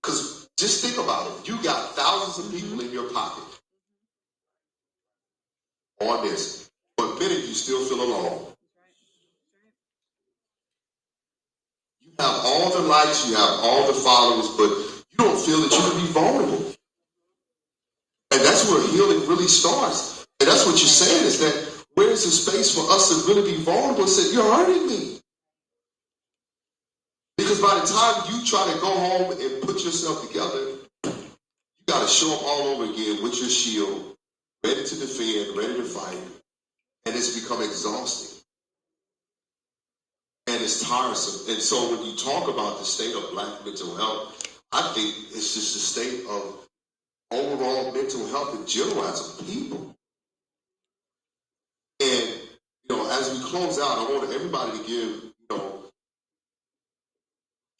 Because 0.00 0.48
just 0.56 0.84
think 0.84 1.02
about 1.02 1.30
it. 1.30 1.48
You 1.48 1.62
got 1.62 1.94
thousands 1.94 2.46
of 2.46 2.52
people 2.52 2.78
mm-hmm. 2.78 2.88
in 2.88 2.92
your 2.92 3.10
pocket 3.12 3.44
on 6.00 6.24
this, 6.24 6.70
but 6.96 7.18
minute 7.18 7.38
you 7.38 7.54
still 7.54 7.84
feel 7.84 8.02
alone. 8.02 8.46
You 12.00 12.10
have 12.18 12.40
all 12.44 12.70
the 12.70 12.88
likes, 12.88 13.28
you 13.28 13.36
have 13.36 13.60
all 13.60 13.86
the 13.86 13.94
followers, 13.94 14.48
but 14.56 15.04
you 15.10 15.18
don't 15.18 15.38
feel 15.38 15.60
that 15.60 15.72
you 15.72 15.90
can 15.90 16.06
be 16.06 16.12
vulnerable. 16.12 16.74
And 18.32 18.40
that's 18.40 18.68
where 18.68 18.86
healing 18.88 19.28
really 19.28 19.46
starts. 19.46 20.26
And 20.40 20.48
that's 20.48 20.66
what 20.66 20.72
you're 20.72 20.88
saying 20.88 21.24
is 21.24 21.38
that 21.38 21.71
where's 21.94 22.24
the 22.24 22.30
space 22.30 22.74
for 22.74 22.82
us 22.90 23.08
to 23.08 23.32
really 23.32 23.52
be 23.52 23.58
vulnerable 23.62 24.02
and 24.02 24.10
say, 24.10 24.32
You're 24.32 24.54
hurting 24.54 24.86
me. 24.86 25.20
Because 27.36 27.60
by 27.60 27.74
the 27.74 27.86
time 27.86 28.32
you 28.32 28.44
try 28.44 28.70
to 28.72 28.80
go 28.80 28.86
home 28.88 29.32
and 29.32 29.62
put 29.62 29.84
yourself 29.84 30.26
together, 30.26 30.58
you 31.04 31.86
got 31.86 32.02
to 32.02 32.08
show 32.08 32.32
up 32.34 32.42
all 32.44 32.62
over 32.68 32.84
again 32.84 33.22
with 33.22 33.38
your 33.40 33.50
shield, 33.50 34.16
ready 34.64 34.84
to 34.84 34.94
defend, 34.96 35.56
ready 35.56 35.74
to 35.74 35.84
fight, 35.84 36.18
and 37.06 37.16
it's 37.16 37.40
become 37.40 37.62
exhausting. 37.62 38.40
And 40.48 40.62
it's 40.62 40.86
tiresome. 40.86 41.54
And 41.54 41.62
so 41.62 41.90
when 41.90 42.04
you 42.06 42.16
talk 42.16 42.48
about 42.48 42.78
the 42.78 42.84
state 42.84 43.14
of 43.14 43.30
black 43.32 43.64
mental 43.64 43.94
health, 43.96 44.60
I 44.72 44.92
think 44.94 45.14
it's 45.34 45.54
just 45.54 45.74
the 45.74 45.80
state 45.80 46.26
of 46.28 46.68
overall 47.32 47.92
mental 47.92 48.26
health 48.28 48.58
in 48.58 48.66
general 48.66 49.04
as 49.04 49.40
a 49.40 49.44
people. 49.44 49.94
And, 52.00 52.28
you 52.28 52.96
know, 52.96 53.10
as 53.10 53.30
we 53.32 53.41
close 53.52 53.78
out, 53.78 53.98
I 53.98 54.10
want 54.10 54.32
everybody 54.32 54.78
to 54.78 54.78
give, 54.78 54.88
you 54.88 55.32
know, 55.50 55.84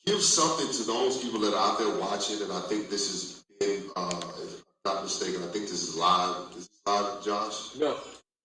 give 0.04 0.20
something 0.20 0.70
to 0.70 0.82
those 0.84 1.22
people 1.22 1.40
that 1.40 1.54
are 1.54 1.72
out 1.72 1.78
there 1.78 1.98
watching. 1.98 2.42
And 2.42 2.52
I 2.52 2.60
think 2.68 2.90
this 2.90 3.08
is 3.08 3.44
been, 3.58 3.84
uh, 3.96 4.20
if 4.42 4.62
I'm 4.84 4.92
not 4.92 5.02
mistaken, 5.04 5.42
I 5.42 5.46
think 5.46 5.64
this 5.70 5.88
is 5.88 5.96
live. 5.96 6.48
This 6.48 6.64
is 6.64 6.68
this 6.68 6.80
live, 6.84 7.24
Josh? 7.24 7.76
No. 7.76 7.96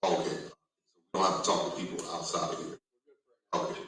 Okay. 0.05 0.37
We 1.13 1.19
don't 1.19 1.29
have 1.29 1.43
to 1.43 1.49
talk 1.49 1.75
to 1.75 1.81
people 1.81 1.99
outside 2.13 2.53
of 2.53 2.59
here. 2.59 2.79
Okay. 3.55 3.81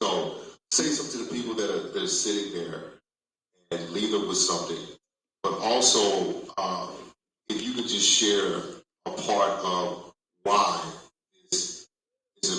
So 0.00 0.36
say 0.70 0.84
something 0.84 1.26
to 1.26 1.26
the 1.26 1.34
people 1.34 1.54
that 1.56 1.70
are, 1.70 1.92
that 1.92 2.00
are 2.00 2.06
sitting 2.06 2.62
there 2.62 2.92
and 3.72 3.90
leave 3.90 4.12
them 4.12 4.28
with 4.28 4.36
something. 4.36 4.96
But 5.42 5.54
also, 5.58 6.44
um, 6.58 6.90
if 7.48 7.60
you 7.60 7.72
could 7.72 7.88
just 7.88 8.08
share 8.08 8.60
a 9.04 9.10
part 9.10 9.64
of 9.64 10.12
why 10.44 10.80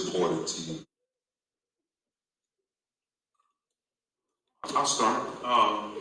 important 0.09 0.47
to 0.47 0.61
you. 0.61 0.79
I'll 4.75 4.85
start. 4.85 5.21
Um, 5.43 5.97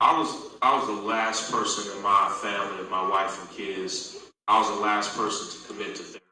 I 0.00 0.18
was 0.18 0.56
I 0.62 0.76
was 0.76 0.86
the 0.86 1.02
last 1.06 1.50
person 1.50 1.96
in 1.96 2.02
my 2.02 2.34
family, 2.42 2.88
my 2.90 3.08
wife 3.08 3.40
and 3.40 3.50
kids. 3.56 4.18
I 4.48 4.58
was 4.58 4.68
the 4.68 4.82
last 4.82 5.16
person 5.16 5.60
to 5.60 5.68
commit 5.68 5.96
to 5.96 6.02
therapy, 6.02 6.26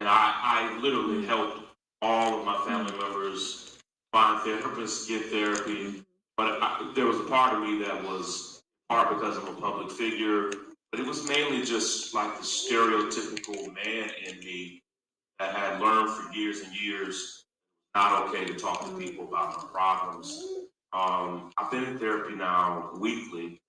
and 0.00 0.08
I 0.08 0.34
I 0.42 0.78
literally 0.80 1.26
helped 1.26 1.60
all 2.02 2.38
of 2.38 2.46
my 2.46 2.62
family 2.66 2.96
members 2.98 3.78
find 4.12 4.40
therapists, 4.42 5.08
get 5.08 5.26
therapy. 5.26 6.04
But 6.36 6.58
I, 6.62 6.92
there 6.94 7.06
was 7.06 7.20
a 7.20 7.24
part 7.24 7.54
of 7.54 7.62
me 7.62 7.82
that 7.84 8.02
was 8.04 8.62
part 8.88 9.08
because 9.10 9.38
I'm 9.38 9.48
a 9.48 9.60
public 9.60 9.90
figure, 9.90 10.50
but 10.90 11.00
it 11.00 11.06
was 11.06 11.28
mainly 11.28 11.64
just 11.64 12.14
like 12.14 12.36
the 12.38 12.44
stereotypical 12.44 13.74
man 13.74 14.10
in 14.26 14.38
me 14.40 14.83
that 15.38 15.54
had 15.54 15.80
learned 15.80 16.10
for 16.10 16.32
years 16.32 16.60
and 16.60 16.74
years 16.80 17.44
not 17.94 18.28
okay 18.28 18.44
to 18.44 18.54
talk 18.54 18.84
to 18.84 18.98
people 18.98 19.28
about 19.28 19.56
my 19.56 19.64
problems. 19.72 20.44
Um, 20.92 21.52
I've 21.56 21.70
been 21.70 21.84
in 21.84 21.98
therapy 21.98 22.34
now 22.34 22.90
weekly 22.98 23.60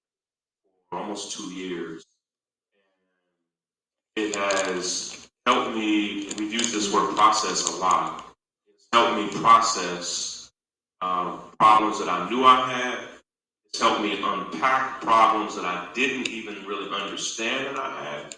for 0.90 1.00
almost 1.00 1.38
two 1.38 1.54
years. 1.54 2.04
It 4.16 4.36
has 4.36 5.28
helped 5.46 5.76
me, 5.76 6.30
we've 6.38 6.54
used 6.54 6.74
this 6.74 6.94
word 6.94 7.16
process 7.16 7.68
a 7.68 7.76
lot. 7.78 8.26
It's 8.68 8.88
helped 8.94 9.18
me 9.18 9.42
process 9.42 10.52
um, 11.02 11.40
problems 11.60 12.00
that 12.00 12.10
I 12.10 12.30
knew 12.30 12.46
I 12.46 12.72
had. 12.72 13.00
It's 13.68 13.82
helped 13.82 14.02
me 14.02 14.22
unpack 14.24 15.02
problems 15.02 15.56
that 15.56 15.66
I 15.66 15.90
didn't 15.94 16.30
even 16.30 16.66
really 16.66 16.90
understand 16.90 17.68
that 17.68 17.78
I 17.78 18.04
had. 18.04 18.36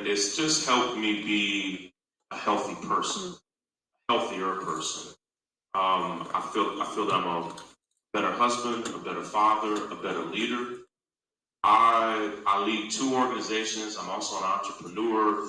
And 0.00 0.08
it's 0.08 0.34
just 0.34 0.66
helped 0.66 0.96
me 0.96 1.22
be 1.22 1.92
a 2.30 2.36
healthy 2.36 2.74
person, 2.86 3.34
a 4.08 4.12
healthier 4.14 4.54
person. 4.54 5.12
Um, 5.74 6.26
I 6.32 6.40
feel 6.54 6.80
I 6.80 6.90
feel 6.94 7.04
that 7.04 7.16
I'm 7.16 7.26
a 7.26 7.54
better 8.14 8.32
husband, 8.32 8.88
a 8.94 8.98
better 9.04 9.22
father, 9.22 9.92
a 9.92 9.96
better 9.96 10.24
leader. 10.24 10.78
I 11.64 12.34
I 12.46 12.64
lead 12.64 12.90
two 12.90 13.14
organizations. 13.14 13.98
I'm 14.00 14.08
also 14.08 14.38
an 14.38 14.44
entrepreneur, 14.44 15.42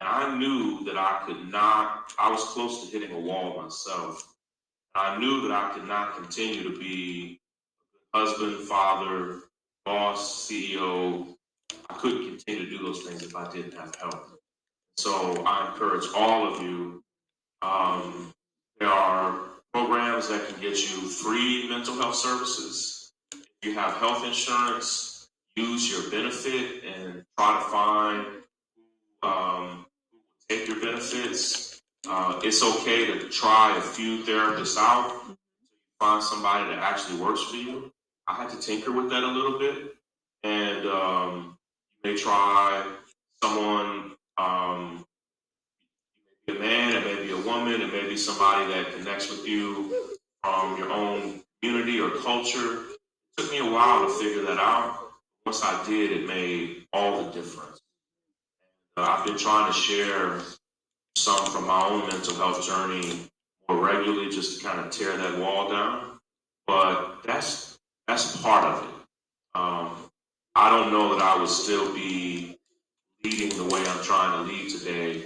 and 0.00 0.08
I 0.08 0.38
knew 0.38 0.84
that 0.84 0.96
I 0.96 1.24
could 1.26 1.50
not. 1.50 2.14
I 2.18 2.30
was 2.30 2.44
close 2.44 2.82
to 2.82 2.98
hitting 2.98 3.14
a 3.14 3.20
wall 3.20 3.62
myself. 3.62 4.26
I 4.94 5.18
knew 5.18 5.42
that 5.42 5.52
I 5.52 5.70
could 5.74 5.86
not 5.86 6.16
continue 6.16 6.62
to 6.62 6.78
be 6.78 7.42
husband, 8.14 8.66
father, 8.66 9.40
boss, 9.84 10.48
CEO. 10.48 11.36
I 11.90 11.94
couldn't 11.94 12.26
continue 12.26 12.64
to 12.64 12.70
do 12.70 12.82
those 12.82 13.02
things 13.02 13.22
if 13.22 13.34
I 13.36 13.50
didn't 13.52 13.74
have 13.74 13.94
help. 13.96 14.40
So 14.96 15.42
I 15.44 15.68
encourage 15.68 16.06
all 16.14 16.52
of 16.52 16.62
you. 16.62 17.02
Um, 17.62 18.32
there 18.78 18.88
are 18.88 19.50
programs 19.72 20.28
that 20.28 20.48
can 20.48 20.60
get 20.60 20.78
you 20.78 21.08
free 21.08 21.68
mental 21.68 21.94
health 21.94 22.16
services. 22.16 23.12
If 23.32 23.68
you 23.68 23.74
have 23.74 23.94
health 23.94 24.24
insurance, 24.24 25.28
use 25.56 25.90
your 25.90 26.10
benefit 26.10 26.84
and 26.84 27.24
try 27.38 27.58
to 27.58 27.70
find 27.70 28.26
um, 29.22 29.86
take 30.48 30.66
your 30.66 30.80
benefits. 30.80 31.80
Uh, 32.08 32.40
it's 32.42 32.62
okay 32.62 33.06
to 33.06 33.28
try 33.28 33.76
a 33.76 33.80
few 33.80 34.24
therapists 34.24 34.76
out. 34.76 35.36
Find 36.00 36.22
somebody 36.22 36.70
that 36.70 36.80
actually 36.80 37.20
works 37.20 37.42
for 37.44 37.56
you. 37.56 37.92
I 38.26 38.34
had 38.34 38.50
to 38.50 38.58
tinker 38.58 38.90
with 38.92 39.10
that 39.10 39.22
a 39.22 39.26
little 39.26 39.58
bit, 39.58 39.94
and 40.42 40.86
um, 40.86 41.58
may 42.04 42.16
try 42.16 42.86
someone. 43.42 44.12
Um, 44.38 45.04
a 46.48 46.54
man, 46.54 46.96
it 46.96 47.04
may 47.04 47.22
be 47.24 47.32
a 47.32 47.36
woman, 47.36 47.80
it 47.80 47.92
may 47.92 48.08
be 48.08 48.16
somebody 48.16 48.72
that 48.72 48.92
connects 48.94 49.30
with 49.30 49.46
you 49.46 49.94
from 50.42 50.76
your 50.76 50.90
own 50.90 51.40
community 51.60 52.00
or 52.00 52.10
culture. 52.10 52.82
It 52.90 52.98
took 53.36 53.50
me 53.52 53.58
a 53.58 53.70
while 53.70 54.06
to 54.06 54.12
figure 54.12 54.42
that 54.42 54.58
out. 54.58 54.98
Once 55.46 55.62
I 55.62 55.84
did, 55.86 56.10
it 56.10 56.26
made 56.26 56.86
all 56.92 57.22
the 57.22 57.30
difference. 57.30 57.80
Uh, 58.96 59.02
I've 59.02 59.24
been 59.24 59.38
trying 59.38 59.72
to 59.72 59.78
share 59.78 60.40
some 61.16 61.44
from 61.46 61.66
my 61.66 61.86
own 61.86 62.08
mental 62.08 62.34
health 62.34 62.66
journey 62.66 63.30
more 63.68 63.84
regularly, 63.84 64.30
just 64.30 64.58
to 64.60 64.66
kind 64.66 64.80
of 64.80 64.90
tear 64.90 65.16
that 65.16 65.38
wall 65.38 65.70
down. 65.70 66.18
But 66.66 67.22
that's 67.24 67.78
that's 68.08 68.36
part 68.42 68.64
of 68.64 68.84
it. 68.84 68.94
Um, 69.54 70.01
I 70.62 70.70
don't 70.70 70.92
know 70.92 71.12
that 71.12 71.20
I 71.24 71.40
would 71.40 71.48
still 71.48 71.92
be 71.92 72.56
leading 73.24 73.48
the 73.58 73.64
way 73.64 73.84
I'm 73.84 74.04
trying 74.04 74.46
to 74.46 74.52
lead 74.52 74.70
today, 74.70 75.24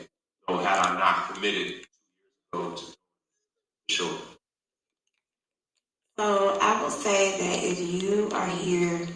though 0.49 0.57
had 0.57 0.78
I 0.78 0.99
not 0.99 1.34
committed 1.34 1.84
to 2.55 2.74
sure. 3.91 4.18
So 6.18 6.59
I 6.59 6.80
will 6.80 6.89
say 6.89 7.37
that 7.39 7.62
if 7.62 7.78
you 8.03 8.30
are 8.32 8.47
here 8.47 9.07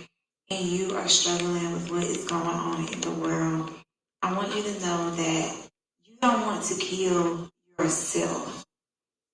and 0.50 0.60
you 0.60 0.94
are 0.94 1.08
struggling 1.08 1.72
with 1.72 1.90
what 1.90 2.02
is 2.02 2.26
going 2.26 2.42
on 2.42 2.92
in 2.92 3.00
the 3.00 3.12
world, 3.12 3.72
I 4.20 4.34
want 4.34 4.54
you 4.54 4.62
to 4.62 4.80
know 4.80 5.10
that 5.12 5.56
you 6.04 6.16
don't 6.20 6.42
want 6.42 6.62
to 6.64 6.74
kill 6.74 7.48
yourself. 7.78 8.66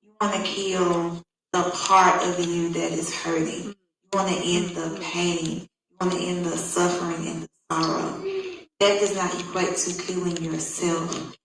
You 0.05 0.12
want 0.20 0.37
to 0.37 0.43
kill 0.45 1.20
the 1.53 1.68
part 1.68 2.22
of 2.22 2.47
you 2.47 2.68
that 2.74 2.93
is 2.93 3.12
hurting. 3.12 3.74
You 3.74 4.09
want 4.12 4.28
to 4.28 4.41
end 4.41 4.76
the 4.76 5.01
pain. 5.03 5.68
Want 6.01 6.12
to 6.12 6.18
end 6.18 6.44
the 6.44 6.57
suffering 6.57 7.26
and 7.26 7.42
the 7.42 7.49
sorrow. 7.70 8.22
That 8.80 9.01
does 9.01 9.14
not 9.14 9.34
equate 9.40 9.76
to 9.76 10.03
killing 10.03 10.36
yourself. 10.44 11.36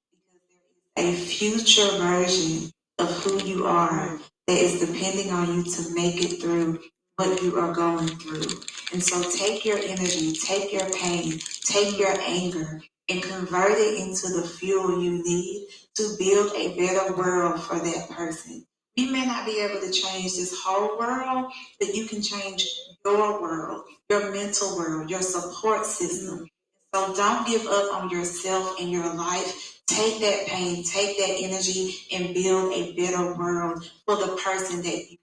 Because 0.96 0.96
there 0.96 1.06
is 1.06 1.22
a 1.22 1.26
future 1.26 1.98
version 1.98 2.72
of 3.00 3.10
who 3.24 3.44
you 3.44 3.66
are 3.66 4.20
that 4.48 4.58
is 4.58 4.80
depending 4.80 5.32
on 5.32 5.56
you 5.56 5.64
to 5.64 5.94
make 5.94 6.24
it 6.24 6.42
through 6.42 6.80
what 7.16 7.42
you 7.42 7.58
are 7.60 7.74
going 7.74 8.08
through. 8.08 8.60
And 8.92 9.02
so 9.02 9.22
take 9.30 9.64
your 9.64 9.78
energy, 9.78 10.34
take 10.34 10.74
your 10.74 10.90
pain, 10.92 11.40
take 11.64 11.98
your 11.98 12.14
anger, 12.20 12.82
and 13.08 13.24
convert 13.24 13.72
it 13.72 14.00
into 14.00 14.28
the 14.30 14.48
fuel 14.48 15.02
you 15.02 15.24
need 15.24 15.68
to 15.96 16.16
build 16.20 16.52
a 16.56 16.76
better 16.76 17.16
world 17.16 17.62
for 17.64 17.80
that 17.80 18.10
person. 18.10 18.66
You 18.96 19.12
may 19.12 19.26
not 19.26 19.46
be 19.46 19.60
able 19.62 19.80
to 19.80 19.92
change 19.92 20.36
this 20.36 20.60
whole 20.62 20.98
world, 21.00 21.52
but 21.80 21.96
you 21.96 22.06
can 22.06 22.22
change 22.22 22.68
your 23.06 23.42
world, 23.42 23.84
your 24.12 24.30
mental 24.34 24.76
world, 24.76 25.10
your 25.10 25.22
support 25.22 25.86
system. 25.86 26.46
So 26.94 27.16
don't 27.16 27.48
give 27.48 27.66
up 27.66 27.94
on 27.94 28.10
yourself 28.10 28.78
and 28.82 28.92
your 28.92 29.16
life. 29.16 29.80
Take 29.88 30.20
that 30.20 30.48
pain, 30.48 30.84
take 30.84 31.18
that 31.18 31.38
energy, 31.40 31.96
and 32.12 32.34
build 32.34 32.74
a 32.74 32.94
better 32.94 33.34
world 33.38 33.90
for 34.06 34.18
the 34.18 34.36
person 34.44 34.82
that 34.84 35.12
you 35.12 35.18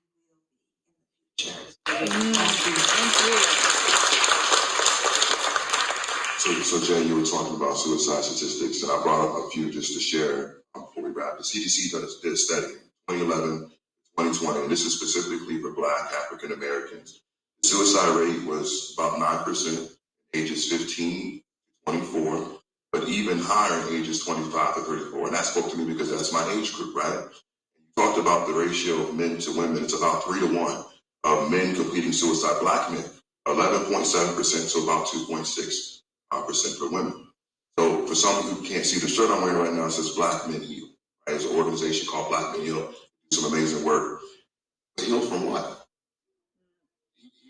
will 1.87 2.07
be 2.07 2.13
in 2.15 2.33
the 2.33 2.39
future. 2.65 2.89
So, 6.39 6.49
so 6.63 6.81
Jay, 6.87 7.07
you 7.07 7.17
were 7.17 7.27
talking 7.27 7.57
about 7.57 7.77
suicide 7.77 8.25
statistics, 8.25 8.83
and 8.83 8.91
I 8.91 9.03
brought 9.03 9.29
up 9.29 9.45
a 9.45 9.51
few 9.51 9.71
just 9.71 9.93
to 9.93 10.01
share 10.01 10.63
um, 10.75 10.87
before 10.87 11.05
we 11.05 11.11
wrap. 11.11 11.37
The 11.37 11.45
CDC 11.45 11.91
did 11.91 12.05
a, 12.05 12.09
did 12.23 12.33
a 12.33 12.37
study 12.39 12.67
in 13.09 13.19
2011, 13.19 13.71
2020, 14.17 14.61
and 14.63 14.71
this 14.71 14.87
is 14.87 14.97
specifically 14.97 15.61
for 15.61 15.75
Black 15.75 16.11
African 16.25 16.53
Americans. 16.53 17.21
Suicide 17.63 18.17
rate 18.17 18.45
was 18.47 18.95
about 18.97 19.19
9%, 19.19 19.91
ages 20.35 20.71
15 20.71 21.39
to 21.39 21.93
24, 21.93 22.59
but 22.93 23.09
even 23.09 23.39
higher 23.39 23.83
ages 23.91 24.25
25 24.25 24.77
to 24.77 24.81
34. 24.83 25.27
And 25.27 25.37
that 25.37 25.45
spoke 25.45 25.71
to 25.71 25.77
me 25.77 25.85
because 25.93 26.11
that's 26.11 26.33
my 26.33 26.49
age 26.53 26.75
group, 26.75 26.95
right? 26.97 27.27
You 27.79 28.03
talked 28.03 28.19
about 28.19 28.47
the 28.47 28.55
ratio 28.55 28.97
of 29.03 29.15
men 29.15 29.39
to 29.39 29.53
women. 29.53 29.85
It's 29.85 29.95
about 29.99 30.25
three 30.25 30.41
to 30.41 30.47
one 30.47 30.85
of 31.25 31.51
men 31.51 31.75
completing 31.75 32.13
suicide, 32.13 32.61
black 32.61 32.91
men, 32.91 33.05
11.7%, 33.47 34.45
so 34.45 34.85
about 34.85 35.07
2.6% 35.07 36.01
uh, 36.31 36.43
for 36.79 36.93
women. 36.93 37.27
So 37.79 38.07
for 38.07 38.15
some 38.15 38.39
of 38.39 38.45
you 38.45 38.51
who 38.57 38.69
can't 38.69 38.85
see 38.85 38.99
the 38.99 39.09
shirt 39.09 39.31
I'm 39.31 39.43
wearing 39.43 39.59
right 39.59 39.73
now, 39.73 39.87
it 39.87 39.93
says 39.93 40.11
Black 40.11 40.49
Men 40.49 40.63
Heal. 40.63 40.89
It's 41.29 41.45
an 41.45 41.57
organization 41.57 42.09
called 42.09 42.29
Black 42.29 42.53
Men 42.53 42.63
Heal. 42.67 42.93
Do 43.31 43.37
some 43.37 43.53
amazing 43.53 43.85
work. 43.85 44.21
Heal 45.01 45.21
from 45.21 45.47
what? 45.47 45.78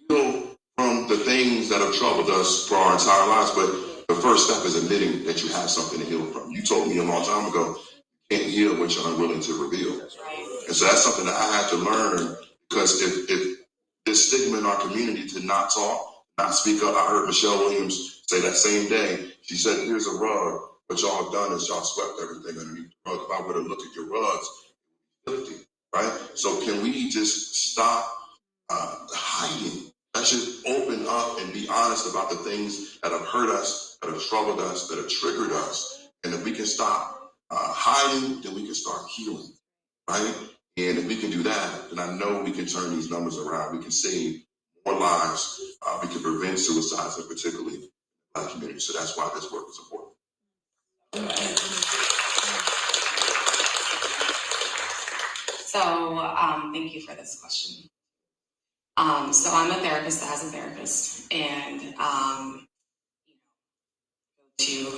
Heal 0.09 0.57
from 0.77 1.09
the 1.09 1.19
things 1.19 1.69
that 1.69 1.81
have 1.81 1.95
troubled 1.95 2.31
us 2.31 2.69
for 2.69 2.77
our 2.77 2.95
entire 2.95 3.29
lives. 3.29 3.51
But 3.53 4.09
the 4.09 4.21
first 4.23 4.49
step 4.49 4.65
is 4.67 4.77
admitting 4.83 5.25
that 5.25 5.43
you 5.43 5.51
have 5.51 5.71
something 5.71 6.01
to 6.01 6.07
heal 6.07 6.27
from. 6.27 6.51
You 6.51 6.63
told 6.63 6.89
me 6.89 6.99
a 6.99 7.05
long 7.05 7.25
time 7.25 7.49
ago, 7.49 7.77
you 8.31 8.39
can't 8.39 8.51
heal 8.51 8.79
what 8.79 8.95
you're 8.95 9.09
unwilling 9.09 9.41
to 9.41 9.63
reveal. 9.63 10.01
And 10.01 10.77
so 10.77 10.87
that's 10.87 11.05
something 11.05 11.27
that 11.27 11.35
I 11.35 11.57
had 11.57 11.69
to 11.71 11.77
learn 11.77 12.37
because 12.69 13.03
if, 13.03 13.31
if 13.31 13.59
this 14.07 14.29
stigma 14.29 14.59
in 14.59 14.67
our 14.67 14.81
community 14.81 15.27
to 15.29 15.41
not 15.47 15.71
talk, 15.75 16.25
not 16.39 16.55
speak 16.55 16.83
up, 16.83 16.95
I 16.95 17.09
heard 17.09 17.27
Michelle 17.27 17.59
Williams 17.59 18.23
say 18.27 18.41
that 18.43 18.57
same 18.57 18.89
day, 18.89 19.33
she 19.43 19.57
said, 19.57 19.87
here's 19.87 20.07
a 20.07 20.13
rug. 20.13 20.63
What 20.89 21.03
y'all 21.03 21.25
have 21.25 21.33
done 21.33 21.53
is 21.53 21.69
y'all 21.69 21.83
swept 21.83 22.21
everything 22.23 22.61
underneath 22.61 22.91
the 23.05 23.11
rug. 23.11 23.21
If 23.25 23.41
I 23.41 23.47
would 23.47 23.57
have 23.57 23.67
looked 23.67 23.83
at 23.87 23.95
your 23.95 24.09
rugs, 24.09 24.49
filthy, 25.27 25.67
right? 25.95 26.13
So 26.35 26.61
can 26.65 26.83
we 26.83 27.11
just 27.11 27.55
stop 27.73 28.11
uh, 28.71 29.07
hiding? 29.11 29.88
Let's 30.19 30.31
just 30.31 30.67
open 30.67 31.07
up 31.09 31.39
and 31.39 31.53
be 31.53 31.69
honest 31.69 32.11
about 32.11 32.29
the 32.29 32.35
things 32.39 32.99
that 33.05 33.13
have 33.13 33.25
hurt 33.25 33.51
us, 33.51 33.99
that 34.03 34.11
have 34.11 34.21
troubled 34.21 34.59
us, 34.59 34.89
that 34.89 34.97
have 34.97 35.09
triggered 35.09 35.53
us. 35.53 36.09
And 36.25 36.35
if 36.35 36.45
we 36.45 36.51
can 36.51 36.67
stop 36.67 37.35
uh, 37.53 37.57
hiding, 37.57 38.41
then 38.41 38.57
we 38.57 38.65
can 38.65 38.75
start 38.75 39.07
healing, 39.09 39.53
right? 40.11 40.35
And 40.77 40.99
if 40.99 41.07
we 41.07 41.15
can 41.15 41.31
do 41.31 41.45
that, 41.45 41.91
then 41.91 42.01
I 42.01 42.19
know 42.19 42.43
we 42.43 42.51
can 42.51 42.67
turn 42.67 42.97
these 42.97 43.09
numbers 43.09 43.39
around. 43.39 43.77
We 43.77 43.81
can 43.81 43.93
save 43.93 44.43
more 44.85 44.99
lives. 44.99 45.61
Uh, 45.87 46.01
we 46.03 46.09
can 46.09 46.21
prevent 46.21 46.59
suicides, 46.59 47.17
and 47.17 47.29
particularly 47.29 47.77
in 47.77 47.89
black 48.35 48.51
community. 48.51 48.81
So 48.81 48.99
that's 48.99 49.17
why 49.17 49.31
this 49.37 49.53
work 49.53 49.67
is 49.71 49.79
important. 49.79 50.17
So, 55.65 56.19
um, 56.19 56.73
thank 56.75 56.93
you 56.93 57.03
for 57.03 57.15
this 57.15 57.39
question. 57.41 57.89
Um, 58.99 59.33
so 59.33 59.51
I'm 59.53 59.71
a 59.71 59.77
therapist 59.77 60.21
that 60.23 60.31
has 60.31 60.45
a 60.45 60.49
therapist, 60.49 61.33
and 61.33 61.95
um, 62.01 62.67
to 64.59 64.93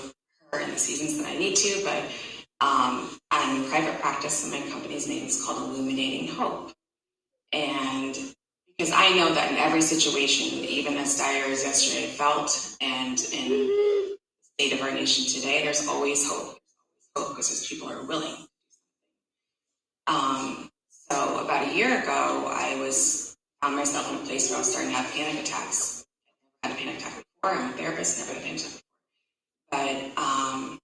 her 0.50 0.60
in 0.60 0.70
the 0.70 0.78
seasons 0.78 1.18
that 1.18 1.28
I 1.28 1.38
need 1.38 1.54
to. 1.56 1.82
But 1.84 2.66
um, 2.66 3.20
I'm 3.30 3.62
in 3.62 3.68
private 3.68 4.00
practice, 4.00 4.42
and 4.44 4.52
my 4.52 4.70
company's 4.70 5.06
name 5.06 5.26
is 5.26 5.44
called 5.44 5.58
Illuminating 5.58 6.28
Hope. 6.28 6.72
And 7.52 8.16
because 8.78 8.92
I 8.94 9.10
know 9.10 9.34
that 9.34 9.52
in 9.52 9.58
every 9.58 9.82
situation, 9.82 10.64
even 10.64 10.96
as 10.96 11.18
dire 11.18 11.44
as 11.52 11.62
yesterday 11.64 12.06
felt, 12.06 12.76
and 12.80 13.20
in 13.34 13.48
the 13.50 14.16
state 14.58 14.72
of 14.72 14.82
our 14.82 14.92
nation 14.92 15.26
today, 15.26 15.62
there's 15.62 15.86
always 15.86 16.26
hope. 16.26 16.58
Hope 17.16 17.30
because 17.30 17.48
there's 17.50 17.66
people 17.66 17.90
are 17.90 18.06
willing. 18.06 18.46
Um, 20.06 20.70
so 20.90 21.44
about 21.44 21.68
a 21.68 21.76
year 21.76 22.02
ago, 22.02 22.46
I 22.50 22.76
was 22.80 23.29
found 23.60 23.76
myself 23.76 24.10
in 24.10 24.16
a 24.16 24.26
place 24.26 24.48
where 24.48 24.56
I 24.56 24.60
was 24.60 24.70
starting 24.70 24.90
to 24.90 24.96
have 24.96 25.12
panic 25.12 25.42
attacks. 25.42 26.04
I 26.62 26.68
had 26.68 26.76
a 26.76 26.80
panic 26.80 26.98
attack 26.98 27.14
before. 27.42 27.56
I'm 27.56 27.70
a 27.70 27.72
therapist, 27.74 28.18
never 28.18 28.32
had 28.32 28.42
a 28.42 28.46
panic 28.46 28.60
attack 28.60 28.82
before. 29.70 30.14
But 30.16 30.22
um, 30.22 30.78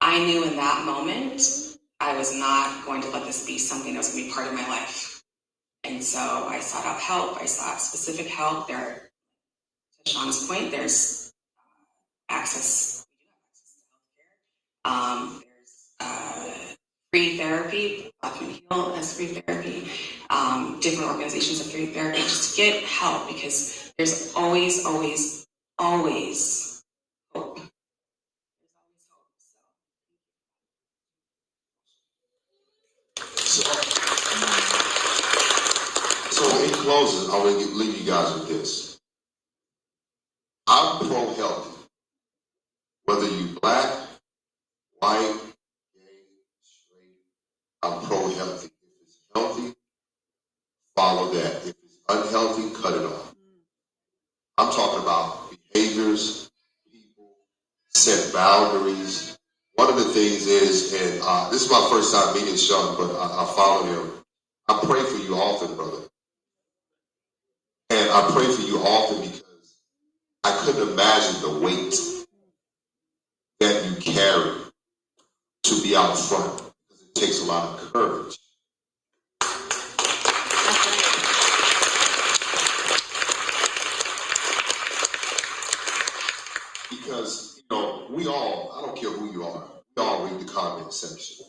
I 0.00 0.24
knew 0.24 0.44
in 0.44 0.56
that 0.56 0.84
moment 0.86 1.42
I 2.00 2.16
was 2.16 2.34
not 2.34 2.84
going 2.84 3.02
to 3.02 3.10
let 3.10 3.24
this 3.24 3.46
be 3.46 3.58
something 3.58 3.92
that 3.92 3.98
was 3.98 4.12
going 4.12 4.24
to 4.24 4.28
be 4.28 4.34
part 4.34 4.46
of 4.48 4.54
my 4.54 4.66
life. 4.68 5.22
And 5.84 6.02
so 6.02 6.18
I 6.18 6.60
sought 6.60 6.86
out 6.86 7.00
help. 7.00 7.40
I 7.40 7.46
sought 7.46 7.80
specific 7.80 8.28
help. 8.28 8.68
There, 8.68 9.10
to 10.04 10.12
Shaun's 10.12 10.46
point, 10.46 10.70
there's 10.70 11.32
uh, 11.58 12.34
access. 12.34 13.04
Um, 14.84 15.42
there's 15.44 15.90
uh, 16.00 16.74
free 17.12 17.36
therapy. 17.36 18.10
Black 18.22 18.40
Men 18.40 18.50
Heal 18.50 18.94
has 18.94 19.16
free 19.16 19.26
therapy. 19.26 19.86
Um, 20.30 20.80
different 20.80 21.10
organizations 21.10 21.58
have 21.58 21.70
free 21.70 21.86
therapy. 21.86 22.22
Just 22.22 22.56
get 22.56 22.82
help 22.84 23.28
because 23.28 23.92
there's 23.98 24.34
always, 24.34 24.86
always, 24.86 25.46
always 25.78 26.82
hope. 27.34 27.60
So. 33.36 33.62
So, 36.30 36.64
in 36.64 36.70
closing, 36.70 37.30
I 37.30 37.36
want 37.36 37.60
to 37.60 37.74
leave 37.74 37.98
you 37.98 38.06
guys 38.06 38.32
with 38.32 38.48
this. 38.48 39.00
I'm 40.66 41.06
pro 41.06 41.34
healthy. 41.34 41.70
Whether 43.04 43.28
you 43.28 43.58
black, 43.60 44.08
white, 45.00 45.51
I'm 47.82 48.00
pro 48.06 48.28
healthy. 48.28 48.66
If 48.68 49.02
it's 49.02 49.20
healthy, 49.34 49.74
follow 50.96 51.32
that. 51.34 51.66
If 51.66 51.74
it's 51.82 51.98
unhealthy, 52.08 52.70
cut 52.80 52.94
it 52.94 53.04
off. 53.04 53.34
I'm 54.58 54.72
talking 54.72 55.02
about 55.02 55.50
behaviors, 55.72 56.50
people, 56.92 57.32
set 57.88 58.32
boundaries. 58.32 59.36
One 59.74 59.88
of 59.88 59.96
the 59.96 60.04
things 60.04 60.46
is, 60.46 60.92
and 60.92 61.22
uh, 61.24 61.50
this 61.50 61.64
is 61.64 61.70
my 61.70 61.88
first 61.90 62.14
time 62.14 62.34
meeting 62.34 62.56
Shaun, 62.56 62.96
but 62.96 63.16
I, 63.16 63.42
I 63.42 63.54
follow 63.56 63.84
him. 63.86 64.12
I 64.68 64.78
pray 64.84 65.02
for 65.02 65.18
you 65.18 65.34
often, 65.34 65.74
brother. 65.74 66.02
And 67.90 68.10
I 68.10 68.30
pray 68.32 68.46
for 68.46 68.62
you 68.62 68.78
often 68.78 69.22
because 69.22 69.82
I 70.44 70.56
couldn't 70.64 70.90
imagine 70.90 71.42
the 71.42 71.58
weight 71.58 71.96
that 73.60 73.84
you 73.84 73.96
carry 73.96 74.52
to 75.64 75.82
be 75.82 75.96
out 75.96 76.16
front 76.16 76.71
takes 77.14 77.42
a 77.42 77.44
lot 77.44 77.78
of 77.78 77.92
courage. 77.92 78.38
Because, 86.90 87.56
you 87.58 87.64
know, 87.70 88.06
we 88.10 88.26
all, 88.26 88.72
I 88.76 88.86
don't 88.86 88.96
care 88.96 89.10
who 89.10 89.32
you 89.32 89.44
are, 89.44 89.64
we 89.96 90.02
all 90.02 90.26
read 90.26 90.40
the 90.40 90.52
comment 90.52 90.92
section. 90.92 91.46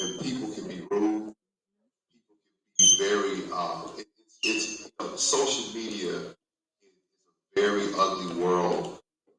And 0.00 0.20
people 0.20 0.52
can 0.54 0.68
be 0.68 0.86
rude, 0.90 1.34
people 1.34 2.36
can 2.78 2.78
be 2.78 2.96
very, 2.98 3.42
uh, 3.52 3.88
it, 3.98 4.06
it's, 4.42 4.84
you 4.84 4.90
know, 5.00 5.16
social 5.16 5.74
media 5.74 6.10
is 6.10 6.24
a 6.24 7.60
very 7.60 7.86
ugly 7.98 8.42
world. 8.42 8.98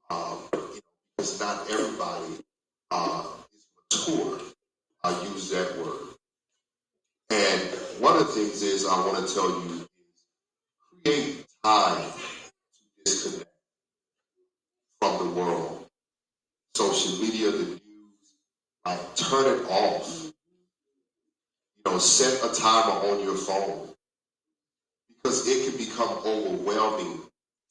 Um, 0.09 0.39
you 0.53 0.57
know, 0.57 0.81
because 1.17 1.39
not 1.39 1.69
everybody 1.69 2.43
uh, 2.91 3.27
is 3.53 3.67
mature. 3.91 4.48
I 5.03 5.11
use 5.23 5.49
that 5.51 5.77
word. 5.77 6.09
And 7.29 7.61
one 7.99 8.17
of 8.17 8.27
the 8.27 8.33
things 8.33 8.61
is 8.61 8.85
I 8.85 8.97
want 9.05 9.25
to 9.25 9.33
tell 9.33 9.49
you 9.49 9.75
is 9.75 11.03
create 11.03 11.45
time 11.63 12.11
to 12.11 13.03
disconnect 13.05 13.49
from 14.99 15.17
the 15.19 15.33
world. 15.33 15.85
Social 16.75 17.21
media, 17.21 17.51
the 17.51 17.63
news, 17.63 17.79
like 18.85 19.15
turn 19.15 19.45
it 19.45 19.69
off. 19.69 20.31
You 21.77 21.91
know, 21.91 21.97
set 21.97 22.43
a 22.49 22.53
timer 22.53 23.07
on 23.09 23.23
your 23.23 23.35
phone 23.35 23.89
because 25.09 25.47
it 25.47 25.69
can 25.69 25.77
become 25.77 26.09
overwhelming 26.25 27.21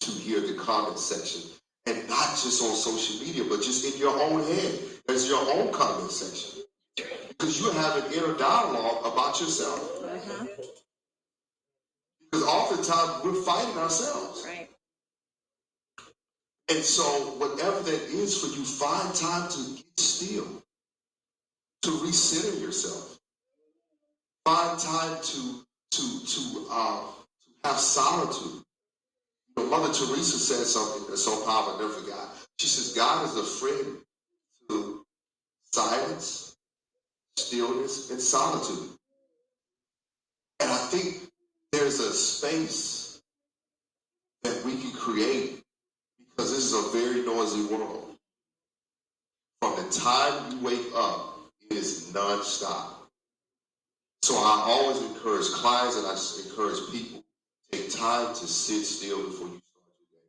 to 0.00 0.10
hear 0.10 0.40
the 0.40 0.54
comment 0.54 0.98
section. 0.98 1.42
And 1.86 2.08
not 2.08 2.30
just 2.30 2.62
on 2.62 2.74
social 2.74 3.26
media, 3.26 3.44
but 3.48 3.62
just 3.62 3.84
in 3.84 3.98
your 4.00 4.18
own 4.18 4.42
head. 4.44 4.80
There's 5.06 5.28
your 5.28 5.40
own 5.54 5.72
comment 5.72 6.10
section. 6.10 6.62
Because 7.38 7.60
you 7.60 7.70
have 7.70 8.04
an 8.04 8.12
inner 8.12 8.36
dialogue 8.36 9.06
about 9.06 9.40
yourself. 9.40 10.02
Because 12.30 12.46
oftentimes 12.46 13.24
we're 13.24 13.42
fighting 13.42 13.76
ourselves. 13.78 14.44
Right. 14.46 14.68
And 16.70 16.78
so, 16.84 17.02
whatever 17.38 17.80
that 17.80 18.02
is 18.10 18.38
for 18.38 18.48
you, 18.48 18.64
find 18.64 19.14
time 19.14 19.48
to 19.50 19.76
get 19.76 19.98
still, 19.98 20.62
to 21.82 21.90
recenter 21.90 22.60
yourself. 22.60 23.18
Find 24.44 24.78
time 24.78 25.18
to 25.22 25.66
to 25.92 26.26
to 26.26 26.66
uh, 26.70 27.00
to 27.02 27.68
have 27.68 27.78
solitude. 27.78 28.62
You 29.56 29.64
know, 29.64 29.70
Mother 29.70 29.92
Teresa 29.92 30.38
said 30.38 30.66
something 30.66 31.08
that's 31.08 31.24
so 31.24 31.44
powerful, 31.46 31.76
I 31.76 31.80
never 31.80 32.00
forgot. 32.00 32.34
She 32.58 32.66
says, 32.66 32.94
God 32.94 33.26
is 33.26 33.36
a 33.36 33.44
friend 33.44 33.98
to 34.68 35.04
silence, 35.72 36.47
stillness, 37.46 38.10
and 38.10 38.20
solitude. 38.20 38.90
And 40.60 40.70
I 40.70 40.76
think 40.76 41.30
there's 41.72 42.00
a 42.00 42.12
space 42.12 43.20
that 44.42 44.64
we 44.64 44.76
can 44.76 44.92
create 44.92 45.62
because 46.18 46.50
this 46.50 46.64
is 46.64 46.74
a 46.74 46.98
very 46.98 47.24
noisy 47.24 47.64
world. 47.74 48.16
From 49.60 49.76
the 49.76 49.90
time 49.90 50.52
you 50.52 50.64
wake 50.64 50.86
up, 50.94 51.50
it 51.70 51.76
is 51.76 52.10
nonstop. 52.12 52.94
So 54.22 54.34
I 54.36 54.64
always 54.66 55.00
encourage 55.02 55.46
clients 55.48 55.96
and 55.96 56.06
I 56.06 56.16
encourage 56.48 56.90
people 56.90 57.24
take 57.72 57.92
time 57.92 58.34
to 58.34 58.46
sit 58.46 58.84
still 58.84 59.24
before 59.24 59.48
you 59.48 59.60
start 59.60 59.84
your 59.98 60.06
day. 60.12 60.26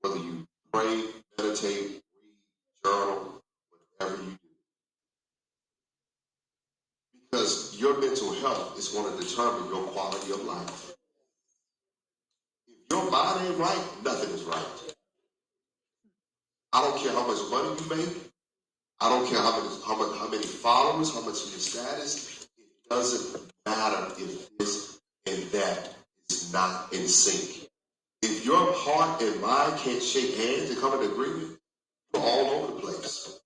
Whether 0.00 0.18
you 0.24 0.46
pray, 0.72 1.04
meditate, 1.38 2.02
read, 2.14 2.82
journal, 2.84 3.42
whatever 3.98 4.22
you 4.22 4.30
do. 4.30 4.47
Because 7.30 7.76
your 7.78 8.00
mental 8.00 8.32
health 8.34 8.78
is 8.78 8.88
going 8.88 9.16
to 9.16 9.22
determine 9.22 9.68
your 9.68 9.82
quality 9.88 10.32
of 10.32 10.44
life. 10.44 10.94
If 12.66 12.74
your 12.90 13.10
body 13.10 13.46
ain't 13.46 13.58
right, 13.58 13.84
nothing 14.04 14.30
is 14.30 14.44
right. 14.44 14.94
I 16.72 16.82
don't 16.82 16.98
care 16.98 17.12
how 17.12 17.26
much 17.26 17.38
money 17.50 17.80
you 17.80 17.96
make. 17.96 18.16
I 19.00 19.08
don't 19.08 19.28
care 19.28 19.40
how 19.40 19.60
many, 19.60 19.68
how 19.86 19.96
much, 19.96 20.18
how 20.18 20.28
many 20.28 20.42
followers, 20.42 21.14
how 21.14 21.20
much 21.20 21.44
of 21.44 21.50
your 21.50 21.60
status. 21.60 22.48
It 22.58 22.90
doesn't 22.90 23.42
matter 23.66 24.12
if 24.18 24.58
this 24.58 25.00
and 25.26 25.42
that 25.52 25.94
is 26.30 26.52
not 26.52 26.92
in 26.92 27.06
sync. 27.06 27.68
If 28.22 28.44
your 28.44 28.72
heart 28.72 29.22
and 29.22 29.40
mind 29.40 29.78
can't 29.78 30.02
shake 30.02 30.34
hands 30.36 30.70
and 30.70 30.80
come 30.80 31.00
in 31.00 31.10
agreement, 31.10 31.58
you're 32.12 32.22
all 32.22 32.46
over 32.46 32.74
the 32.74 32.80
place. 32.80 33.37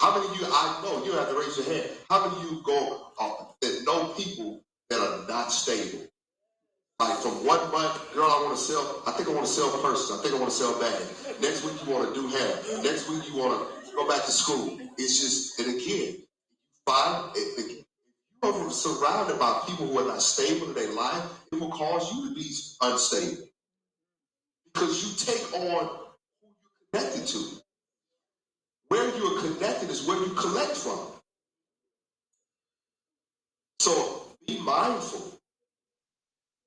How 0.00 0.16
many 0.16 0.32
of 0.32 0.40
you, 0.40 0.46
I 0.46 0.80
know 0.82 1.04
you 1.04 1.12
have 1.12 1.28
to 1.28 1.38
raise 1.38 1.58
your 1.58 1.66
hand. 1.66 1.90
How 2.08 2.26
many 2.26 2.40
of 2.40 2.50
you 2.50 2.62
go 2.64 3.12
uh, 3.20 3.44
that 3.60 3.82
know 3.84 4.14
people 4.16 4.62
that 4.88 4.98
are 4.98 5.28
not 5.28 5.52
stable? 5.52 6.06
Like 6.98 7.18
from 7.18 7.44
one 7.46 7.70
month, 7.70 8.14
girl, 8.14 8.24
I 8.30 8.42
want 8.42 8.56
to 8.56 8.62
sell, 8.62 9.02
I 9.06 9.12
think 9.12 9.28
I 9.28 9.32
want 9.32 9.46
to 9.46 9.52
sell 9.52 9.70
purses. 9.82 10.10
I 10.18 10.22
think 10.22 10.34
I 10.34 10.38
want 10.38 10.50
to 10.50 10.56
sell 10.56 10.78
bags. 10.80 11.36
Next 11.42 11.64
week 11.64 11.74
you 11.84 11.92
want 11.92 12.14
to 12.14 12.18
do 12.18 12.28
hair. 12.28 12.82
Next 12.82 13.10
week 13.10 13.28
you 13.28 13.36
want 13.36 13.60
to 13.60 13.94
go 13.94 14.08
back 14.08 14.24
to 14.24 14.30
school. 14.30 14.78
It's 14.96 15.20
just, 15.20 15.60
and 15.60 15.78
again, 15.78 16.16
find, 16.86 17.32
if 17.36 17.68
you 17.68 17.84
are 18.42 18.70
surrounded 18.70 19.38
by 19.38 19.62
people 19.66 19.86
who 19.86 19.98
are 19.98 20.08
not 20.08 20.22
stable 20.22 20.68
in 20.68 20.74
their 20.74 20.92
life, 20.94 21.24
it 21.52 21.60
will 21.60 21.70
cause 21.70 22.10
you 22.14 22.28
to 22.30 22.34
be 22.34 22.50
unstable. 22.80 23.44
Because 24.72 25.04
you 25.04 25.34
take 25.34 25.52
on 25.54 25.88
who 26.40 26.48
you're 26.48 27.00
connected 27.00 27.26
to. 27.26 27.59
Where 28.90 29.16
you 29.16 29.24
are 29.24 29.40
connected 29.40 29.88
is 29.88 30.04
where 30.04 30.18
you 30.18 30.30
collect 30.30 30.76
from. 30.76 30.98
So 33.78 34.36
be 34.48 34.58
mindful 34.58 35.38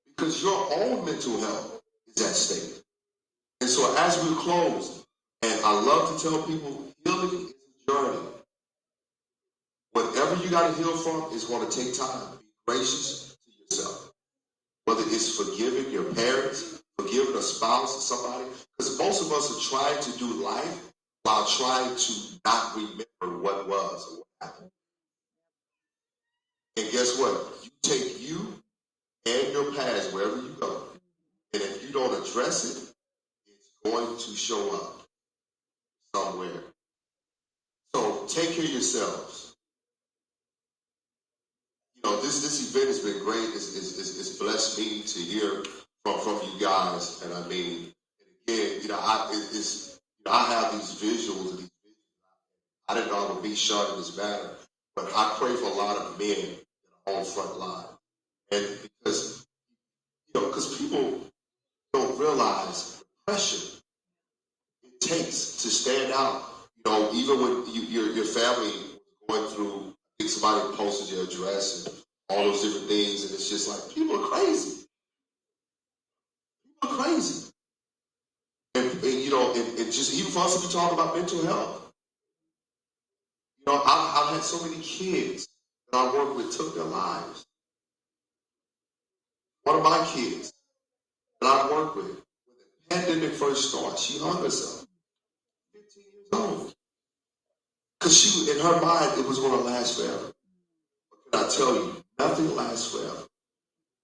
because 0.08 0.42
your 0.42 0.74
own 0.74 1.06
mental 1.06 1.38
health 1.42 1.82
is 2.08 2.26
at 2.26 2.34
stake. 2.34 2.82
And 3.60 3.70
so 3.70 3.94
as 3.98 4.24
we 4.24 4.36
close, 4.38 5.06
and 5.42 5.66
I 5.66 5.74
love 5.74 6.16
to 6.16 6.24
tell 6.24 6.44
people 6.44 6.88
healing 7.04 7.48
is 7.48 7.54
a 7.88 7.92
journey. 7.92 8.28
Whatever 9.92 10.42
you 10.42 10.50
got 10.50 10.74
to 10.74 10.82
heal 10.82 10.96
from 10.96 11.34
is 11.34 11.44
going 11.44 11.70
to 11.70 11.76
take 11.76 11.94
time. 11.98 12.38
Be 12.40 12.46
gracious 12.66 13.36
to 13.46 13.52
yourself. 13.52 14.14
Whether 14.86 15.04
it's 15.08 15.36
forgiving 15.36 15.92
your 15.92 16.06
parents, 16.14 16.82
forgiving 16.98 17.36
a 17.36 17.42
spouse 17.42 17.98
or 17.98 18.02
somebody, 18.02 18.46
because 18.78 18.98
most 18.98 19.22
of 19.22 19.32
us 19.34 19.52
are 19.52 19.78
trying 19.78 20.02
to 20.04 20.18
do 20.18 20.42
life 20.42 20.93
while 21.24 21.46
trying 21.46 21.96
to 21.96 22.14
not 22.46 22.76
remember 22.76 23.40
what 23.42 23.68
was 23.68 24.08
or 24.12 24.18
what 24.18 24.28
happened. 24.42 24.72
And 26.78 26.92
guess 26.92 27.18
what? 27.18 27.64
You 27.64 27.70
take 27.82 28.22
you 28.22 28.62
and 29.26 29.54
your 29.54 29.74
past 29.74 30.14
wherever 30.14 30.36
you 30.36 30.56
go. 30.60 30.84
And 31.54 31.62
if 31.62 31.84
you 31.84 31.94
don't 31.94 32.14
address 32.14 32.66
it, 32.66 32.94
it's 33.48 33.74
going 33.84 34.18
to 34.18 34.36
show 34.36 34.76
up 34.76 35.08
somewhere. 36.16 36.64
So 37.96 38.26
take 38.28 38.56
care 38.56 38.66
of 38.66 38.72
yourselves. 38.72 39.56
You 41.96 42.10
know, 42.10 42.22
this 42.22 42.42
this 42.42 42.70
event 42.70 42.88
has 42.88 43.00
been 43.00 43.24
great. 43.24 43.50
It's, 43.54 43.78
it's, 43.78 43.98
it's, 44.00 44.20
it's 44.20 44.38
blessed 44.38 44.78
me 44.80 45.04
to 45.04 45.20
hear 45.20 45.64
from, 46.04 46.20
from 46.20 46.42
you 46.52 46.60
guys. 46.60 47.22
And 47.24 47.34
I 47.34 47.48
mean, 47.48 47.94
again, 48.48 48.80
you 48.82 48.88
know, 48.90 49.00
I 49.00 49.30
it, 49.32 49.56
it's 49.56 49.93
I 50.32 50.46
have 50.46 50.72
these 50.74 50.96
visuals 51.02 51.52
and 51.52 51.60
these 51.60 51.72
visuals. 51.86 52.88
I 52.88 52.96
didn't 52.96 53.12
know 53.12 53.28
I 53.28 53.34
would 53.34 53.44
be 53.44 53.56
shot 53.56 53.92
in 53.92 53.98
this 53.98 54.16
manner, 54.18 54.52
but 54.96 55.12
I 55.16 55.36
pray 55.40 55.56
for 55.56 55.66
a 55.66 55.74
lot 55.74 55.98
of 55.98 56.20
men 56.20 56.58
that 57.06 57.12
are 57.14 57.20
on 57.20 57.26
front 57.26 57.58
line. 57.60 57.86
And 58.52 58.68
because 58.84 59.46
you 60.34 60.42
know, 60.42 60.48
because 60.48 60.78
people 60.78 61.22
don't 61.94 62.20
realize 62.20 63.00
the 63.00 63.34
pressure 63.34 63.80
it 64.84 65.02
takes 65.02 65.64
to 65.64 65.70
stand 65.70 66.14
out. 66.14 66.44
You 66.86 66.92
know, 66.92 67.10
even 67.14 67.42
when 67.42 67.74
you, 67.74 67.82
your 67.84 68.12
your 68.14 68.26
family 68.26 68.74
going 69.30 69.50
through, 69.54 69.90
I 69.90 70.24
think 70.24 70.32
somebody 70.32 70.76
posted 70.78 71.16
your 71.16 71.26
address 71.26 71.88
and 71.88 71.96
all 72.30 72.46
those 72.46 72.64
different 72.64 72.88
things, 72.88 73.26
and 73.26 73.34
it's 73.34 73.50
just 73.50 73.70
like 73.70 73.96
people 73.96 74.24
are 74.24 74.30
crazy. 74.30 74.86
People 76.82 77.00
are 77.00 77.04
crazy. 77.04 77.53
And, 79.04 79.22
you 79.22 79.32
know, 79.32 79.54
and, 79.54 79.78
and 79.78 79.92
just 79.92 80.14
even 80.14 80.32
for 80.32 80.40
us 80.40 80.62
to 80.62 80.68
be 80.68 80.74
talking 80.74 80.98
about 80.98 81.16
mental 81.16 81.46
health. 81.46 81.92
You 83.60 83.74
know, 83.74 83.82
I've, 83.82 84.18
I've 84.18 84.34
had 84.36 84.44
so 84.44 84.66
many 84.66 84.82
kids 84.82 85.48
that 85.92 85.98
I 85.98 86.14
work 86.14 86.36
with 86.36 86.56
took 86.56 86.76
their 86.76 86.84
lives. 86.84 87.46
One 89.64 89.78
of 89.78 89.84
my 89.84 90.06
kids 90.14 90.54
that 91.42 91.48
I 91.48 91.72
work 91.72 91.96
with, 91.96 92.06
when 92.06 92.58
the 92.90 92.96
pandemic 92.96 93.34
first 93.34 93.70
started, 93.70 93.98
she 94.00 94.20
hung 94.20 94.44
herself. 94.44 94.86
15 95.74 96.04
years 96.14 96.28
old. 96.34 96.74
Because 98.00 98.18
she, 98.18 98.52
in 98.52 98.60
her 98.60 98.82
mind, 98.82 99.20
it 99.20 99.28
was 99.28 99.40
going 99.40 99.58
to 99.58 99.66
last 99.66 99.98
forever. 100.00 100.34
But 101.10 101.32
can 101.32 101.46
I 101.46 101.50
tell 101.50 101.76
you, 101.76 102.04
nothing 102.20 102.56
lasts 102.56 102.92
forever. 102.92 103.28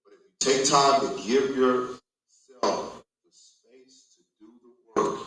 But 0.04 0.12
if 0.14 0.20
you 0.24 0.52
take 0.58 0.68
time 0.68 1.00
to 1.02 1.22
give 1.22 1.56
yourself 1.56 3.04
the 3.24 3.30
space 3.30 4.16
to 4.16 4.22
do 4.40 4.52
the 4.62 5.00
work 5.02 5.18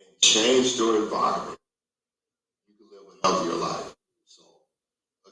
and 0.00 0.07
change 0.20 0.76
your 0.76 1.02
environment, 1.04 1.58
you 2.68 2.74
can 2.76 2.86
live 2.90 3.06
a 3.22 3.26
healthier 3.26 3.54
life. 3.54 3.94
So, 4.24 4.42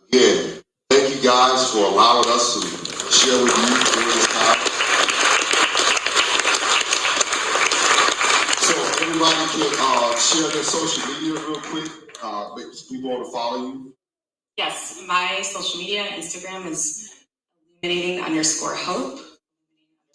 again, 0.08 0.62
thank 0.90 1.14
you 1.14 1.22
guys 1.22 1.72
for 1.72 1.84
allowing 1.84 2.28
us 2.28 2.54
to 2.54 3.12
share 3.12 3.42
with 3.42 3.56
you 3.56 3.66
during 3.92 4.08
this 4.08 4.26
time. 4.26 4.60
So 8.62 8.74
everybody 9.02 9.46
can 9.52 9.74
uh, 9.78 10.16
share 10.18 10.50
their 10.50 10.62
social 10.62 11.06
media 11.12 11.32
real 11.34 11.60
quick. 11.60 11.90
Uh, 12.22 12.54
people 12.90 13.10
want 13.10 13.24
to 13.26 13.32
follow 13.32 13.58
you. 13.58 13.94
Yes, 14.56 15.04
my 15.06 15.42
social 15.42 15.80
media, 15.80 16.04
Instagram 16.04 16.66
is 16.66 17.26
illuminating 17.82 18.24
underscore 18.24 18.74
hope. 18.74 19.20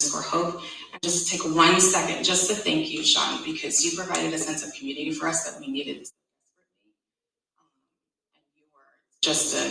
Underscore 0.00 0.22
hope. 0.22 0.62
Just 1.02 1.30
take 1.32 1.42
one 1.44 1.80
second 1.80 2.24
just 2.24 2.48
to 2.50 2.56
thank 2.56 2.90
you, 2.92 3.02
Shaun, 3.04 3.44
because 3.44 3.84
you 3.84 3.96
provided 3.98 4.34
a 4.34 4.38
sense 4.38 4.66
of 4.66 4.74
community 4.74 5.12
for 5.12 5.28
us 5.28 5.44
that 5.50 5.60
we 5.60 5.68
needed 5.72 6.06
so 6.06 6.12
desperately. 6.82 7.48
Um, 7.58 7.68
and 8.36 8.44
you 8.56 8.64
were 8.72 8.80
just 9.22 9.56
a 9.56 9.66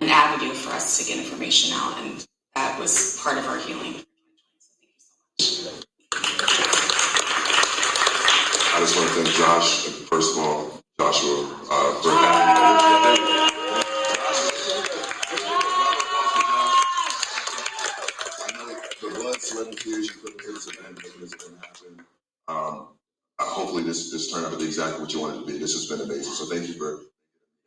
an 0.00 0.10
avenue 0.10 0.54
for 0.54 0.72
us 0.72 0.98
to 0.98 1.04
get 1.12 1.18
information 1.24 1.74
out, 1.74 1.98
and 1.98 2.26
that 2.54 2.78
was 2.80 3.20
part 3.22 3.38
of 3.38 3.46
our 3.46 3.58
healing. 3.58 3.94
So 5.40 5.70
thank 5.70 6.28
you 6.30 6.46
so 6.46 6.52
much. 6.52 6.76
I 8.60 8.80
just 8.80 8.96
want 8.96 9.08
to 9.08 9.14
thank 9.16 9.36
Josh, 9.36 9.86
first 10.08 10.36
of 10.36 10.44
all, 10.44 10.80
Joshua, 11.00 11.58
uh, 11.70 12.02
for 12.02 12.10
having 12.10 13.24
me. 13.44 13.47
The 19.48 19.54
blood, 19.54 19.64
sweat, 19.64 19.66
and 19.66 19.78
tears 19.78 20.06
you 20.06 20.20
put 20.22 20.32
into 20.32 20.52
this 20.52 20.66
event, 20.68 20.98
making 21.02 21.20
this 21.20 21.32
event 21.34 21.64
happen. 21.64 22.04
Um, 22.48 22.88
hopefully 23.38 23.82
this, 23.82 24.10
this 24.10 24.32
turned 24.32 24.46
out 24.46 24.52
to 24.52 24.58
be 24.58 24.66
exactly 24.66 25.00
what 25.00 25.12
you 25.12 25.20
wanted 25.20 25.42
it 25.42 25.46
to 25.46 25.52
be. 25.52 25.58
This 25.58 25.74
has 25.74 25.86
been 25.86 26.00
amazing. 26.00 26.32
So 26.32 26.46
thank 26.46 26.68
you 26.68 26.74
for 26.74 27.02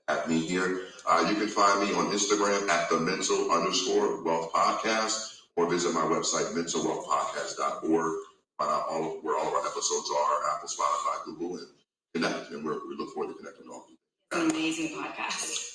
having 0.08 0.36
me 0.38 0.46
here. 0.46 0.82
Uh, 1.08 1.28
you 1.30 1.36
can 1.36 1.48
find 1.48 1.88
me 1.88 1.96
on 1.96 2.12
Instagram 2.12 2.68
at 2.70 2.90
the 2.90 3.00
mental 3.00 3.52
underscore 3.52 4.24
wealth 4.24 4.52
podcast 4.54 5.40
or 5.56 5.70
visit 5.70 5.94
my 5.94 6.02
website, 6.02 6.54
mentalwealthpodcast.org. 6.54 8.14
Find 8.58 8.72
out 8.72 8.86
all 8.90 9.18
of, 9.18 9.24
where 9.24 9.38
all 9.38 9.48
of 9.48 9.54
our 9.54 9.68
episodes 9.68 10.10
are, 10.12 10.56
Apple, 10.56 10.70
Spotify, 10.70 11.26
Google, 11.26 11.58
and 11.58 11.68
connect. 12.14 12.52
And 12.52 12.64
we're, 12.64 12.88
we 12.88 12.96
look 12.96 13.14
forward 13.14 13.34
to 13.34 13.38
connecting 13.38 13.68
with 13.68 13.76
all 13.76 13.84
of 13.84 13.90
you. 13.90 13.98
It's 14.32 14.40
an 14.40 14.52
amazing 14.52 14.98
podcast. 14.98 15.68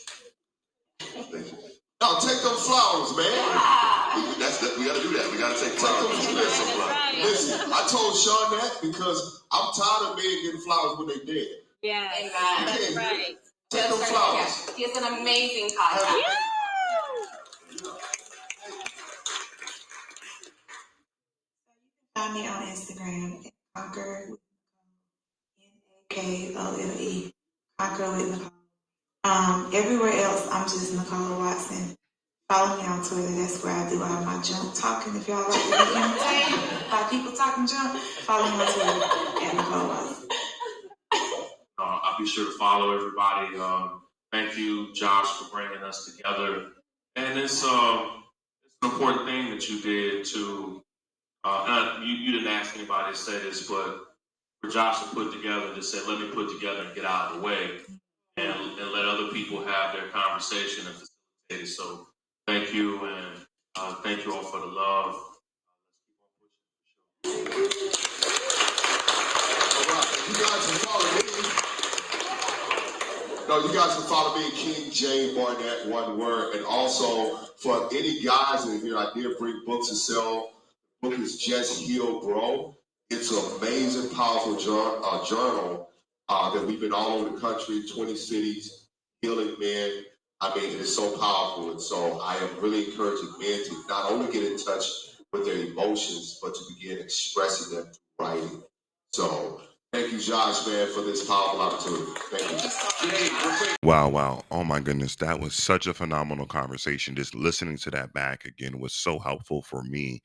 Thank 1.00 1.52
you. 1.52 1.58
No, 2.00 2.18
take 2.20 2.42
them 2.42 2.56
flowers, 2.56 3.16
man. 3.16 3.26
Ah. 3.56 3.95
That's 4.38 4.58
that. 4.58 4.76
We 4.78 4.86
got 4.86 4.96
to 4.96 5.02
do 5.02 5.12
that. 5.16 5.30
We 5.32 5.38
got 5.38 5.56
to 5.56 5.60
take 5.62 5.72
Take 5.72 5.80
flowers. 5.80 6.26
them 6.26 6.36
flowers. 6.36 7.16
Listen, 7.22 7.72
I 7.72 7.86
told 7.88 8.16
Shaun 8.16 8.58
that 8.58 8.78
because 8.82 9.44
I'm 9.52 9.72
tired 9.74 10.10
of 10.10 10.16
men 10.16 10.42
getting 10.42 10.60
flowers 10.60 10.98
when 10.98 11.08
they 11.08 11.20
dead. 11.24 11.48
Yes, 11.82 12.12
Amen. 12.18 12.32
that's 12.66 12.96
right. 12.96 13.36
Take 13.70 13.82
Take 13.82 13.90
those 13.90 14.04
flowers. 14.08 14.70
He 14.76 14.82
has 14.84 14.96
an 14.96 15.20
amazing 15.20 15.70
podcast. 15.76 16.32
Find 22.14 22.34
me 22.34 22.46
on 22.48 22.62
Instagram 22.62 23.44
at 23.46 23.52
Conquer 23.74 24.26
with 24.30 24.40
N 25.60 25.68
A 26.10 26.14
K 26.14 26.54
O 26.56 26.76
L 26.80 27.00
E. 27.00 27.32
Conquer 27.78 28.10
with 28.16 28.40
Na'kole. 28.40 28.50
Um, 29.24 29.70
everywhere 29.74 30.12
else, 30.24 30.48
I'm 30.50 30.64
just 30.68 30.94
Na'kole 30.94 31.38
Watson. 31.38 31.96
Follow 32.48 32.80
me 32.80 32.86
on 32.86 33.04
Twitter. 33.04 33.32
That's 33.34 33.64
where 33.64 33.72
I 33.72 33.90
do 33.90 34.00
all 34.00 34.24
my 34.24 34.40
junk 34.40 34.72
talking. 34.72 35.16
If 35.16 35.26
y'all 35.26 35.42
like 35.50 35.60
to 35.60 35.68
be 35.68 35.98
entertained 35.98 36.90
by 36.90 37.08
people 37.10 37.32
talking 37.32 37.66
junk, 37.66 37.98
follow 37.98 38.44
me 38.44 38.62
on 38.62 38.72
Twitter 38.72 39.46
at 39.46 39.52
Na'kole 39.56 39.88
Watson. 39.88 40.28
Uh, 41.76 41.98
I'll 42.04 42.16
be 42.16 42.24
sure 42.24 42.44
to 42.44 42.56
follow 42.56 42.94
everybody. 42.94 43.56
Um, 43.58 44.02
thank 44.30 44.56
you, 44.56 44.94
Josh, 44.94 45.26
for 45.26 45.56
bringing 45.56 45.82
us 45.82 46.04
together. 46.06 46.66
And 47.16 47.36
it's 47.36 47.64
um, 47.64 48.22
it's 48.64 48.76
an 48.82 48.92
important 48.92 49.26
thing 49.26 49.50
that 49.50 49.68
you 49.68 49.80
did 49.80 50.24
to. 50.26 50.84
Uh, 51.42 51.96
and 51.98 52.08
you, 52.08 52.14
you 52.14 52.30
didn't 52.32 52.46
ask 52.46 52.76
anybody 52.76 53.12
to 53.12 53.18
say 53.18 53.40
this, 53.40 53.66
but 53.68 54.04
for 54.62 54.70
Josh 54.70 55.02
to 55.02 55.14
put 55.16 55.32
together, 55.32 55.74
to 55.74 55.82
say, 55.82 55.98
let 56.06 56.20
me 56.20 56.28
put 56.28 56.48
together 56.52 56.82
and 56.84 56.94
get 56.94 57.04
out 57.04 57.32
of 57.32 57.38
the 57.38 57.42
way, 57.42 57.70
and, 58.36 58.52
and 58.52 58.92
let 58.92 59.04
other 59.04 59.28
people 59.32 59.64
have 59.64 59.92
their 59.94 60.08
conversation 60.10 60.86
and 60.86 60.94
facilitate 60.94 61.66
it. 61.66 61.68
So 61.68 62.06
thank 62.46 62.72
you, 62.74 63.04
and 63.04 63.36
uh, 63.76 63.94
thank 64.02 64.24
you 64.24 64.34
all 64.34 64.42
for 64.42 64.60
the 64.60 64.66
love. 64.66 65.14
All 69.70 69.84
right, 69.94 70.24
you 70.28 70.34
guys 70.34 70.66
can 70.66 70.78
follow 70.86 71.04
me. 71.16 71.22
No, 73.48 73.60
you 73.60 73.74
guys 73.74 73.94
can 73.94 74.04
follow 74.04 74.36
me, 74.38 74.50
King 74.52 74.90
Jay 74.90 75.34
Barnett, 75.34 75.86
one 75.88 76.18
word. 76.18 76.54
And 76.56 76.64
also, 76.66 77.36
for 77.58 77.88
any 77.92 78.20
guys 78.22 78.66
in 78.66 78.80
here, 78.80 78.96
I 78.98 79.10
did 79.14 79.38
bring 79.38 79.62
books 79.66 79.88
to 79.88 79.94
sell. 79.94 80.52
The 81.02 81.10
book 81.10 81.18
is 81.20 81.38
Just 81.38 81.80
Heal 81.80 82.20
Bro. 82.20 82.76
It's 83.10 83.30
an 83.30 83.58
amazing, 83.58 84.10
powerful 84.16 84.56
jour- 84.56 85.00
uh, 85.04 85.24
journal 85.24 85.90
uh, 86.28 86.54
that 86.54 86.66
we've 86.66 86.80
been 86.80 86.92
all 86.92 87.18
over 87.20 87.30
the 87.30 87.40
country, 87.40 87.84
20 87.88 88.16
cities, 88.16 88.88
healing 89.22 89.54
men. 89.60 90.04
I 90.40 90.54
mean, 90.54 90.64
it 90.70 90.80
is 90.80 90.94
so 90.94 91.16
powerful. 91.18 91.70
And 91.70 91.80
so 91.80 92.20
I 92.20 92.36
am 92.36 92.60
really 92.60 92.86
encouraging 92.86 93.32
men 93.40 93.64
to 93.64 93.84
not 93.88 94.10
only 94.12 94.32
get 94.32 94.50
in 94.50 94.58
touch 94.58 94.84
with 95.32 95.46
their 95.46 95.66
emotions, 95.66 96.38
but 96.42 96.54
to 96.54 96.60
begin 96.74 96.98
expressing 96.98 97.76
them 97.76 97.86
through 97.86 98.26
writing. 98.26 98.62
So 99.12 99.62
thank 99.92 100.12
you, 100.12 100.18
Josh, 100.18 100.66
man, 100.66 100.88
for 100.92 101.00
this 101.00 101.26
powerful 101.26 101.60
opportunity. 101.60 102.12
Thank 102.30 102.62
you. 102.62 103.76
Wow, 103.82 104.08
wow. 104.10 104.44
Oh 104.50 104.64
my 104.64 104.80
goodness. 104.80 105.16
That 105.16 105.40
was 105.40 105.54
such 105.54 105.86
a 105.86 105.94
phenomenal 105.94 106.46
conversation. 106.46 107.16
Just 107.16 107.34
listening 107.34 107.78
to 107.78 107.90
that 107.92 108.12
back 108.12 108.44
again 108.44 108.78
was 108.78 108.92
so 108.92 109.18
helpful 109.18 109.62
for 109.62 109.82
me. 109.84 110.20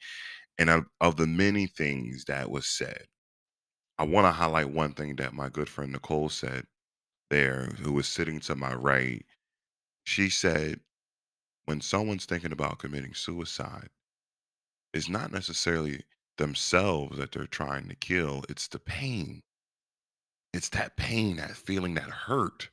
And 0.57 0.70
of, 0.70 0.86
of 0.99 1.16
the 1.16 1.28
many 1.28 1.68
things 1.68 2.26
that 2.26 2.51
was 2.51 2.68
said, 2.68 3.05
I 3.97 4.03
want 4.03 4.26
to 4.26 4.32
highlight 4.32 4.72
one 4.72 4.93
thing 4.93 5.16
that 5.18 5.34
my 5.34 5.49
good 5.49 5.70
friend 5.70 5.95
Na'kole 5.95 6.32
said 6.32 6.66
there, 7.30 7.68
who 7.82 7.93
was 7.93 8.07
sitting 8.07 8.39
to 8.41 8.55
my 8.55 8.74
right. 8.74 9.24
She 10.04 10.30
said, 10.30 10.80
when 11.66 11.82
someone's 11.82 12.26
thinking 12.26 12.52
about 12.52 12.80
committing 12.80 13.14
suicide, 13.14 13.89
it's 14.93 15.10
not 15.10 15.32
necessarily 15.32 16.04
themselves 16.38 17.18
that 17.18 17.32
they're 17.32 17.45
trying 17.45 17.88
to 17.89 17.95
kill, 17.95 18.43
it's 18.49 18.68
the 18.68 18.80
pain. 18.80 19.41
It's 20.54 20.70
that 20.70 20.97
pain, 20.97 21.38
that 21.38 21.56
feeling, 21.56 21.93
that 21.95 22.10
hurt 22.10 22.70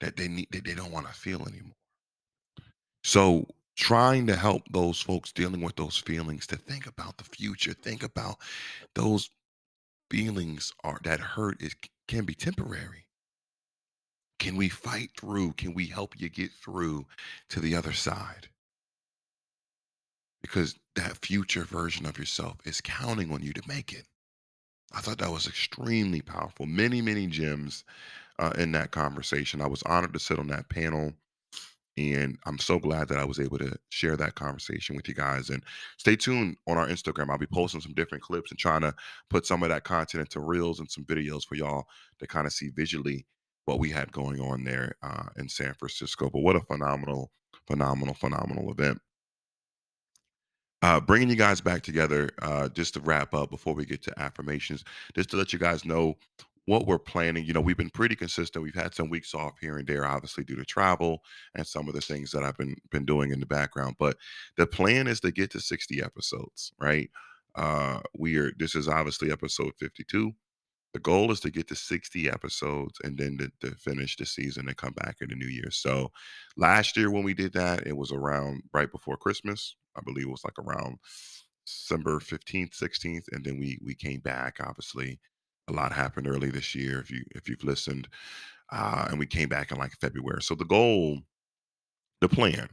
that 0.00 0.16
they 0.16 0.28
need 0.28 0.48
that 0.50 0.64
they 0.64 0.74
don't 0.74 0.92
want 0.92 1.06
to 1.06 1.12
feel 1.12 1.46
anymore. 1.46 1.76
So 3.04 3.46
trying 3.76 4.26
to 4.26 4.36
help 4.36 4.62
those 4.70 5.00
folks 5.00 5.32
dealing 5.32 5.62
with 5.62 5.76
those 5.76 5.96
feelings 5.96 6.46
to 6.48 6.56
think 6.56 6.86
about 6.86 7.16
the 7.18 7.24
future, 7.24 7.72
think 7.72 8.02
about 8.02 8.36
those 8.94 9.30
feelings 10.10 10.72
are 10.84 11.00
that 11.04 11.20
hurt 11.20 11.62
is 11.62 11.74
can 12.08 12.24
be 12.24 12.34
temporary. 12.34 13.06
Can 14.40 14.56
we 14.56 14.70
fight 14.70 15.10
through? 15.20 15.52
Can 15.52 15.74
we 15.74 15.86
help 15.86 16.18
you 16.18 16.30
get 16.30 16.50
through 16.50 17.06
to 17.50 17.60
the 17.60 17.76
other 17.76 17.92
side? 17.92 18.48
Because 20.40 20.74
that 20.96 21.18
future 21.18 21.64
version 21.64 22.06
of 22.06 22.18
yourself 22.18 22.56
is 22.64 22.80
counting 22.80 23.30
on 23.32 23.42
you 23.42 23.52
to 23.52 23.62
make 23.68 23.92
it. 23.92 24.06
I 24.92 25.02
thought 25.02 25.18
that 25.18 25.30
was 25.30 25.46
extremely 25.46 26.22
powerful. 26.22 26.64
Many, 26.64 27.02
many 27.02 27.26
gems 27.26 27.84
uh, 28.38 28.52
in 28.56 28.72
that 28.72 28.92
conversation. 28.92 29.60
I 29.60 29.68
was 29.68 29.82
honored 29.82 30.14
to 30.14 30.18
sit 30.18 30.38
on 30.38 30.48
that 30.48 30.70
panel. 30.70 31.12
And 31.98 32.38
I'm 32.46 32.58
so 32.58 32.78
glad 32.78 33.08
that 33.08 33.18
I 33.18 33.24
was 33.26 33.38
able 33.38 33.58
to 33.58 33.76
share 33.90 34.16
that 34.16 34.36
conversation 34.36 34.96
with 34.96 35.06
you 35.06 35.12
guys. 35.12 35.50
And 35.50 35.62
stay 35.98 36.16
tuned 36.16 36.56
on 36.66 36.78
our 36.78 36.88
Instagram. 36.88 37.28
I'll 37.28 37.36
be 37.36 37.46
posting 37.46 37.82
some 37.82 37.92
different 37.92 38.24
clips 38.24 38.50
and 38.50 38.58
trying 38.58 38.80
to 38.80 38.94
put 39.28 39.44
some 39.44 39.62
of 39.62 39.68
that 39.68 39.84
content 39.84 40.22
into 40.22 40.40
reels 40.40 40.80
and 40.80 40.90
some 40.90 41.04
videos 41.04 41.44
for 41.44 41.56
y'all 41.56 41.84
to 42.20 42.26
kind 42.26 42.46
of 42.46 42.54
see 42.54 42.70
visually 42.70 43.26
what 43.70 43.78
we 43.78 43.90
had 43.90 44.10
going 44.10 44.40
on 44.40 44.64
there 44.64 44.96
uh, 45.00 45.26
in 45.36 45.48
San 45.48 45.74
Francisco. 45.74 46.28
But 46.28 46.40
what 46.40 46.56
a 46.56 46.60
phenomenal, 46.60 47.30
phenomenal, 47.68 48.14
phenomenal 48.14 48.72
event. 48.72 48.98
Uh, 50.82 50.98
bringing 50.98 51.30
you 51.30 51.36
guys 51.36 51.60
back 51.60 51.82
together, 51.82 52.30
uh, 52.42 52.68
just 52.70 52.94
to 52.94 53.00
wrap 53.00 53.32
up 53.32 53.48
before 53.48 53.74
we 53.74 53.84
get 53.84 54.02
to 54.02 54.18
affirmations, 54.18 54.82
just 55.14 55.30
to 55.30 55.36
let 55.36 55.52
you 55.52 55.58
guys 55.58 55.84
know 55.84 56.16
what 56.64 56.86
we're 56.86 56.98
planning. 56.98 57.44
You 57.44 57.52
know, 57.52 57.60
we've 57.60 57.76
been 57.76 57.90
pretty 57.90 58.16
consistent. 58.16 58.64
We've 58.64 58.74
had 58.74 58.94
some 58.94 59.08
weeks 59.08 59.34
off 59.34 59.58
here 59.60 59.76
and 59.76 59.86
there, 59.86 60.04
obviously 60.04 60.42
due 60.42 60.56
to 60.56 60.64
travel 60.64 61.22
and 61.54 61.66
some 61.66 61.86
of 61.86 61.94
the 61.94 62.00
things 62.00 62.32
that 62.32 62.42
I've 62.42 62.56
been 62.56 62.76
been 62.90 63.04
doing 63.04 63.30
in 63.30 63.38
the 63.38 63.46
background. 63.46 63.96
But 64.00 64.16
the 64.56 64.66
plan 64.66 65.06
is 65.06 65.20
to 65.20 65.30
get 65.30 65.50
to 65.52 65.60
60 65.60 66.02
episodes, 66.02 66.72
right? 66.80 67.08
Uh, 67.54 68.00
we 68.18 68.36
are. 68.36 68.50
This 68.58 68.74
is 68.74 68.88
obviously 68.88 69.30
episode 69.30 69.74
52. 69.78 70.32
The 70.92 71.00
goal 71.00 71.30
is 71.30 71.40
to 71.40 71.50
get 71.50 71.68
to 71.68 71.76
60 71.76 72.28
episodes 72.28 72.98
and 73.04 73.16
then 73.16 73.38
to, 73.38 73.68
to 73.68 73.76
finish 73.76 74.16
the 74.16 74.26
season 74.26 74.66
and 74.66 74.76
come 74.76 74.92
back 74.94 75.16
in 75.20 75.28
the 75.28 75.36
new 75.36 75.46
year. 75.46 75.70
So 75.70 76.10
last 76.56 76.96
year 76.96 77.10
when 77.10 77.22
we 77.22 77.34
did 77.34 77.52
that, 77.52 77.86
it 77.86 77.96
was 77.96 78.10
around 78.10 78.62
right 78.72 78.90
before 78.90 79.16
Christmas. 79.16 79.76
I 79.96 80.00
believe 80.04 80.26
it 80.26 80.30
was 80.30 80.44
like 80.44 80.58
around 80.58 80.98
December 81.66 82.18
15th, 82.18 82.76
16th, 82.76 83.24
and 83.32 83.44
then 83.44 83.58
we 83.58 83.78
we 83.84 83.94
came 83.94 84.20
back. 84.20 84.56
Obviously, 84.60 85.18
a 85.68 85.72
lot 85.72 85.92
happened 85.92 86.26
early 86.26 86.50
this 86.50 86.74
year. 86.74 86.98
If 87.00 87.10
you 87.10 87.22
if 87.34 87.48
you've 87.48 87.64
listened, 87.64 88.08
uh, 88.72 89.06
and 89.10 89.18
we 89.18 89.26
came 89.26 89.48
back 89.48 89.70
in 89.70 89.78
like 89.78 89.92
February. 90.00 90.42
So 90.42 90.54
the 90.54 90.64
goal, 90.64 91.18
the 92.20 92.28
plan, 92.28 92.68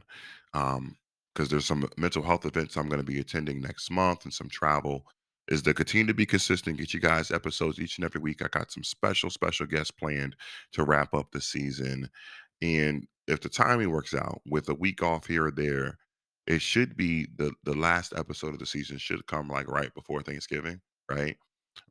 um, 0.54 0.96
because 1.34 1.48
there's 1.48 1.66
some 1.66 1.88
mental 1.96 2.22
health 2.22 2.46
events 2.46 2.76
I'm 2.76 2.88
going 2.88 3.00
to 3.00 3.06
be 3.06 3.20
attending 3.20 3.60
next 3.60 3.90
month 3.90 4.24
and 4.24 4.34
some 4.34 4.48
travel, 4.48 5.04
is 5.48 5.62
to 5.62 5.74
continue 5.74 6.06
to 6.06 6.14
be 6.14 6.26
consistent. 6.26 6.78
Get 6.78 6.94
you 6.94 7.00
guys 7.00 7.30
episodes 7.30 7.80
each 7.80 7.98
and 7.98 8.04
every 8.04 8.20
week. 8.20 8.42
I 8.42 8.48
got 8.48 8.70
some 8.70 8.84
special 8.84 9.30
special 9.30 9.66
guests 9.66 9.90
planned 9.90 10.36
to 10.72 10.84
wrap 10.84 11.14
up 11.14 11.30
the 11.32 11.40
season, 11.40 12.08
and 12.62 13.06
if 13.26 13.40
the 13.40 13.48
timing 13.48 13.90
works 13.90 14.14
out 14.14 14.40
with 14.46 14.68
a 14.68 14.74
week 14.74 15.02
off 15.02 15.26
here 15.26 15.46
or 15.46 15.50
there 15.50 15.98
it 16.48 16.62
should 16.62 16.96
be 16.96 17.28
the 17.36 17.52
the 17.64 17.74
last 17.74 18.14
episode 18.16 18.54
of 18.54 18.58
the 18.58 18.66
season 18.66 18.96
should 18.98 19.24
come 19.26 19.48
like 19.48 19.68
right 19.68 19.94
before 19.94 20.22
Thanksgiving, 20.22 20.80
right? 21.10 21.36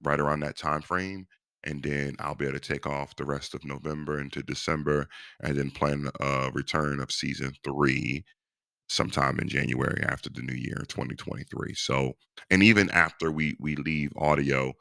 Right 0.04 0.20
around 0.20 0.40
that 0.42 0.58
time 0.58 0.82
frame. 0.82 1.28
And 1.64 1.84
then 1.84 2.16
I'll 2.20 2.36
be 2.36 2.46
able 2.46 2.60
to 2.60 2.74
take 2.74 2.88
off 2.88 3.16
the 3.16 3.26
rest 3.26 3.54
of 3.54 3.66
November 3.66 4.20
into 4.20 4.42
December 4.42 5.08
and 5.44 5.56
then 5.56 5.70
plan 5.70 6.10
a 6.22 6.50
return 6.54 7.00
of 7.00 7.12
season 7.12 7.54
three 7.64 8.24
sometime 8.88 9.40
in 9.40 9.48
January 9.50 10.04
after 10.04 10.30
the 10.30 10.42
new 10.42 10.54
year 10.56 10.84
2023. 10.88 11.74
So 11.76 12.14
and 12.50 12.64
even 12.64 12.90
after 12.92 13.32
we 13.32 13.56
we 13.60 13.76
leave 13.76 14.12
audio, 14.18 14.74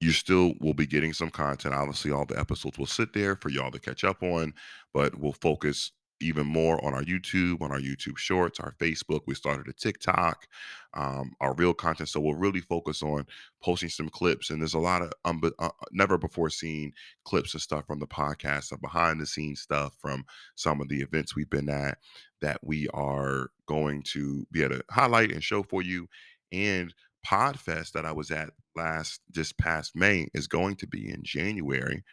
you 0.00 0.12
still 0.12 0.54
will 0.60 0.74
be 0.74 0.86
getting 0.86 1.12
some 1.12 1.30
content. 1.30 1.74
Obviously, 1.74 2.10
all 2.10 2.26
the 2.26 2.38
episodes 2.38 2.78
will 2.78 2.86
sit 2.86 3.12
there 3.12 3.36
for 3.36 3.48
y'all 3.48 3.70
to 3.70 3.78
catch 3.80 4.04
up 4.04 4.22
on, 4.22 4.52
but 4.92 5.18
we'll 5.18 5.32
focus 5.32 5.92
even 6.24 6.46
more 6.46 6.82
on 6.84 6.94
our 6.94 7.02
YouTube, 7.02 7.60
on 7.60 7.70
our 7.70 7.78
YouTube 7.78 8.16
Shorts, 8.16 8.58
our 8.58 8.74
Facebook. 8.80 9.20
We 9.26 9.34
started 9.34 9.68
a 9.68 9.72
TikTok, 9.72 10.46
um, 10.94 11.32
our 11.40 11.54
real 11.54 11.74
content. 11.74 12.08
So 12.08 12.20
we'll 12.20 12.34
really 12.34 12.60
focus 12.60 13.02
on 13.02 13.26
posting 13.62 13.90
some 13.90 14.08
clips. 14.08 14.50
And 14.50 14.60
there's 14.60 14.74
a 14.74 14.78
lot 14.78 15.02
of 15.02 15.12
um, 15.24 15.42
uh, 15.58 15.68
never 15.92 16.16
before 16.16 16.50
seen 16.50 16.92
clips 17.24 17.52
and 17.54 17.60
stuff 17.60 17.86
from 17.86 18.00
the 18.00 18.06
podcast, 18.06 18.64
some 18.64 18.80
behind 18.80 19.20
the 19.20 19.26
scenes 19.26 19.60
stuff 19.60 19.94
from 20.00 20.24
some 20.54 20.80
of 20.80 20.88
the 20.88 21.00
events 21.00 21.36
we've 21.36 21.50
been 21.50 21.68
at 21.68 21.98
that 22.40 22.58
we 22.62 22.88
are 22.94 23.50
going 23.66 24.02
to 24.02 24.46
be 24.50 24.62
able 24.62 24.76
to 24.76 24.84
highlight 24.90 25.30
and 25.30 25.42
show 25.44 25.62
for 25.62 25.82
you. 25.82 26.08
And 26.52 26.94
Podfest 27.26 27.92
that 27.92 28.04
I 28.04 28.12
was 28.12 28.30
at 28.30 28.50
last 28.76 29.20
this 29.30 29.52
past 29.52 29.96
May 29.96 30.28
is 30.34 30.46
going 30.46 30.76
to 30.76 30.86
be 30.86 31.10
in 31.10 31.22
January. 31.22 32.04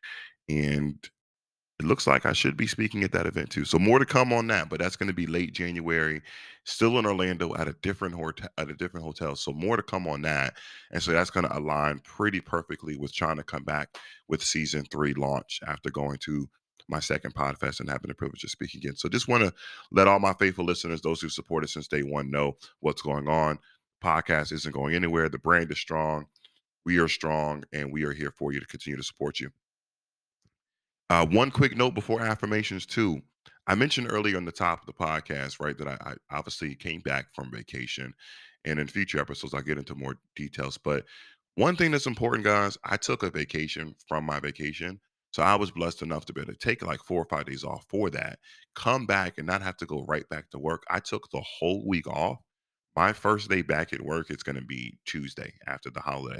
And 0.47 0.97
it 1.81 1.87
looks 1.87 2.05
like 2.05 2.27
I 2.27 2.33
should 2.33 2.55
be 2.55 2.67
speaking 2.67 3.03
at 3.03 3.11
that 3.13 3.25
event 3.25 3.49
too. 3.49 3.65
So 3.65 3.79
more 3.79 3.97
to 3.97 4.05
come 4.05 4.31
on 4.31 4.45
that, 4.47 4.69
but 4.69 4.79
that's 4.79 4.95
going 4.95 5.07
to 5.07 5.15
be 5.15 5.25
late 5.25 5.51
January, 5.51 6.21
still 6.63 6.99
in 6.99 7.07
Orlando 7.07 7.55
at 7.55 7.67
a 7.67 7.75
different 7.81 8.13
hotel 8.13 8.49
at 8.59 8.69
a 8.69 8.75
different 8.75 9.03
hotel. 9.03 9.35
So 9.35 9.51
more 9.51 9.77
to 9.77 9.81
come 9.81 10.07
on 10.07 10.21
that. 10.21 10.53
And 10.91 11.01
so 11.01 11.11
that's 11.11 11.31
going 11.31 11.47
to 11.47 11.57
align 11.57 11.99
pretty 12.03 12.39
perfectly 12.39 12.97
with 12.97 13.13
trying 13.13 13.37
to 13.37 13.43
come 13.43 13.63
back 13.63 13.97
with 14.27 14.43
season 14.43 14.85
three 14.91 15.15
launch 15.15 15.59
after 15.65 15.89
going 15.89 16.19
to 16.19 16.47
my 16.87 16.99
second 16.99 17.33
podfest 17.33 17.79
and 17.79 17.89
having 17.89 18.09
the 18.09 18.13
privilege 18.13 18.43
of 18.43 18.51
speaking 18.51 18.79
again. 18.79 18.95
So 18.95 19.09
just 19.09 19.27
want 19.27 19.43
to 19.43 19.53
let 19.91 20.07
all 20.07 20.19
my 20.19 20.33
faithful 20.33 20.65
listeners, 20.65 21.01
those 21.01 21.19
who 21.19 21.29
supported 21.29 21.69
since 21.69 21.87
day 21.87 22.03
one, 22.03 22.29
know 22.29 22.57
what's 22.81 23.01
going 23.01 23.27
on. 23.27 23.57
Podcast 24.03 24.51
isn't 24.51 24.73
going 24.73 24.93
anywhere. 24.93 25.29
The 25.29 25.39
brand 25.39 25.71
is 25.71 25.79
strong. 25.79 26.27
We 26.85 26.99
are 26.99 27.07
strong, 27.07 27.63
and 27.73 27.91
we 27.91 28.03
are 28.03 28.13
here 28.13 28.33
for 28.37 28.51
you 28.51 28.59
to 28.59 28.67
continue 28.67 28.97
to 28.97 29.03
support 29.03 29.39
you. 29.39 29.51
Uh, 31.11 31.25
one 31.25 31.51
quick 31.51 31.75
note 31.75 31.93
before 31.93 32.21
affirmations, 32.21 32.85
too. 32.85 33.21
I 33.67 33.75
mentioned 33.75 34.07
earlier 34.09 34.37
on 34.37 34.45
the 34.45 34.51
top 34.53 34.79
of 34.79 34.85
the 34.85 34.93
podcast, 34.93 35.59
right, 35.59 35.77
that 35.77 35.85
I, 35.85 35.97
I 36.01 36.13
obviously 36.31 36.73
came 36.73 37.01
back 37.01 37.25
from 37.35 37.51
vacation. 37.51 38.13
And 38.63 38.79
in 38.79 38.87
future 38.87 39.19
episodes, 39.19 39.53
I'll 39.53 39.61
get 39.61 39.77
into 39.77 39.93
more 39.93 40.15
details. 40.37 40.77
But 40.77 41.03
one 41.55 41.75
thing 41.75 41.91
that's 41.91 42.05
important, 42.05 42.45
guys, 42.45 42.77
I 42.85 42.95
took 42.95 43.23
a 43.23 43.29
vacation 43.29 43.93
from 44.07 44.23
my 44.23 44.39
vacation. 44.39 45.01
So 45.31 45.43
I 45.43 45.55
was 45.55 45.69
blessed 45.69 46.01
enough 46.01 46.23
to 46.27 46.33
be 46.33 46.39
able 46.39 46.53
to 46.53 46.57
take 46.57 46.81
like 46.81 47.03
four 47.03 47.21
or 47.21 47.27
five 47.29 47.45
days 47.45 47.65
off 47.65 47.83
for 47.89 48.09
that, 48.11 48.39
come 48.75 49.05
back 49.05 49.37
and 49.37 49.45
not 49.45 49.61
have 49.61 49.75
to 49.77 49.85
go 49.85 50.05
right 50.07 50.27
back 50.29 50.49
to 50.51 50.59
work. 50.59 50.83
I 50.89 50.99
took 50.99 51.29
the 51.29 51.41
whole 51.41 51.85
week 51.85 52.07
off. 52.07 52.37
My 52.95 53.11
first 53.11 53.49
day 53.49 53.63
back 53.63 53.91
at 53.91 53.99
work 53.99 54.31
is 54.31 54.43
going 54.43 54.55
to 54.55 54.65
be 54.65 54.97
Tuesday 55.05 55.51
after 55.67 55.89
the 55.89 55.99
holiday. 55.99 56.39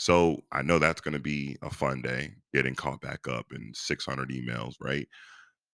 So 0.00 0.40
I 0.50 0.62
know 0.62 0.78
that's 0.78 1.02
going 1.02 1.12
to 1.12 1.20
be 1.20 1.58
a 1.62 1.68
fun 1.70 2.00
day, 2.00 2.36
getting 2.54 2.74
caught 2.74 3.02
back 3.02 3.28
up 3.28 3.52
in 3.52 3.72
600 3.74 4.30
emails, 4.30 4.76
right? 4.80 5.06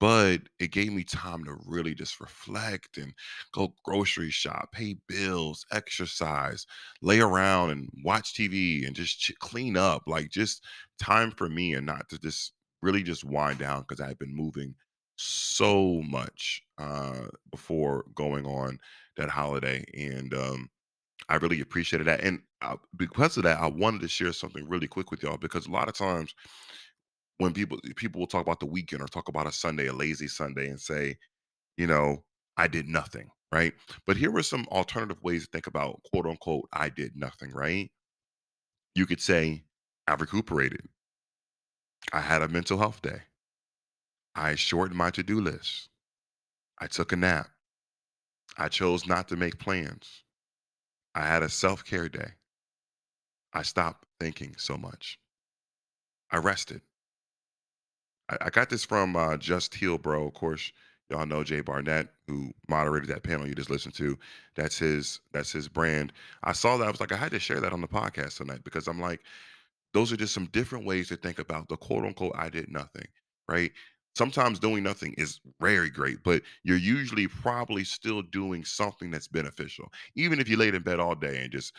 But 0.00 0.42
it 0.58 0.72
gave 0.72 0.92
me 0.92 1.04
time 1.04 1.44
to 1.44 1.56
really 1.66 1.94
just 1.94 2.20
reflect 2.20 2.98
and 2.98 3.14
go 3.54 3.74
grocery 3.84 4.30
shop, 4.30 4.72
pay 4.72 4.96
bills, 5.08 5.64
exercise, 5.72 6.66
lay 7.02 7.20
around 7.20 7.70
and 7.70 7.88
watch 8.04 8.34
TV 8.34 8.84
and 8.86 8.96
just 8.96 9.20
ch- 9.20 9.32
clean 9.40 9.76
up. 9.76 10.02
Like 10.06 10.30
just 10.30 10.64
time 11.00 11.30
for 11.32 11.48
me 11.48 11.74
and 11.74 11.86
not 11.86 12.08
to 12.10 12.18
just 12.18 12.52
really 12.82 13.02
just 13.02 13.24
wind 13.24 13.58
down 13.60 13.82
because 13.82 14.00
I've 14.00 14.18
been 14.18 14.34
moving 14.36 14.74
so 15.16 16.02
much 16.02 16.62
uh, 16.78 17.28
before 17.50 18.04
going 18.14 18.46
on 18.46 18.78
that 19.16 19.30
holiday. 19.30 19.84
And 19.94 20.34
um, 20.34 20.70
I 21.28 21.36
really 21.36 21.60
appreciated 21.60 22.06
that. 22.06 22.20
And 22.22 22.40
uh, 22.62 22.76
because 22.96 23.36
of 23.36 23.42
that, 23.44 23.58
I 23.60 23.66
wanted 23.66 24.00
to 24.02 24.08
share 24.08 24.32
something 24.32 24.68
really 24.68 24.86
quick 24.86 25.10
with 25.10 25.22
y'all 25.22 25.36
because 25.38 25.66
a 25.66 25.72
lot 25.72 25.88
of 25.88 25.94
times 25.94 26.34
when 27.38 27.52
people 27.52 27.78
people 27.96 28.20
will 28.20 28.26
talk 28.26 28.42
about 28.42 28.60
the 28.60 28.66
weekend 28.66 29.02
or 29.02 29.06
talk 29.08 29.28
about 29.28 29.46
a 29.46 29.52
Sunday, 29.52 29.86
a 29.88 29.92
lazy 29.92 30.28
Sunday, 30.28 30.68
and 30.68 30.80
say, 30.80 31.16
you 31.76 31.86
know, 31.86 32.24
I 32.56 32.68
did 32.68 32.88
nothing, 32.88 33.30
right? 33.52 33.74
But 34.06 34.16
here 34.16 34.30
were 34.30 34.42
some 34.42 34.66
alternative 34.72 35.22
ways 35.22 35.44
to 35.44 35.50
think 35.52 35.66
about 35.66 36.00
quote 36.12 36.26
unquote, 36.26 36.68
I 36.72 36.88
did 36.90 37.16
nothing, 37.16 37.52
right? 37.52 37.90
You 38.94 39.06
could 39.06 39.20
say, 39.20 39.64
I've 40.08 40.20
recuperated. 40.20 40.88
I 42.12 42.20
had 42.20 42.42
a 42.42 42.48
mental 42.48 42.78
health 42.78 43.02
day. 43.02 43.22
I 44.36 44.54
shortened 44.54 44.98
my 44.98 45.10
to 45.12 45.22
do 45.22 45.40
list. 45.40 45.88
I 46.78 46.86
took 46.88 47.12
a 47.12 47.16
nap. 47.16 47.48
I 48.58 48.68
chose 48.68 49.06
not 49.06 49.28
to 49.28 49.36
make 49.36 49.58
plans. 49.58 50.24
I 51.16 51.26
had 51.26 51.42
a 51.42 51.48
self 51.48 51.82
care 51.82 52.10
day. 52.10 52.32
I 53.54 53.62
stopped 53.62 54.04
thinking 54.20 54.54
so 54.58 54.76
much. 54.76 55.18
I 56.30 56.36
rested. 56.36 56.82
I, 58.28 58.36
I 58.42 58.50
got 58.50 58.68
this 58.68 58.84
from 58.84 59.16
uh, 59.16 59.38
Just 59.38 59.74
Heal 59.74 59.96
Bro. 59.96 60.26
Of 60.26 60.34
course, 60.34 60.72
y'all 61.08 61.24
know 61.24 61.42
Jay 61.42 61.62
Barnett, 61.62 62.08
who 62.28 62.52
moderated 62.68 63.08
that 63.08 63.22
panel 63.22 63.46
you 63.46 63.54
just 63.54 63.70
listened 63.70 63.94
to. 63.94 64.18
That's 64.56 64.78
his. 64.78 65.20
That's 65.32 65.50
his 65.50 65.68
brand. 65.68 66.12
I 66.44 66.52
saw 66.52 66.76
that. 66.76 66.86
I 66.86 66.90
was 66.90 67.00
like, 67.00 67.12
I 67.12 67.16
had 67.16 67.32
to 67.32 67.40
share 67.40 67.60
that 67.60 67.72
on 67.72 67.80
the 67.80 67.88
podcast 67.88 68.36
tonight 68.36 68.62
because 68.62 68.86
I'm 68.86 69.00
like, 69.00 69.22
those 69.94 70.12
are 70.12 70.16
just 70.18 70.34
some 70.34 70.46
different 70.52 70.84
ways 70.84 71.08
to 71.08 71.16
think 71.16 71.38
about 71.38 71.68
the 71.68 71.78
quote 71.78 72.04
unquote 72.04 72.34
I 72.36 72.50
did 72.50 72.70
nothing, 72.70 73.08
right? 73.48 73.72
Sometimes 74.16 74.58
doing 74.58 74.82
nothing 74.82 75.12
is 75.18 75.40
very 75.60 75.90
great, 75.90 76.22
but 76.24 76.40
you're 76.64 76.78
usually 76.78 77.28
probably 77.28 77.84
still 77.84 78.22
doing 78.22 78.64
something 78.64 79.10
that's 79.10 79.28
beneficial. 79.28 79.92
Even 80.14 80.40
if 80.40 80.48
you 80.48 80.56
laid 80.56 80.74
in 80.74 80.82
bed 80.82 80.98
all 80.98 81.14
day 81.14 81.42
and 81.42 81.52
just 81.52 81.74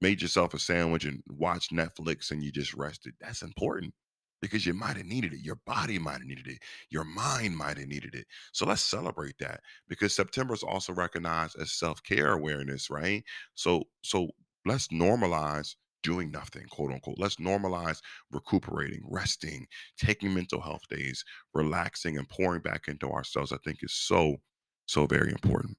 made 0.00 0.22
yourself 0.22 0.54
a 0.54 0.58
sandwich 0.60 1.04
and 1.04 1.20
watched 1.28 1.72
Netflix 1.74 2.30
and 2.30 2.44
you 2.44 2.52
just 2.52 2.74
rested, 2.74 3.14
that's 3.20 3.42
important 3.42 3.92
because 4.40 4.64
you 4.64 4.72
might 4.72 4.96
have 4.98 5.06
needed 5.06 5.32
it. 5.32 5.40
Your 5.40 5.58
body 5.66 5.98
might 5.98 6.18
have 6.18 6.26
needed 6.26 6.46
it. 6.46 6.58
Your 6.90 7.02
mind 7.02 7.56
might 7.56 7.76
have 7.76 7.88
needed 7.88 8.14
it. 8.14 8.24
So 8.52 8.66
let's 8.66 8.82
celebrate 8.82 9.36
that 9.40 9.60
because 9.88 10.14
September 10.14 10.54
is 10.54 10.62
also 10.62 10.92
recognized 10.92 11.58
as 11.60 11.72
self-care 11.72 12.34
awareness, 12.34 12.88
right? 12.88 13.24
So 13.56 13.82
so 14.02 14.28
let's 14.64 14.86
normalize 14.88 15.74
doing 16.02 16.30
nothing, 16.30 16.66
quote 16.70 16.92
unquote. 16.92 17.18
Let's 17.18 17.36
normalize 17.36 18.00
recuperating, 18.30 19.02
resting, 19.08 19.66
taking 19.98 20.34
mental 20.34 20.60
health 20.60 20.82
days, 20.88 21.24
relaxing, 21.54 22.18
and 22.18 22.28
pouring 22.28 22.62
back 22.62 22.88
into 22.88 23.08
ourselves. 23.08 23.52
I 23.52 23.58
think 23.64 23.78
is 23.82 23.92
so, 23.92 24.36
so 24.86 25.06
very 25.06 25.30
important. 25.30 25.76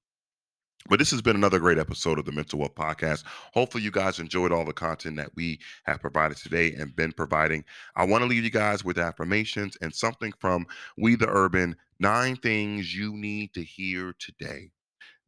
But 0.89 0.97
this 0.97 1.11
has 1.11 1.21
been 1.21 1.35
another 1.35 1.59
great 1.59 1.77
episode 1.77 2.17
of 2.17 2.25
the 2.25 2.31
Mental 2.31 2.57
Wealth 2.57 2.73
Podcast. 2.73 3.23
Hopefully, 3.53 3.83
you 3.83 3.91
guys 3.91 4.19
enjoyed 4.19 4.51
all 4.51 4.65
the 4.65 4.73
content 4.73 5.15
that 5.17 5.29
we 5.35 5.59
have 5.85 6.01
provided 6.01 6.37
today 6.37 6.73
and 6.73 6.95
been 6.95 7.11
providing. 7.11 7.63
I 7.95 8.05
want 8.05 8.23
to 8.23 8.27
leave 8.27 8.43
you 8.43 8.49
guys 8.49 8.83
with 8.83 8.97
affirmations 8.97 9.77
and 9.81 9.93
something 9.93 10.33
from 10.39 10.65
We 10.97 11.15
the 11.15 11.29
Urban 11.29 11.75
nine 11.99 12.35
things 12.35 12.95
you 12.95 13.15
need 13.15 13.53
to 13.53 13.63
hear 13.63 14.15
today. 14.17 14.71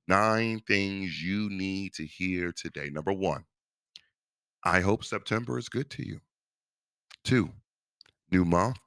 Nine 0.08 0.60
things 0.68 1.22
you 1.22 1.50
need 1.50 1.94
to 1.94 2.06
hear 2.06 2.52
today. 2.52 2.89
Number 2.89 3.14
one, 3.14 3.46
I 4.66 4.80
hope 4.80 5.03
September 5.03 5.57
is 5.57 5.68
good 5.68 5.89
to 5.91 6.07
you. 6.07 6.22
Two, 7.26 7.49
new 8.32 8.45
month, 8.45 8.78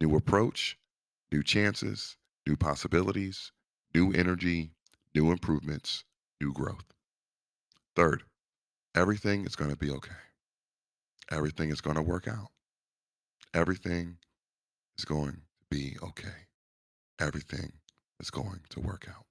new 0.00 0.14
approach, 0.14 0.78
new 1.32 1.42
chances, 1.42 2.16
new 2.46 2.56
possibilities, 2.56 3.50
new 3.92 4.12
energy, 4.12 4.70
new 5.16 5.32
improvements, 5.32 6.04
new 6.40 6.52
growth. 6.52 6.84
Third, 7.96 8.22
everything 8.94 9.44
is 9.44 9.56
going 9.56 9.70
to 9.70 9.76
be 9.76 9.90
okay. 9.90 10.12
Everything 11.32 11.70
is 11.70 11.80
going 11.80 11.96
to 11.96 12.02
work 12.02 12.28
out. 12.28 12.50
Everything 13.52 14.18
is 14.98 15.04
going 15.04 15.32
to 15.32 15.40
be 15.68 15.96
okay. 16.00 16.46
Everything 17.18 17.72
is 18.20 18.30
going 18.30 18.60
to 18.70 18.80
work 18.80 19.06
out. 19.08 19.24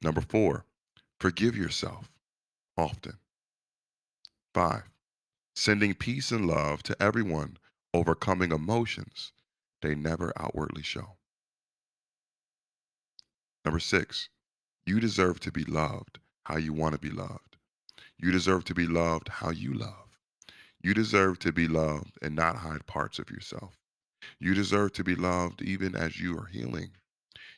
Number 0.00 0.20
four, 0.20 0.64
forgive 1.18 1.56
yourself 1.56 2.08
often. 2.76 3.18
Five, 4.54 4.84
sending 5.54 5.94
peace 5.94 6.30
and 6.30 6.46
love 6.46 6.82
to 6.84 7.02
everyone, 7.02 7.58
overcoming 7.92 8.52
emotions 8.52 9.32
they 9.82 9.94
never 9.94 10.32
outwardly 10.36 10.82
show. 10.82 11.16
Number 13.64 13.80
six, 13.80 14.28
you 14.84 15.00
deserve 15.00 15.40
to 15.40 15.52
be 15.52 15.64
loved 15.64 16.18
how 16.44 16.56
you 16.56 16.72
want 16.72 16.94
to 16.94 17.00
be 17.00 17.10
loved. 17.10 17.56
You 18.18 18.30
deserve 18.30 18.64
to 18.64 18.74
be 18.74 18.86
loved 18.86 19.28
how 19.28 19.50
you 19.50 19.74
love. 19.74 20.18
You 20.80 20.94
deserve 20.94 21.38
to 21.40 21.52
be 21.52 21.66
loved 21.66 22.16
and 22.22 22.34
not 22.34 22.56
hide 22.56 22.86
parts 22.86 23.18
of 23.18 23.30
yourself. 23.30 23.76
You 24.38 24.54
deserve 24.54 24.92
to 24.94 25.04
be 25.04 25.14
loved 25.14 25.62
even 25.62 25.94
as 25.96 26.20
you 26.20 26.38
are 26.38 26.46
healing. 26.46 26.92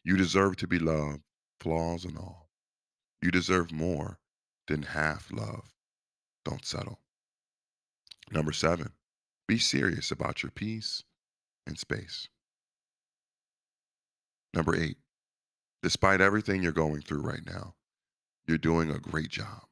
You 0.03 0.17
deserve 0.17 0.57
to 0.57 0.67
be 0.67 0.79
loved, 0.79 1.23
flaws 1.61 2.05
and 2.05 2.17
all. 2.17 2.49
You 3.21 3.31
deserve 3.31 3.71
more 3.73 4.19
than 4.69 4.83
half 4.83 5.33
love. 5.33 5.75
Don't 6.45 6.65
settle. 6.65 7.01
Number 8.31 8.53
seven, 8.53 8.93
be 9.49 9.59
serious 9.59 10.11
about 10.13 10.43
your 10.43 10.51
peace 10.51 11.03
and 11.67 11.79
space. 11.79 12.29
Number 14.55 14.77
eight, 14.77 14.97
Despite 15.83 16.21
everything 16.21 16.63
you're 16.63 16.73
going 16.73 17.03
through 17.03 17.21
right 17.21 17.47
now, 17.47 17.75
you're 18.47 18.59
doing 18.59 18.91
a 18.91 18.99
great 18.99 19.29
job. 19.29 19.63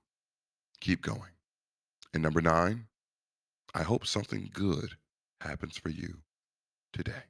Keep 0.81 1.03
going. 1.03 1.33
And 2.15 2.23
number 2.23 2.41
nine, 2.41 2.87
I 3.75 3.83
hope 3.83 4.07
something 4.07 4.49
good 4.53 4.97
happens 5.41 5.77
for 5.77 5.89
you 5.89 6.19
today. 6.93 7.25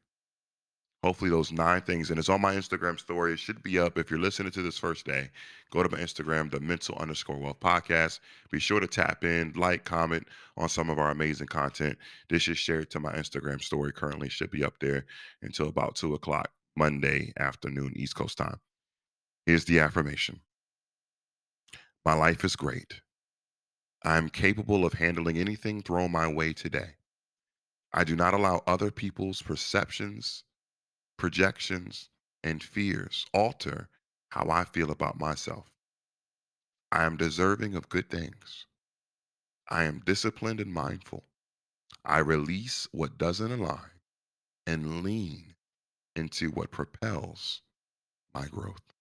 Hopefully, 1.07 1.31
those 1.31 1.53
nine 1.53 1.81
things, 1.83 2.11
and 2.11 2.19
it's 2.19 2.29
on 2.29 2.41
my 2.41 2.57
Instagram 2.57 2.99
story. 2.99 3.33
It 3.33 3.39
should 3.39 3.63
be 3.63 3.79
up 3.79 3.97
if 3.97 4.11
you're 4.11 4.19
listening 4.19 4.51
to 4.51 4.61
this 4.61 4.77
first 4.77 5.07
day. 5.07 5.31
Go 5.71 5.85
to 5.85 5.89
my 5.89 6.03
Instagram, 6.03 6.51
the 6.51 6.59
mental 6.59 6.97
underscore 6.97 7.39
wealth 7.39 7.61
podcast. 7.61 8.19
Be 8.51 8.59
sure 8.59 8.81
to 8.81 8.89
tap 8.89 9.23
in, 9.23 9.53
like, 9.55 9.85
comment 9.85 10.27
on 10.57 10.69
some 10.69 10.91
of 10.91 10.99
our 10.99 11.13
amazing 11.13 11.47
content. 11.47 11.97
This 12.29 12.49
is 12.49 12.59
shared 12.59 12.91
to 12.91 12.99
my 12.99 13.13
Instagram 13.13 13.63
story. 13.63 13.93
Currently, 13.93 14.29
should 14.29 14.51
be 14.51 14.65
up 14.65 14.81
there 14.81 15.07
until 15.43 15.69
about 15.69 15.95
two 15.95 16.15
o'clock 16.15 16.51
Monday 16.77 17.33
afternoon, 17.39 17.93
East 17.95 18.17
Coast 18.17 18.37
time. 18.39 18.59
Here's 19.45 19.65
the 19.65 19.79
affirmation 19.79 20.41
My 22.05 22.15
life 22.15 22.45
is 22.45 22.57
great. 22.57 23.01
I'm 24.03 24.29
capable 24.29 24.85
of 24.85 24.95
handling 24.95 25.39
anything 25.39 25.83
thrown 25.83 26.11
my 26.11 26.27
way 26.27 26.53
today. 26.53 26.97
I 27.93 28.03
do 28.03 28.17
not 28.17 28.35
allow 28.35 28.65
other 28.67 28.91
people's 28.91 29.41
perceptions, 29.41 30.43
projections, 31.17 32.09
and 32.43 32.63
fears 32.63 33.27
alter 33.33 33.89
how 34.31 34.49
I 34.51 34.65
feel 34.65 34.91
about 34.91 35.19
myself. 35.19 35.71
I 36.93 37.05
am 37.05 37.17
deserving 37.17 37.75
of 37.75 37.89
good 37.89 38.11
things. 38.11 38.67
I 39.69 39.85
am 39.85 40.01
disciplined 40.01 40.61
and 40.61 40.73
mindful. 40.73 41.25
I 42.05 42.19
release 42.19 42.89
what 42.93 43.19
doesn't 43.19 43.53
align 43.53 44.01
and 44.67 45.03
lean 45.03 45.55
into 46.15 46.51
what 46.51 46.71
propels 46.71 47.63
my 48.35 48.47
growth. 48.47 48.96